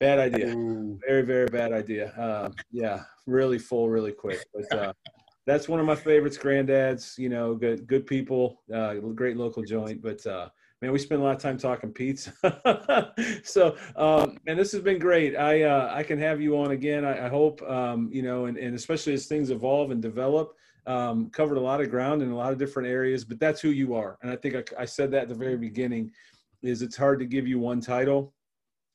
Bad 0.00 0.18
idea. 0.18 0.54
Very 1.08 1.22
very 1.22 1.46
bad 1.46 1.72
idea. 1.72 2.10
Uh, 2.10 2.50
yeah, 2.70 3.04
really 3.26 3.58
full, 3.58 3.88
really 3.88 4.12
quick. 4.12 4.44
But 4.54 4.78
uh, 4.78 4.92
that's 5.46 5.66
one 5.66 5.80
of 5.80 5.86
my 5.86 5.96
favorites. 5.96 6.36
Granddads, 6.36 7.16
you 7.16 7.30
know, 7.30 7.54
good 7.54 7.86
good 7.86 8.06
people, 8.06 8.60
uh, 8.72 8.96
great 8.96 9.38
local 9.38 9.62
joint. 9.62 10.02
But 10.02 10.26
uh, 10.26 10.50
man, 10.80 10.92
we 10.92 10.98
spend 10.98 11.20
a 11.20 11.24
lot 11.24 11.36
of 11.36 11.42
time 11.42 11.58
talking 11.58 11.92
pizza. 11.92 12.32
so, 13.44 13.76
um, 13.96 14.38
and 14.46 14.58
this 14.58 14.72
has 14.72 14.80
been 14.80 14.98
great. 14.98 15.36
I 15.36 15.62
uh, 15.62 15.90
I 15.92 16.02
can 16.02 16.18
have 16.18 16.40
you 16.40 16.58
on 16.58 16.70
again. 16.70 17.04
I, 17.04 17.26
I 17.26 17.28
hope 17.28 17.62
um, 17.62 18.08
you 18.12 18.22
know, 18.22 18.46
and, 18.46 18.56
and 18.56 18.74
especially 18.74 19.14
as 19.14 19.26
things 19.26 19.50
evolve 19.50 19.90
and 19.90 20.00
develop. 20.02 20.54
Um, 20.86 21.28
covered 21.30 21.58
a 21.58 21.60
lot 21.60 21.82
of 21.82 21.90
ground 21.90 22.22
in 22.22 22.30
a 22.30 22.36
lot 22.36 22.52
of 22.52 22.58
different 22.58 22.88
areas, 22.88 23.22
but 23.22 23.38
that's 23.38 23.60
who 23.60 23.68
you 23.68 23.94
are. 23.94 24.18
And 24.22 24.32
I 24.32 24.36
think 24.36 24.56
I, 24.56 24.82
I 24.82 24.84
said 24.86 25.10
that 25.10 25.22
at 25.22 25.28
the 25.28 25.34
very 25.34 25.56
beginning. 25.56 26.10
Is 26.62 26.82
it's 26.82 26.96
hard 26.96 27.18
to 27.20 27.26
give 27.26 27.46
you 27.46 27.58
one 27.58 27.80
title 27.80 28.34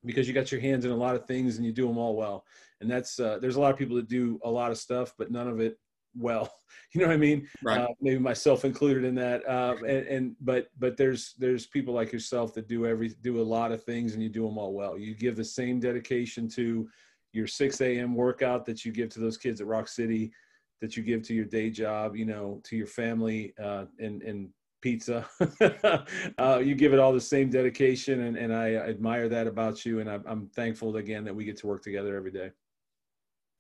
because 0.04 0.28
you 0.28 0.34
got 0.34 0.52
your 0.52 0.62
hands 0.62 0.86
in 0.86 0.92
a 0.92 0.96
lot 0.96 1.16
of 1.16 1.26
things 1.26 1.58
and 1.58 1.66
you 1.66 1.72
do 1.72 1.88
them 1.88 1.98
all 1.98 2.16
well. 2.16 2.46
And 2.82 2.90
that's 2.90 3.20
uh, 3.20 3.40
there's 3.40 3.56
a 3.56 3.62
lot 3.62 3.72
of 3.72 3.78
people 3.78 3.96
that 3.96 4.08
do 4.08 4.40
a 4.44 4.50
lot 4.50 4.72
of 4.72 4.78
stuff, 4.78 5.14
but 5.18 5.32
none 5.32 5.48
of 5.48 5.60
it 5.60 5.78
well. 6.18 6.54
You 6.94 7.02
know 7.02 7.08
what 7.08 7.16
I 7.16 7.18
mean? 7.18 7.48
Right. 7.62 7.82
Uh, 7.82 7.88
maybe 8.00 8.20
myself 8.20 8.64
included 8.64 9.04
in 9.04 9.16
that. 9.16 9.46
Uh, 9.48 9.76
and, 9.80 10.08
and 10.08 10.36
but 10.40 10.70
but 10.80 10.96
there's 10.96 11.34
there's 11.38 11.66
people 11.66 11.94
like 11.94 12.14
yourself 12.14 12.54
that 12.54 12.70
do 12.70 12.86
every 12.86 13.10
do 13.22 13.42
a 13.42 13.44
lot 13.44 13.74
of 13.74 13.84
things 13.84 14.14
and 14.14 14.24
you 14.24 14.30
do 14.30 14.46
them 14.46 14.58
all 14.58 14.74
well. 14.74 14.98
You 14.98 15.14
give 15.14 15.36
the 15.36 15.44
same 15.44 15.82
dedication 15.82 16.48
to 16.50 16.88
your 17.34 17.48
6 17.48 17.82
a.m. 17.82 18.16
workout 18.16 18.66
that 18.66 18.86
you 18.86 18.94
give 18.94 19.10
to 19.10 19.20
those 19.20 19.38
kids 19.38 19.60
at 19.60 19.68
Rock 19.68 19.90
City, 19.90 20.32
that 20.80 20.96
you 20.96 21.04
give 21.04 21.22
to 21.24 21.34
your 21.34 21.46
day 21.46 21.70
job, 21.70 22.16
you 22.16 22.26
know, 22.26 22.62
to 22.64 22.78
your 22.78 22.88
family, 22.88 23.54
uh, 23.62 23.86
and 24.00 24.22
and 24.24 24.50
pizza. 24.82 25.28
uh, 26.38 26.62
you 26.64 26.76
give 26.76 26.94
it 26.94 27.00
all 27.00 27.12
the 27.12 27.20
same 27.20 27.50
dedication, 27.50 28.22
and, 28.22 28.38
and 28.38 28.54
I 28.54 28.76
admire 28.76 29.28
that 29.30 29.48
about 29.48 29.84
you. 29.84 30.00
And 30.00 30.10
I'm, 30.10 30.24
I'm 30.28 30.48
thankful 30.50 30.96
again 30.98 31.26
that 31.26 31.36
we 31.36 31.44
get 31.44 31.58
to 31.58 31.68
work 31.68 31.82
together 31.82 32.16
every 32.16 32.32
day. 32.32 32.52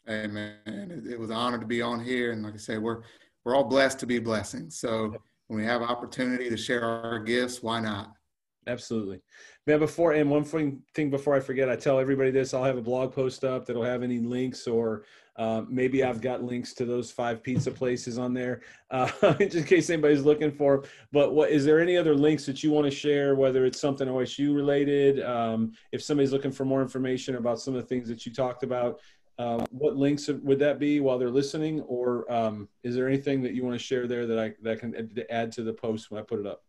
Hey 0.07 0.27
man, 0.27 1.03
it, 1.09 1.19
was 1.19 1.31
an 1.31 1.35
honor 1.35 1.57
to 1.57 1.65
be 1.65 1.81
on 1.81 2.03
here. 2.03 2.31
And 2.31 2.43
like 2.43 2.53
I 2.53 2.57
say, 2.57 2.77
we're 2.77 3.01
we're 3.43 3.55
all 3.55 3.63
blessed 3.63 3.99
to 3.99 4.05
be 4.05 4.19
blessings. 4.19 4.77
So 4.77 5.15
when 5.47 5.59
we 5.59 5.65
have 5.65 5.81
opportunity 5.81 6.49
to 6.49 6.57
share 6.57 6.83
our 6.83 7.19
gifts, 7.19 7.63
why 7.63 7.79
not? 7.79 8.11
Absolutely. 8.67 9.21
Man, 9.67 9.79
before, 9.79 10.13
and 10.13 10.29
one 10.29 10.43
thing, 10.43 10.81
thing 10.95 11.11
before 11.11 11.35
I 11.35 11.39
forget, 11.39 11.69
I 11.69 11.75
tell 11.75 11.99
everybody 11.99 12.31
this, 12.31 12.53
I'll 12.53 12.63
have 12.63 12.77
a 12.77 12.81
blog 12.81 13.13
post 13.13 13.43
up 13.43 13.65
that'll 13.65 13.83
have 13.83 14.01
any 14.01 14.19
links 14.19 14.65
or 14.67 15.03
um, 15.37 15.67
maybe 15.69 16.03
I've 16.03 16.21
got 16.21 16.43
links 16.43 16.73
to 16.75 16.85
those 16.85 17.11
five 17.11 17.43
pizza 17.43 17.69
places 17.69 18.17
on 18.17 18.33
there, 18.33 18.61
uh, 18.89 19.07
just 19.33 19.55
in 19.55 19.63
case 19.65 19.89
anybody's 19.89 20.23
looking 20.23 20.51
for. 20.51 20.75
'em. 20.75 20.89
But 21.11 21.33
what 21.33 21.51
is 21.51 21.65
there 21.65 21.79
any 21.79 21.97
other 21.97 22.15
links 22.15 22.45
that 22.45 22.63
you 22.63 22.71
want 22.71 22.85
to 22.85 22.91
share, 22.91 23.35
whether 23.35 23.65
it's 23.65 23.79
something 23.79 24.07
OSU 24.07 24.55
related? 24.55 25.21
Um, 25.23 25.73
if 25.91 26.01
somebody's 26.01 26.31
looking 26.31 26.51
for 26.51 26.63
more 26.63 26.81
information 26.81 27.35
about 27.35 27.59
some 27.59 27.75
of 27.75 27.81
the 27.81 27.87
things 27.87 28.07
that 28.07 28.25
you 28.25 28.33
talked 28.33 28.63
about, 28.63 29.01
uh, 29.37 29.65
what 29.69 29.97
links 29.97 30.29
would 30.29 30.59
that 30.59 30.79
be 30.79 31.01
while 31.01 31.17
they're 31.17 31.29
listening? 31.29 31.81
Or 31.81 32.31
um, 32.31 32.69
is 32.83 32.95
there 32.95 33.05
anything 33.07 33.41
that 33.43 33.53
you 33.53 33.63
want 33.63 33.77
to 33.77 33.85
share 33.85 34.07
there 34.07 34.25
that 34.25 34.39
I 34.39 34.53
that 34.61 34.79
can 34.79 34.95
add 35.29 35.51
to 35.53 35.63
the 35.63 35.73
post 35.73 36.09
when 36.09 36.21
I 36.21 36.23
put 36.23 36.39
it 36.39 36.47
up? 36.47 36.63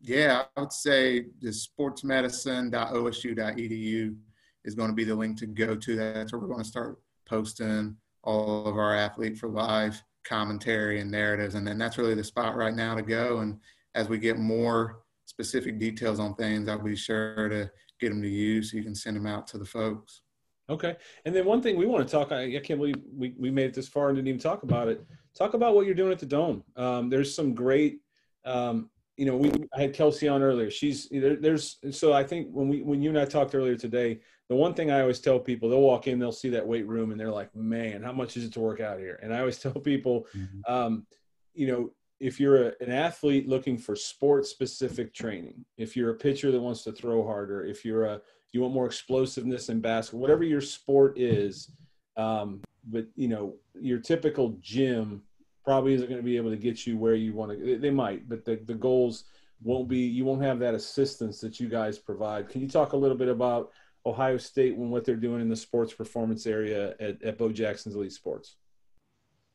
Yeah, 0.00 0.44
I 0.56 0.60
would 0.60 0.72
say 0.72 1.26
the 1.40 1.50
sportsmedicine.osu.edu 1.50 4.16
is 4.64 4.74
going 4.74 4.88
to 4.88 4.94
be 4.94 5.04
the 5.04 5.14
link 5.14 5.36
to 5.38 5.46
go 5.46 5.76
to. 5.76 5.96
That's 5.96 6.32
where 6.32 6.40
we're 6.40 6.48
going 6.48 6.62
to 6.62 6.68
start 6.68 6.98
posting 7.26 7.96
all 8.22 8.66
of 8.66 8.78
our 8.78 8.94
athlete 8.94 9.36
for 9.36 9.48
life 9.48 10.02
commentary 10.24 11.00
and 11.00 11.10
narratives. 11.10 11.54
And 11.54 11.66
then 11.66 11.78
that's 11.78 11.98
really 11.98 12.14
the 12.14 12.24
spot 12.24 12.56
right 12.56 12.74
now 12.74 12.94
to 12.94 13.02
go. 13.02 13.38
And 13.38 13.58
as 13.94 14.08
we 14.08 14.18
get 14.18 14.38
more 14.38 15.00
specific 15.24 15.78
details 15.78 16.20
on 16.20 16.34
things, 16.34 16.68
I'll 16.68 16.78
be 16.78 16.96
sure 16.96 17.48
to 17.48 17.70
get 18.00 18.10
them 18.10 18.22
to 18.22 18.28
you 18.28 18.62
so 18.62 18.76
you 18.76 18.82
can 18.82 18.94
send 18.94 19.16
them 19.16 19.26
out 19.26 19.46
to 19.48 19.58
the 19.58 19.64
folks. 19.64 20.22
Okay. 20.70 20.96
And 21.24 21.34
then 21.34 21.44
one 21.44 21.60
thing 21.60 21.76
we 21.76 21.86
want 21.86 22.06
to 22.06 22.10
talk, 22.10 22.32
I, 22.32 22.56
I 22.56 22.60
can't 22.60 22.78
believe 22.78 22.96
we, 23.12 23.34
we 23.36 23.50
made 23.50 23.66
it 23.66 23.74
this 23.74 23.88
far 23.88 24.08
and 24.08 24.16
didn't 24.16 24.28
even 24.28 24.40
talk 24.40 24.62
about 24.62 24.88
it. 24.88 25.04
Talk 25.34 25.54
about 25.54 25.74
what 25.74 25.84
you're 25.84 25.94
doing 25.94 26.12
at 26.12 26.18
the 26.18 26.26
Dome. 26.26 26.62
Um, 26.76 27.10
there's 27.10 27.34
some 27.34 27.54
great, 27.54 28.00
um, 28.44 28.88
you 29.16 29.26
know, 29.26 29.36
we 29.36 29.52
I 29.76 29.82
had 29.82 29.92
Kelsey 29.92 30.28
on 30.28 30.42
earlier. 30.42 30.70
She's 30.70 31.08
there, 31.10 31.36
there's 31.36 31.78
so 31.90 32.12
I 32.12 32.24
think 32.24 32.48
when 32.52 32.68
we 32.68 32.80
when 32.80 33.02
you 33.02 33.10
and 33.10 33.18
I 33.18 33.26
talked 33.26 33.54
earlier 33.54 33.76
today, 33.76 34.20
the 34.48 34.56
one 34.56 34.72
thing 34.72 34.90
I 34.90 35.02
always 35.02 35.20
tell 35.20 35.38
people, 35.38 35.68
they'll 35.68 35.82
walk 35.82 36.06
in, 36.06 36.18
they'll 36.18 36.32
see 36.32 36.48
that 36.50 36.66
weight 36.66 36.86
room, 36.86 37.10
and 37.10 37.20
they're 37.20 37.30
like, 37.30 37.54
"Man, 37.54 38.02
how 38.02 38.12
much 38.12 38.38
is 38.38 38.44
it 38.44 38.52
to 38.54 38.60
work 38.60 38.80
out 38.80 38.98
here?" 38.98 39.20
And 39.22 39.34
I 39.34 39.40
always 39.40 39.58
tell 39.62 39.72
people, 39.72 40.26
mm-hmm. 40.34 40.72
um, 40.72 41.06
you 41.52 41.66
know, 41.66 41.90
if 42.20 42.38
you're 42.38 42.68
a, 42.68 42.72
an 42.80 42.92
athlete 42.92 43.48
looking 43.48 43.78
for 43.78 43.96
sport 43.96 44.46
specific 44.46 45.14
training, 45.14 45.64
if 45.78 45.96
you're 45.96 46.10
a 46.10 46.14
pitcher 46.14 46.52
that 46.52 46.60
wants 46.60 46.84
to 46.84 46.92
throw 46.92 47.24
harder, 47.24 47.64
if 47.64 47.84
you're 47.84 48.04
a 48.04 48.20
you 48.52 48.60
want 48.60 48.74
more 48.74 48.86
explosiveness 48.86 49.68
in 49.68 49.80
basketball, 49.80 50.20
whatever 50.20 50.42
your 50.42 50.60
sport 50.60 51.18
is, 51.18 51.70
um, 52.16 52.60
but 52.88 53.06
you 53.16 53.28
know, 53.28 53.54
your 53.80 53.98
typical 53.98 54.56
gym 54.60 55.22
probably 55.64 55.94
isn't 55.94 56.08
going 56.08 56.20
to 56.20 56.24
be 56.24 56.36
able 56.36 56.50
to 56.50 56.56
get 56.56 56.86
you 56.86 56.96
where 56.96 57.14
you 57.14 57.32
want 57.32 57.52
to. 57.52 57.78
They 57.78 57.90
might, 57.90 58.28
but 58.28 58.44
the, 58.44 58.56
the 58.66 58.74
goals 58.74 59.24
won't 59.62 59.88
be. 59.88 60.00
You 60.00 60.24
won't 60.24 60.42
have 60.42 60.58
that 60.60 60.74
assistance 60.74 61.40
that 61.40 61.60
you 61.60 61.68
guys 61.68 61.98
provide. 61.98 62.48
Can 62.48 62.60
you 62.60 62.68
talk 62.68 62.92
a 62.92 62.96
little 62.96 63.16
bit 63.16 63.28
about 63.28 63.70
Ohio 64.04 64.36
State 64.36 64.76
and 64.76 64.90
what 64.90 65.04
they're 65.04 65.16
doing 65.16 65.40
in 65.40 65.48
the 65.48 65.56
sports 65.56 65.92
performance 65.92 66.46
area 66.46 66.94
at, 67.00 67.22
at 67.22 67.38
Bo 67.38 67.50
Jackson's 67.52 67.94
Elite 67.94 68.12
Sports? 68.12 68.56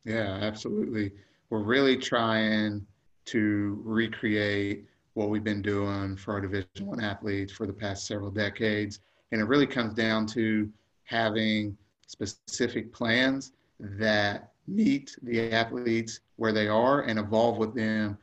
Yeah, 0.06 0.40
absolutely. 0.42 1.12
We're 1.56 1.62
really 1.62 1.96
trying 1.96 2.86
to 3.28 3.82
recreate 3.86 4.84
what 5.14 5.30
we've 5.30 5.42
been 5.42 5.62
doing 5.62 6.18
for 6.18 6.34
our 6.34 6.42
Division 6.42 6.68
One 6.86 7.00
athletes 7.00 7.54
for 7.54 7.66
the 7.66 7.72
past 7.72 8.06
several 8.06 8.30
decades, 8.30 9.00
and 9.32 9.40
it 9.40 9.46
really 9.46 9.66
comes 9.66 9.94
down 9.94 10.26
to 10.28 10.70
having 11.06 11.78
specific 12.08 12.92
plans 12.92 13.54
that 13.80 14.52
meet 14.68 15.16
the 15.24 15.50
athletes 15.54 16.20
where 16.36 16.52
they 16.52 16.68
are 16.68 17.04
and 17.04 17.18
evolve 17.18 17.58
with 17.58 17.74
them 17.74 18.18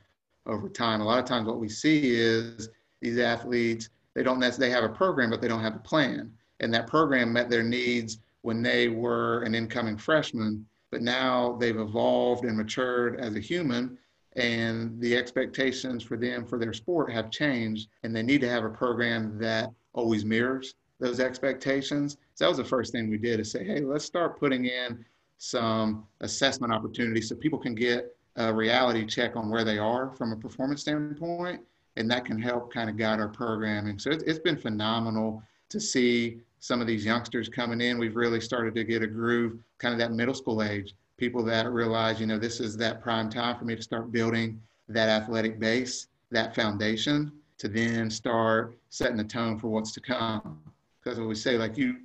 over 0.44 0.68
time. 0.68 1.00
A 1.00 1.04
lot 1.04 1.18
of 1.18 1.24
times, 1.24 1.46
what 1.46 1.58
we 1.58 1.70
see 1.70 2.14
is 2.14 2.68
these 3.00 3.18
athletes 3.18 3.88
they 4.12 4.22
don't 4.22 4.40
they 4.58 4.68
have 4.68 4.84
a 4.84 4.90
program, 4.90 5.30
but 5.30 5.40
they 5.40 5.48
don't 5.48 5.62
have 5.62 5.76
a 5.76 5.78
plan, 5.78 6.30
and 6.60 6.74
that 6.74 6.86
program 6.86 7.32
met 7.32 7.48
their 7.48 7.62
needs 7.62 8.18
when 8.42 8.60
they 8.60 8.88
were 8.88 9.40
an 9.44 9.54
incoming 9.54 9.96
freshman. 9.96 10.66
But 10.92 11.02
now 11.02 11.56
they've 11.58 11.78
evolved 11.78 12.44
and 12.44 12.56
matured 12.56 13.18
as 13.18 13.34
a 13.34 13.40
human, 13.40 13.98
and 14.36 15.00
the 15.00 15.16
expectations 15.16 16.04
for 16.04 16.16
them 16.16 16.46
for 16.46 16.58
their 16.58 16.74
sport 16.74 17.10
have 17.10 17.30
changed, 17.30 17.88
and 18.02 18.14
they 18.14 18.22
need 18.22 18.42
to 18.42 18.48
have 18.48 18.64
a 18.64 18.70
program 18.70 19.38
that 19.38 19.70
always 19.94 20.24
mirrors 20.24 20.74
those 21.00 21.18
expectations. 21.18 22.18
So 22.34 22.44
that 22.44 22.48
was 22.48 22.58
the 22.58 22.64
first 22.64 22.92
thing 22.92 23.10
we 23.10 23.18
did 23.18 23.40
is 23.40 23.50
say, 23.50 23.64
hey, 23.64 23.80
let's 23.80 24.04
start 24.04 24.38
putting 24.38 24.66
in 24.66 25.04
some 25.38 26.06
assessment 26.20 26.72
opportunities 26.72 27.28
so 27.28 27.34
people 27.34 27.58
can 27.58 27.74
get 27.74 28.14
a 28.36 28.52
reality 28.52 29.04
check 29.04 29.34
on 29.34 29.50
where 29.50 29.64
they 29.64 29.78
are 29.78 30.10
from 30.10 30.32
a 30.32 30.36
performance 30.36 30.82
standpoint. 30.82 31.60
And 31.96 32.10
that 32.10 32.24
can 32.24 32.40
help 32.40 32.72
kind 32.72 32.88
of 32.88 32.96
guide 32.96 33.18
our 33.18 33.28
programming. 33.28 33.98
So 33.98 34.10
it's, 34.10 34.22
it's 34.24 34.38
been 34.38 34.56
phenomenal 34.56 35.42
to 35.70 35.80
see 35.80 36.40
some 36.62 36.80
of 36.80 36.86
these 36.86 37.04
youngsters 37.04 37.48
coming 37.48 37.80
in. 37.80 37.98
We've 37.98 38.14
really 38.14 38.40
started 38.40 38.72
to 38.76 38.84
get 38.84 39.02
a 39.02 39.06
groove, 39.08 39.58
kind 39.78 39.92
of 39.92 39.98
that 39.98 40.12
middle 40.12 40.32
school 40.32 40.62
age, 40.62 40.94
people 41.16 41.42
that 41.46 41.68
realize, 41.68 42.20
you 42.20 42.26
know, 42.26 42.38
this 42.38 42.60
is 42.60 42.76
that 42.76 43.02
prime 43.02 43.28
time 43.28 43.58
for 43.58 43.64
me 43.64 43.74
to 43.74 43.82
start 43.82 44.12
building 44.12 44.60
that 44.88 45.08
athletic 45.08 45.58
base, 45.58 46.06
that 46.30 46.54
foundation 46.54 47.32
to 47.58 47.68
then 47.68 48.08
start 48.08 48.78
setting 48.90 49.16
the 49.16 49.24
tone 49.24 49.58
for 49.58 49.68
what's 49.68 49.90
to 49.90 50.00
come. 50.00 50.60
Because 51.02 51.18
we 51.18 51.34
say, 51.34 51.58
like 51.58 51.76
you, 51.76 51.96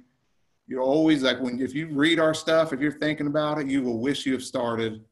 you're 0.68 0.82
always 0.82 1.22
like 1.22 1.40
when 1.40 1.62
if 1.62 1.76
you 1.76 1.90
read 1.90 2.20
our 2.20 2.34
stuff, 2.34 2.74
if 2.74 2.80
you're 2.80 2.98
thinking 2.98 3.28
about 3.28 3.60
it, 3.60 3.68
you 3.68 3.84
will 3.84 4.00
wish 4.00 4.26
you 4.26 4.34
have 4.34 4.44
started 4.44 5.06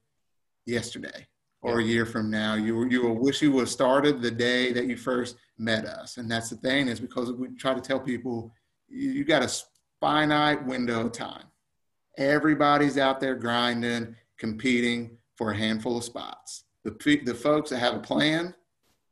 yesterday 0.65 1.27
or 1.61 1.81
a 1.81 1.83
year 1.83 2.07
from 2.07 2.31
now. 2.31 2.55
You 2.55 2.89
you 2.89 3.03
will 3.03 3.19
wish 3.19 3.43
you 3.43 3.51
would 3.51 3.61
have 3.61 3.69
started 3.69 4.23
the 4.23 4.31
day 4.31 4.73
that 4.73 4.87
you 4.87 4.97
first 4.97 5.35
met 5.59 5.85
us. 5.85 6.17
And 6.17 6.29
that's 6.29 6.49
the 6.49 6.57
thing 6.57 6.87
is 6.87 6.99
because 6.99 7.31
we 7.31 7.49
try 7.49 7.75
to 7.75 7.81
tell 7.81 7.99
people 7.99 8.51
you, 8.87 9.23
got 9.23 9.43
a 9.43 9.51
finite 9.99 10.65
window 10.65 11.05
of 11.05 11.11
time. 11.11 11.45
Everybody's 12.17 12.97
out 12.97 13.19
there 13.19 13.35
grinding, 13.35 14.15
competing 14.37 15.17
for 15.35 15.51
a 15.51 15.57
handful 15.57 15.97
of 15.97 16.03
spots. 16.03 16.63
The 16.83 17.21
the 17.25 17.33
folks 17.33 17.69
that 17.71 17.79
have 17.79 17.95
a 17.95 17.99
plan 17.99 18.53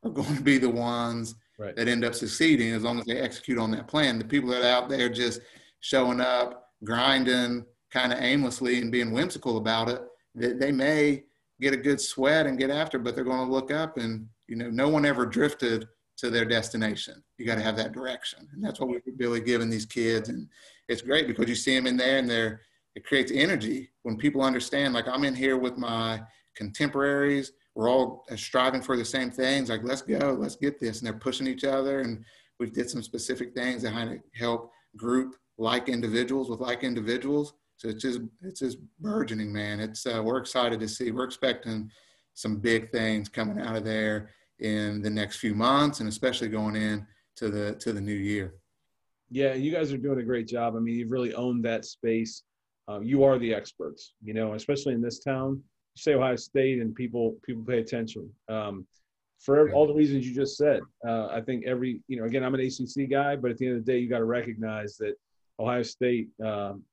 are 0.03 0.09
going 0.11 0.35
to 0.35 0.43
be 0.43 0.57
the 0.57 0.69
ones 0.69 1.35
right. 1.57 1.75
that 1.75 1.87
end 1.87 2.05
up 2.05 2.15
succeeding 2.15 2.71
as 2.73 2.83
long 2.83 2.99
as 2.99 3.05
they 3.05 3.19
execute 3.19 3.57
on 3.57 3.71
that 3.71 3.87
plan. 3.87 4.19
The 4.19 4.25
people 4.25 4.49
that 4.51 4.63
are 4.63 4.83
out 4.83 4.89
there 4.89 5.09
just 5.09 5.41
showing 5.79 6.21
up, 6.21 6.69
grinding 6.83 7.65
kind 7.91 8.13
of 8.13 8.19
aimlessly 8.19 8.79
and 8.79 8.91
being 8.91 9.11
whimsical 9.11 9.57
about 9.57 9.89
it, 9.89 10.01
they, 10.35 10.53
they 10.53 10.71
may 10.71 11.23
get 11.61 11.73
a 11.73 11.77
good 11.77 12.01
sweat 12.01 12.45
and 12.45 12.57
get 12.57 12.69
after, 12.69 12.97
but 12.99 13.15
they're 13.15 13.23
going 13.23 13.45
to 13.45 13.51
look 13.51 13.71
up 13.71 13.97
and, 13.97 14.27
you 14.47 14.55
know, 14.55 14.69
no 14.69 14.89
one 14.89 15.05
ever 15.05 15.25
drifted 15.25 15.87
to 16.17 16.29
their 16.29 16.45
destination. 16.45 17.23
You 17.37 17.45
got 17.45 17.55
to 17.55 17.61
have 17.61 17.77
that 17.77 17.91
direction. 17.91 18.47
And 18.53 18.63
that's 18.63 18.79
what 18.79 18.89
we're 18.89 19.01
really 19.17 19.41
giving 19.41 19.69
these 19.69 19.85
kids. 19.85 20.29
And 20.29 20.47
it's 20.87 21.01
great 21.01 21.27
because 21.27 21.47
you 21.47 21.55
see 21.55 21.75
them 21.75 21.87
in 21.87 21.97
there 21.97 22.17
and 22.17 22.29
they're, 22.29 22.61
it 22.95 23.05
creates 23.05 23.31
energy 23.33 23.89
when 24.03 24.17
people 24.17 24.43
understand, 24.43 24.93
like 24.93 25.07
I'm 25.07 25.23
in 25.23 25.35
here 25.35 25.57
with 25.57 25.77
my 25.77 26.21
contemporaries, 26.55 27.53
we're 27.75 27.89
all 27.89 28.25
striving 28.35 28.81
for 28.81 28.95
the 28.95 29.05
same 29.05 29.31
things. 29.31 29.69
Like, 29.69 29.81
let's 29.83 30.03
go, 30.03 30.37
let's 30.39 30.55
get 30.55 30.79
this. 30.79 30.99
And 30.99 31.07
they're 31.07 31.19
pushing 31.19 31.47
each 31.47 31.63
other. 31.63 32.01
And 32.01 32.23
we 32.59 32.69
did 32.69 32.89
some 32.89 33.01
specific 33.01 33.55
things 33.55 33.81
that 33.81 33.93
kind 33.93 34.11
of 34.11 34.19
help 34.35 34.71
group 34.95 35.35
like 35.57 35.89
individuals 35.89 36.49
with 36.49 36.59
like 36.59 36.83
individuals. 36.83 37.53
So 37.77 37.89
it's 37.89 38.03
just 38.03 38.21
it's 38.41 38.59
just 38.59 38.77
burgeoning, 38.99 39.51
man. 39.51 39.79
It's 39.79 40.05
uh, 40.05 40.21
we're 40.23 40.37
excited 40.37 40.79
to 40.79 40.87
see. 40.87 41.11
We're 41.11 41.23
expecting 41.25 41.89
some 42.35 42.57
big 42.57 42.91
things 42.91 43.29
coming 43.29 43.59
out 43.59 43.75
of 43.75 43.83
there 43.83 44.29
in 44.63 45.01
the 45.01 45.09
next 45.09 45.37
few 45.37 45.53
months, 45.53 45.99
and 45.99 46.09
especially 46.09 46.47
going 46.47 46.75
in 46.75 47.05
to 47.35 47.49
the 47.49 47.75
to 47.75 47.93
the 47.93 48.01
new 48.01 48.13
year. 48.13 48.55
Yeah, 49.29 49.53
you 49.53 49.71
guys 49.71 49.93
are 49.93 49.97
doing 49.97 50.19
a 50.19 50.23
great 50.23 50.47
job. 50.47 50.75
I 50.75 50.79
mean, 50.79 50.95
you've 50.95 51.11
really 51.11 51.33
owned 51.33 51.63
that 51.65 51.85
space. 51.85 52.43
Um, 52.87 53.03
you 53.03 53.23
are 53.23 53.37
the 53.37 53.53
experts, 53.53 54.13
you 54.23 54.33
know, 54.33 54.53
especially 54.53 54.93
in 54.93 55.01
this 55.01 55.19
town. 55.19 55.61
You 55.95 56.01
say 56.01 56.13
Ohio 56.15 56.35
State, 56.35 56.79
and 56.79 56.95
people 56.95 57.35
people 57.45 57.63
pay 57.63 57.79
attention. 57.79 58.29
Um, 58.49 58.87
for 59.39 59.71
all 59.73 59.85
the 59.85 59.93
reasons 59.93 60.25
you 60.25 60.33
just 60.33 60.55
said, 60.55 60.79
uh, 61.05 61.27
I 61.27 61.41
think 61.41 61.65
every 61.65 62.01
you 62.07 62.17
know, 62.17 62.23
again, 62.23 62.43
I'm 62.43 62.55
an 62.55 62.61
ACC 62.61 63.09
guy, 63.09 63.35
but 63.35 63.51
at 63.51 63.57
the 63.57 63.67
end 63.67 63.77
of 63.77 63.85
the 63.85 63.91
day, 63.91 63.99
you 63.99 64.09
got 64.09 64.19
to 64.19 64.25
recognize 64.25 64.95
that 64.97 65.15
Ohio 65.59 65.83
State, 65.83 66.29
um, 66.43 66.83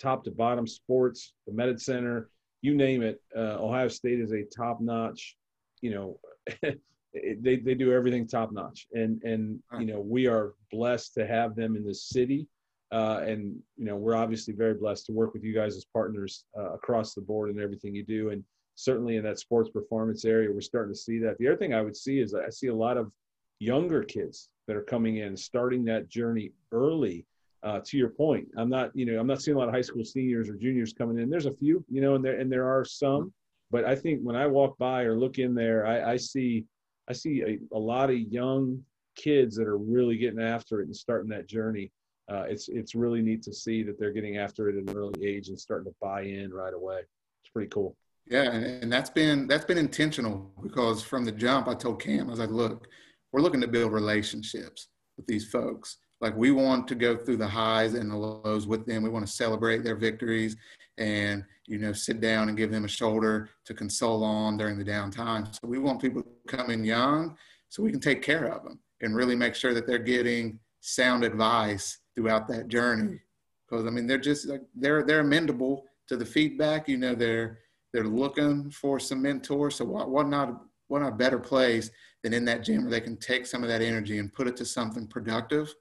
top 0.00 0.22
to 0.24 0.30
bottom 0.30 0.66
sports, 0.66 1.34
the 1.46 1.52
Med 1.52 1.80
Center, 1.80 2.30
you 2.62 2.74
name 2.74 3.02
it. 3.02 3.20
Uh, 3.36 3.56
Ohio 3.60 3.88
State 3.88 4.20
is 4.20 4.32
a 4.32 4.44
top 4.44 4.80
notch, 4.80 5.36
you 5.80 5.90
know, 5.90 6.20
they, 7.14 7.56
they 7.56 7.74
do 7.74 7.92
everything 7.92 8.26
top 8.26 8.52
notch. 8.52 8.86
And, 8.92 9.22
and, 9.22 9.60
you 9.78 9.86
know, 9.86 10.00
we 10.00 10.26
are 10.26 10.54
blessed 10.70 11.14
to 11.14 11.26
have 11.26 11.54
them 11.54 11.76
in 11.76 11.84
the 11.84 11.94
city. 11.94 12.46
Uh, 12.90 13.20
and, 13.26 13.56
you 13.76 13.84
know, 13.84 13.96
we're 13.96 14.16
obviously 14.16 14.54
very 14.54 14.74
blessed 14.74 15.06
to 15.06 15.12
work 15.12 15.34
with 15.34 15.44
you 15.44 15.54
guys 15.54 15.76
as 15.76 15.84
partners 15.92 16.44
uh, 16.58 16.72
across 16.72 17.14
the 17.14 17.20
board 17.20 17.50
and 17.50 17.60
everything 17.60 17.94
you 17.94 18.04
do. 18.04 18.30
And 18.30 18.42
certainly 18.76 19.16
in 19.16 19.24
that 19.24 19.38
sports 19.38 19.70
performance 19.70 20.24
area, 20.24 20.50
we're 20.50 20.60
starting 20.60 20.94
to 20.94 20.98
see 20.98 21.18
that. 21.18 21.36
The 21.38 21.48
other 21.48 21.56
thing 21.56 21.74
I 21.74 21.82
would 21.82 21.96
see 21.96 22.18
is 22.18 22.34
I 22.34 22.48
see 22.50 22.68
a 22.68 22.74
lot 22.74 22.96
of 22.96 23.10
younger 23.58 24.02
kids 24.02 24.48
that 24.66 24.76
are 24.76 24.82
coming 24.82 25.16
in, 25.16 25.36
starting 25.36 25.84
that 25.86 26.08
journey 26.08 26.52
early 26.72 27.26
uh, 27.62 27.80
to 27.84 27.96
your 27.96 28.10
point, 28.10 28.46
I'm 28.56 28.68
not, 28.68 28.90
you 28.94 29.04
know, 29.04 29.18
I'm 29.18 29.26
not 29.26 29.42
seeing 29.42 29.56
a 29.56 29.58
lot 29.58 29.68
of 29.68 29.74
high 29.74 29.80
school 29.82 30.04
seniors 30.04 30.48
or 30.48 30.54
juniors 30.54 30.92
coming 30.92 31.18
in. 31.18 31.28
There's 31.28 31.46
a 31.46 31.54
few, 31.54 31.84
you 31.90 32.00
know, 32.00 32.14
and 32.14 32.24
there 32.24 32.38
and 32.38 32.50
there 32.50 32.68
are 32.68 32.84
some, 32.84 33.32
but 33.70 33.84
I 33.84 33.96
think 33.96 34.20
when 34.22 34.36
I 34.36 34.46
walk 34.46 34.78
by 34.78 35.02
or 35.02 35.18
look 35.18 35.38
in 35.38 35.54
there, 35.54 35.86
I, 35.86 36.12
I 36.12 36.16
see, 36.16 36.64
I 37.08 37.12
see 37.12 37.42
a, 37.42 37.76
a, 37.76 37.78
lot 37.78 38.10
of 38.10 38.18
young 38.18 38.82
kids 39.16 39.56
that 39.56 39.66
are 39.66 39.78
really 39.78 40.16
getting 40.16 40.40
after 40.40 40.80
it 40.80 40.86
and 40.86 40.96
starting 40.96 41.30
that 41.30 41.46
journey. 41.46 41.90
Uh, 42.30 42.44
it's 42.48 42.68
it's 42.68 42.94
really 42.94 43.22
neat 43.22 43.42
to 43.42 43.54
see 43.54 43.82
that 43.82 43.98
they're 43.98 44.12
getting 44.12 44.36
after 44.36 44.68
it 44.68 44.76
at 44.76 44.88
an 44.88 44.96
early 44.96 45.26
age 45.26 45.48
and 45.48 45.58
starting 45.58 45.90
to 45.90 45.96
buy 46.00 46.22
in 46.22 46.52
right 46.52 46.74
away. 46.74 46.98
It's 47.42 47.50
pretty 47.52 47.70
cool. 47.70 47.96
Yeah, 48.26 48.52
and 48.52 48.92
that's 48.92 49.08
been 49.08 49.46
that's 49.46 49.64
been 49.64 49.78
intentional 49.78 50.52
because 50.62 51.02
from 51.02 51.24
the 51.24 51.32
jump, 51.32 51.68
I 51.68 51.74
told 51.74 52.02
Cam, 52.02 52.26
I 52.26 52.30
was 52.30 52.38
like, 52.38 52.50
look, 52.50 52.86
we're 53.32 53.40
looking 53.40 53.62
to 53.62 53.68
build 53.68 53.92
relationships 53.92 54.88
with 55.16 55.26
these 55.26 55.48
folks 55.50 55.96
like 56.20 56.36
we 56.36 56.50
want 56.50 56.88
to 56.88 56.94
go 56.94 57.16
through 57.16 57.36
the 57.36 57.46
highs 57.46 57.94
and 57.94 58.10
the 58.10 58.16
lows 58.16 58.66
with 58.66 58.86
them. 58.86 59.02
We 59.02 59.08
want 59.08 59.26
to 59.26 59.32
celebrate 59.32 59.84
their 59.84 59.96
victories 59.96 60.56
and 60.98 61.44
you 61.66 61.78
know 61.78 61.92
sit 61.92 62.20
down 62.20 62.48
and 62.48 62.58
give 62.58 62.70
them 62.70 62.84
a 62.84 62.88
shoulder 62.88 63.50
to 63.64 63.74
console 63.74 64.24
on 64.24 64.56
during 64.56 64.78
the 64.78 64.84
downtime. 64.84 65.52
So 65.54 65.68
we 65.68 65.78
want 65.78 66.00
people 66.00 66.22
to 66.22 66.56
come 66.56 66.70
in 66.70 66.84
young 66.84 67.36
so 67.68 67.82
we 67.82 67.90
can 67.90 68.00
take 68.00 68.22
care 68.22 68.46
of 68.46 68.64
them 68.64 68.80
and 69.00 69.14
really 69.14 69.36
make 69.36 69.54
sure 69.54 69.74
that 69.74 69.86
they're 69.86 69.98
getting 69.98 70.58
sound 70.80 71.22
advice 71.22 71.98
throughout 72.14 72.48
that 72.48 72.68
journey. 72.68 73.14
Mm. 73.14 73.20
Because 73.68 73.86
I 73.86 73.90
mean 73.90 74.06
they're 74.06 74.18
just 74.18 74.46
like 74.46 74.62
they're 74.74 75.04
they're 75.04 75.24
amendable 75.24 75.82
to 76.08 76.16
the 76.16 76.26
feedback. 76.26 76.88
You 76.88 76.96
know 76.96 77.14
they're 77.14 77.58
they're 77.92 78.04
looking 78.04 78.70
for 78.70 78.98
some 78.98 79.22
mentors. 79.22 79.76
So 79.76 79.84
what, 79.84 80.10
what 80.10 80.26
not 80.26 80.62
what 80.88 81.02
not 81.02 81.12
a 81.12 81.16
better 81.16 81.38
place 81.38 81.90
than 82.24 82.32
in 82.32 82.44
that 82.46 82.64
gym 82.64 82.82
where 82.82 82.90
they 82.90 83.00
can 83.00 83.16
take 83.16 83.46
some 83.46 83.62
of 83.62 83.68
that 83.68 83.82
energy 83.82 84.18
and 84.18 84.32
put 84.32 84.48
it 84.48 84.56
to 84.56 84.64
something 84.64 85.06
productive 85.06 85.72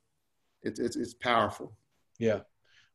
it's 0.64 0.80
it's, 0.80 0.96
it's 0.96 1.14
powerful. 1.14 1.74
Yeah. 2.20 2.40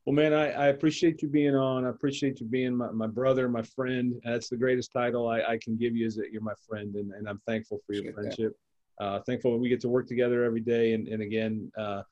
Well, 0.04 0.14
man, 0.14 0.32
I, 0.32 0.50
I 0.50 0.66
appreciate 0.68 1.22
you 1.22 1.28
being 1.28 1.54
on. 1.54 1.86
I 1.86 1.90
appreciate 1.90 2.40
you 2.40 2.46
being 2.46 2.74
my, 2.76 2.90
my 2.90 3.06
brother, 3.06 3.48
my 3.48 3.62
friend. 3.62 4.20
That's 4.24 4.48
the 4.48 4.56
greatest 4.56 4.92
title 4.92 5.28
I, 5.28 5.42
I 5.42 5.58
can 5.58 5.76
give 5.76 5.94
you 5.94 6.06
is 6.06 6.16
that 6.16 6.32
you're 6.32 6.42
my 6.42 6.54
friend, 6.68 6.96
and, 6.96 7.12
and 7.12 7.28
I'm 7.28 7.40
thankful 7.46 7.80
for 7.86 7.92
your 7.92 8.10
appreciate 8.10 8.36
friendship. 8.36 8.56
uh, 9.00 9.20
thankful 9.20 9.58
we 9.58 9.68
get 9.68 9.80
to 9.82 9.88
work 9.88 10.06
together 10.08 10.44
every 10.44 10.60
day. 10.60 10.94
And, 10.94 11.08
and 11.08 11.22
again, 11.22 11.70
uh, 11.78 12.02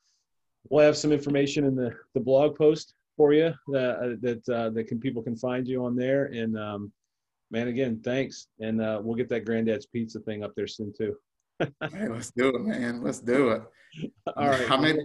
we'll 0.69 0.85
have 0.85 0.97
some 0.97 1.11
information 1.11 1.65
in 1.65 1.75
the, 1.75 1.93
the 2.13 2.19
blog 2.19 2.57
post 2.57 2.93
for 3.17 3.33
you 3.33 3.53
that 3.67 4.19
that 4.21 4.49
uh, 4.49 4.69
that 4.69 4.87
can 4.87 4.99
people 4.99 5.21
can 5.21 5.35
find 5.35 5.67
you 5.67 5.85
on 5.85 5.95
there. 5.95 6.25
And 6.25 6.57
um, 6.57 6.91
man, 7.51 7.67
again, 7.67 8.01
thanks, 8.03 8.47
and 8.59 8.81
uh, 8.81 8.99
we'll 9.03 9.17
get 9.17 9.29
that 9.29 9.45
Granddad's 9.45 9.85
Pizza 9.85 10.19
thing 10.21 10.43
up 10.43 10.53
there 10.55 10.67
soon 10.67 10.93
too. 10.97 11.15
Hey, 11.91 12.07
let's 12.07 12.31
do 12.31 12.49
it, 12.49 12.61
man. 12.61 13.03
Let's 13.03 13.19
do 13.19 13.49
it. 13.49 13.61
All 14.37 14.47
right. 14.47 14.71
I 14.71 14.77
may, 14.77 14.97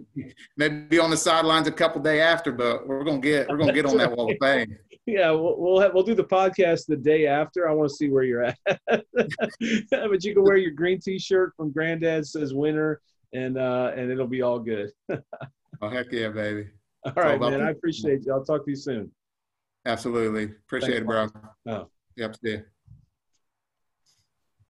maybe 0.56 0.80
be 0.82 0.98
on 0.98 1.10
the 1.10 1.16
sidelines 1.16 1.66
a 1.66 1.72
couple 1.72 2.00
day 2.00 2.20
after, 2.20 2.52
but 2.52 2.86
we're 2.86 3.04
gonna 3.04 3.18
get 3.18 3.48
we're 3.48 3.56
gonna 3.56 3.72
get 3.72 3.86
on 3.86 3.96
that 3.98 4.16
wall 4.16 4.30
of 4.30 4.36
fame. 4.40 4.76
Yeah, 5.06 5.30
we'll 5.30 5.56
we'll, 5.58 5.80
have, 5.80 5.94
we'll 5.94 6.04
do 6.04 6.14
the 6.14 6.24
podcast 6.24 6.86
the 6.86 6.96
day 6.96 7.26
after. 7.26 7.68
I 7.68 7.72
want 7.72 7.90
to 7.90 7.94
see 7.94 8.10
where 8.10 8.22
you're 8.22 8.44
at. 8.44 8.58
but 8.86 10.24
you 10.24 10.34
can 10.34 10.42
wear 10.42 10.56
your 10.56 10.72
green 10.72 11.00
T-shirt 11.00 11.52
from 11.56 11.72
Granddad 11.72 12.26
says 12.26 12.54
winner, 12.54 13.00
and 13.32 13.58
uh, 13.58 13.92
and 13.96 14.10
it'll 14.10 14.26
be 14.26 14.42
all 14.42 14.58
good. 14.58 14.90
oh 15.10 15.88
heck 15.88 16.12
yeah, 16.12 16.28
baby! 16.28 16.68
All 17.04 17.12
right, 17.16 17.40
man. 17.40 17.62
I 17.62 17.70
appreciate 17.70 18.24
you. 18.24 18.32
I'll 18.32 18.44
talk 18.44 18.64
to 18.64 18.70
you 18.70 18.76
soon. 18.76 19.10
Absolutely. 19.84 20.44
Appreciate 20.44 20.90
Thanks, 20.90 21.02
it, 21.02 21.06
bro. 21.06 21.28
Oh. 21.68 21.88
Yep. 22.16 22.36
See 22.36 22.50
you. 22.50 22.64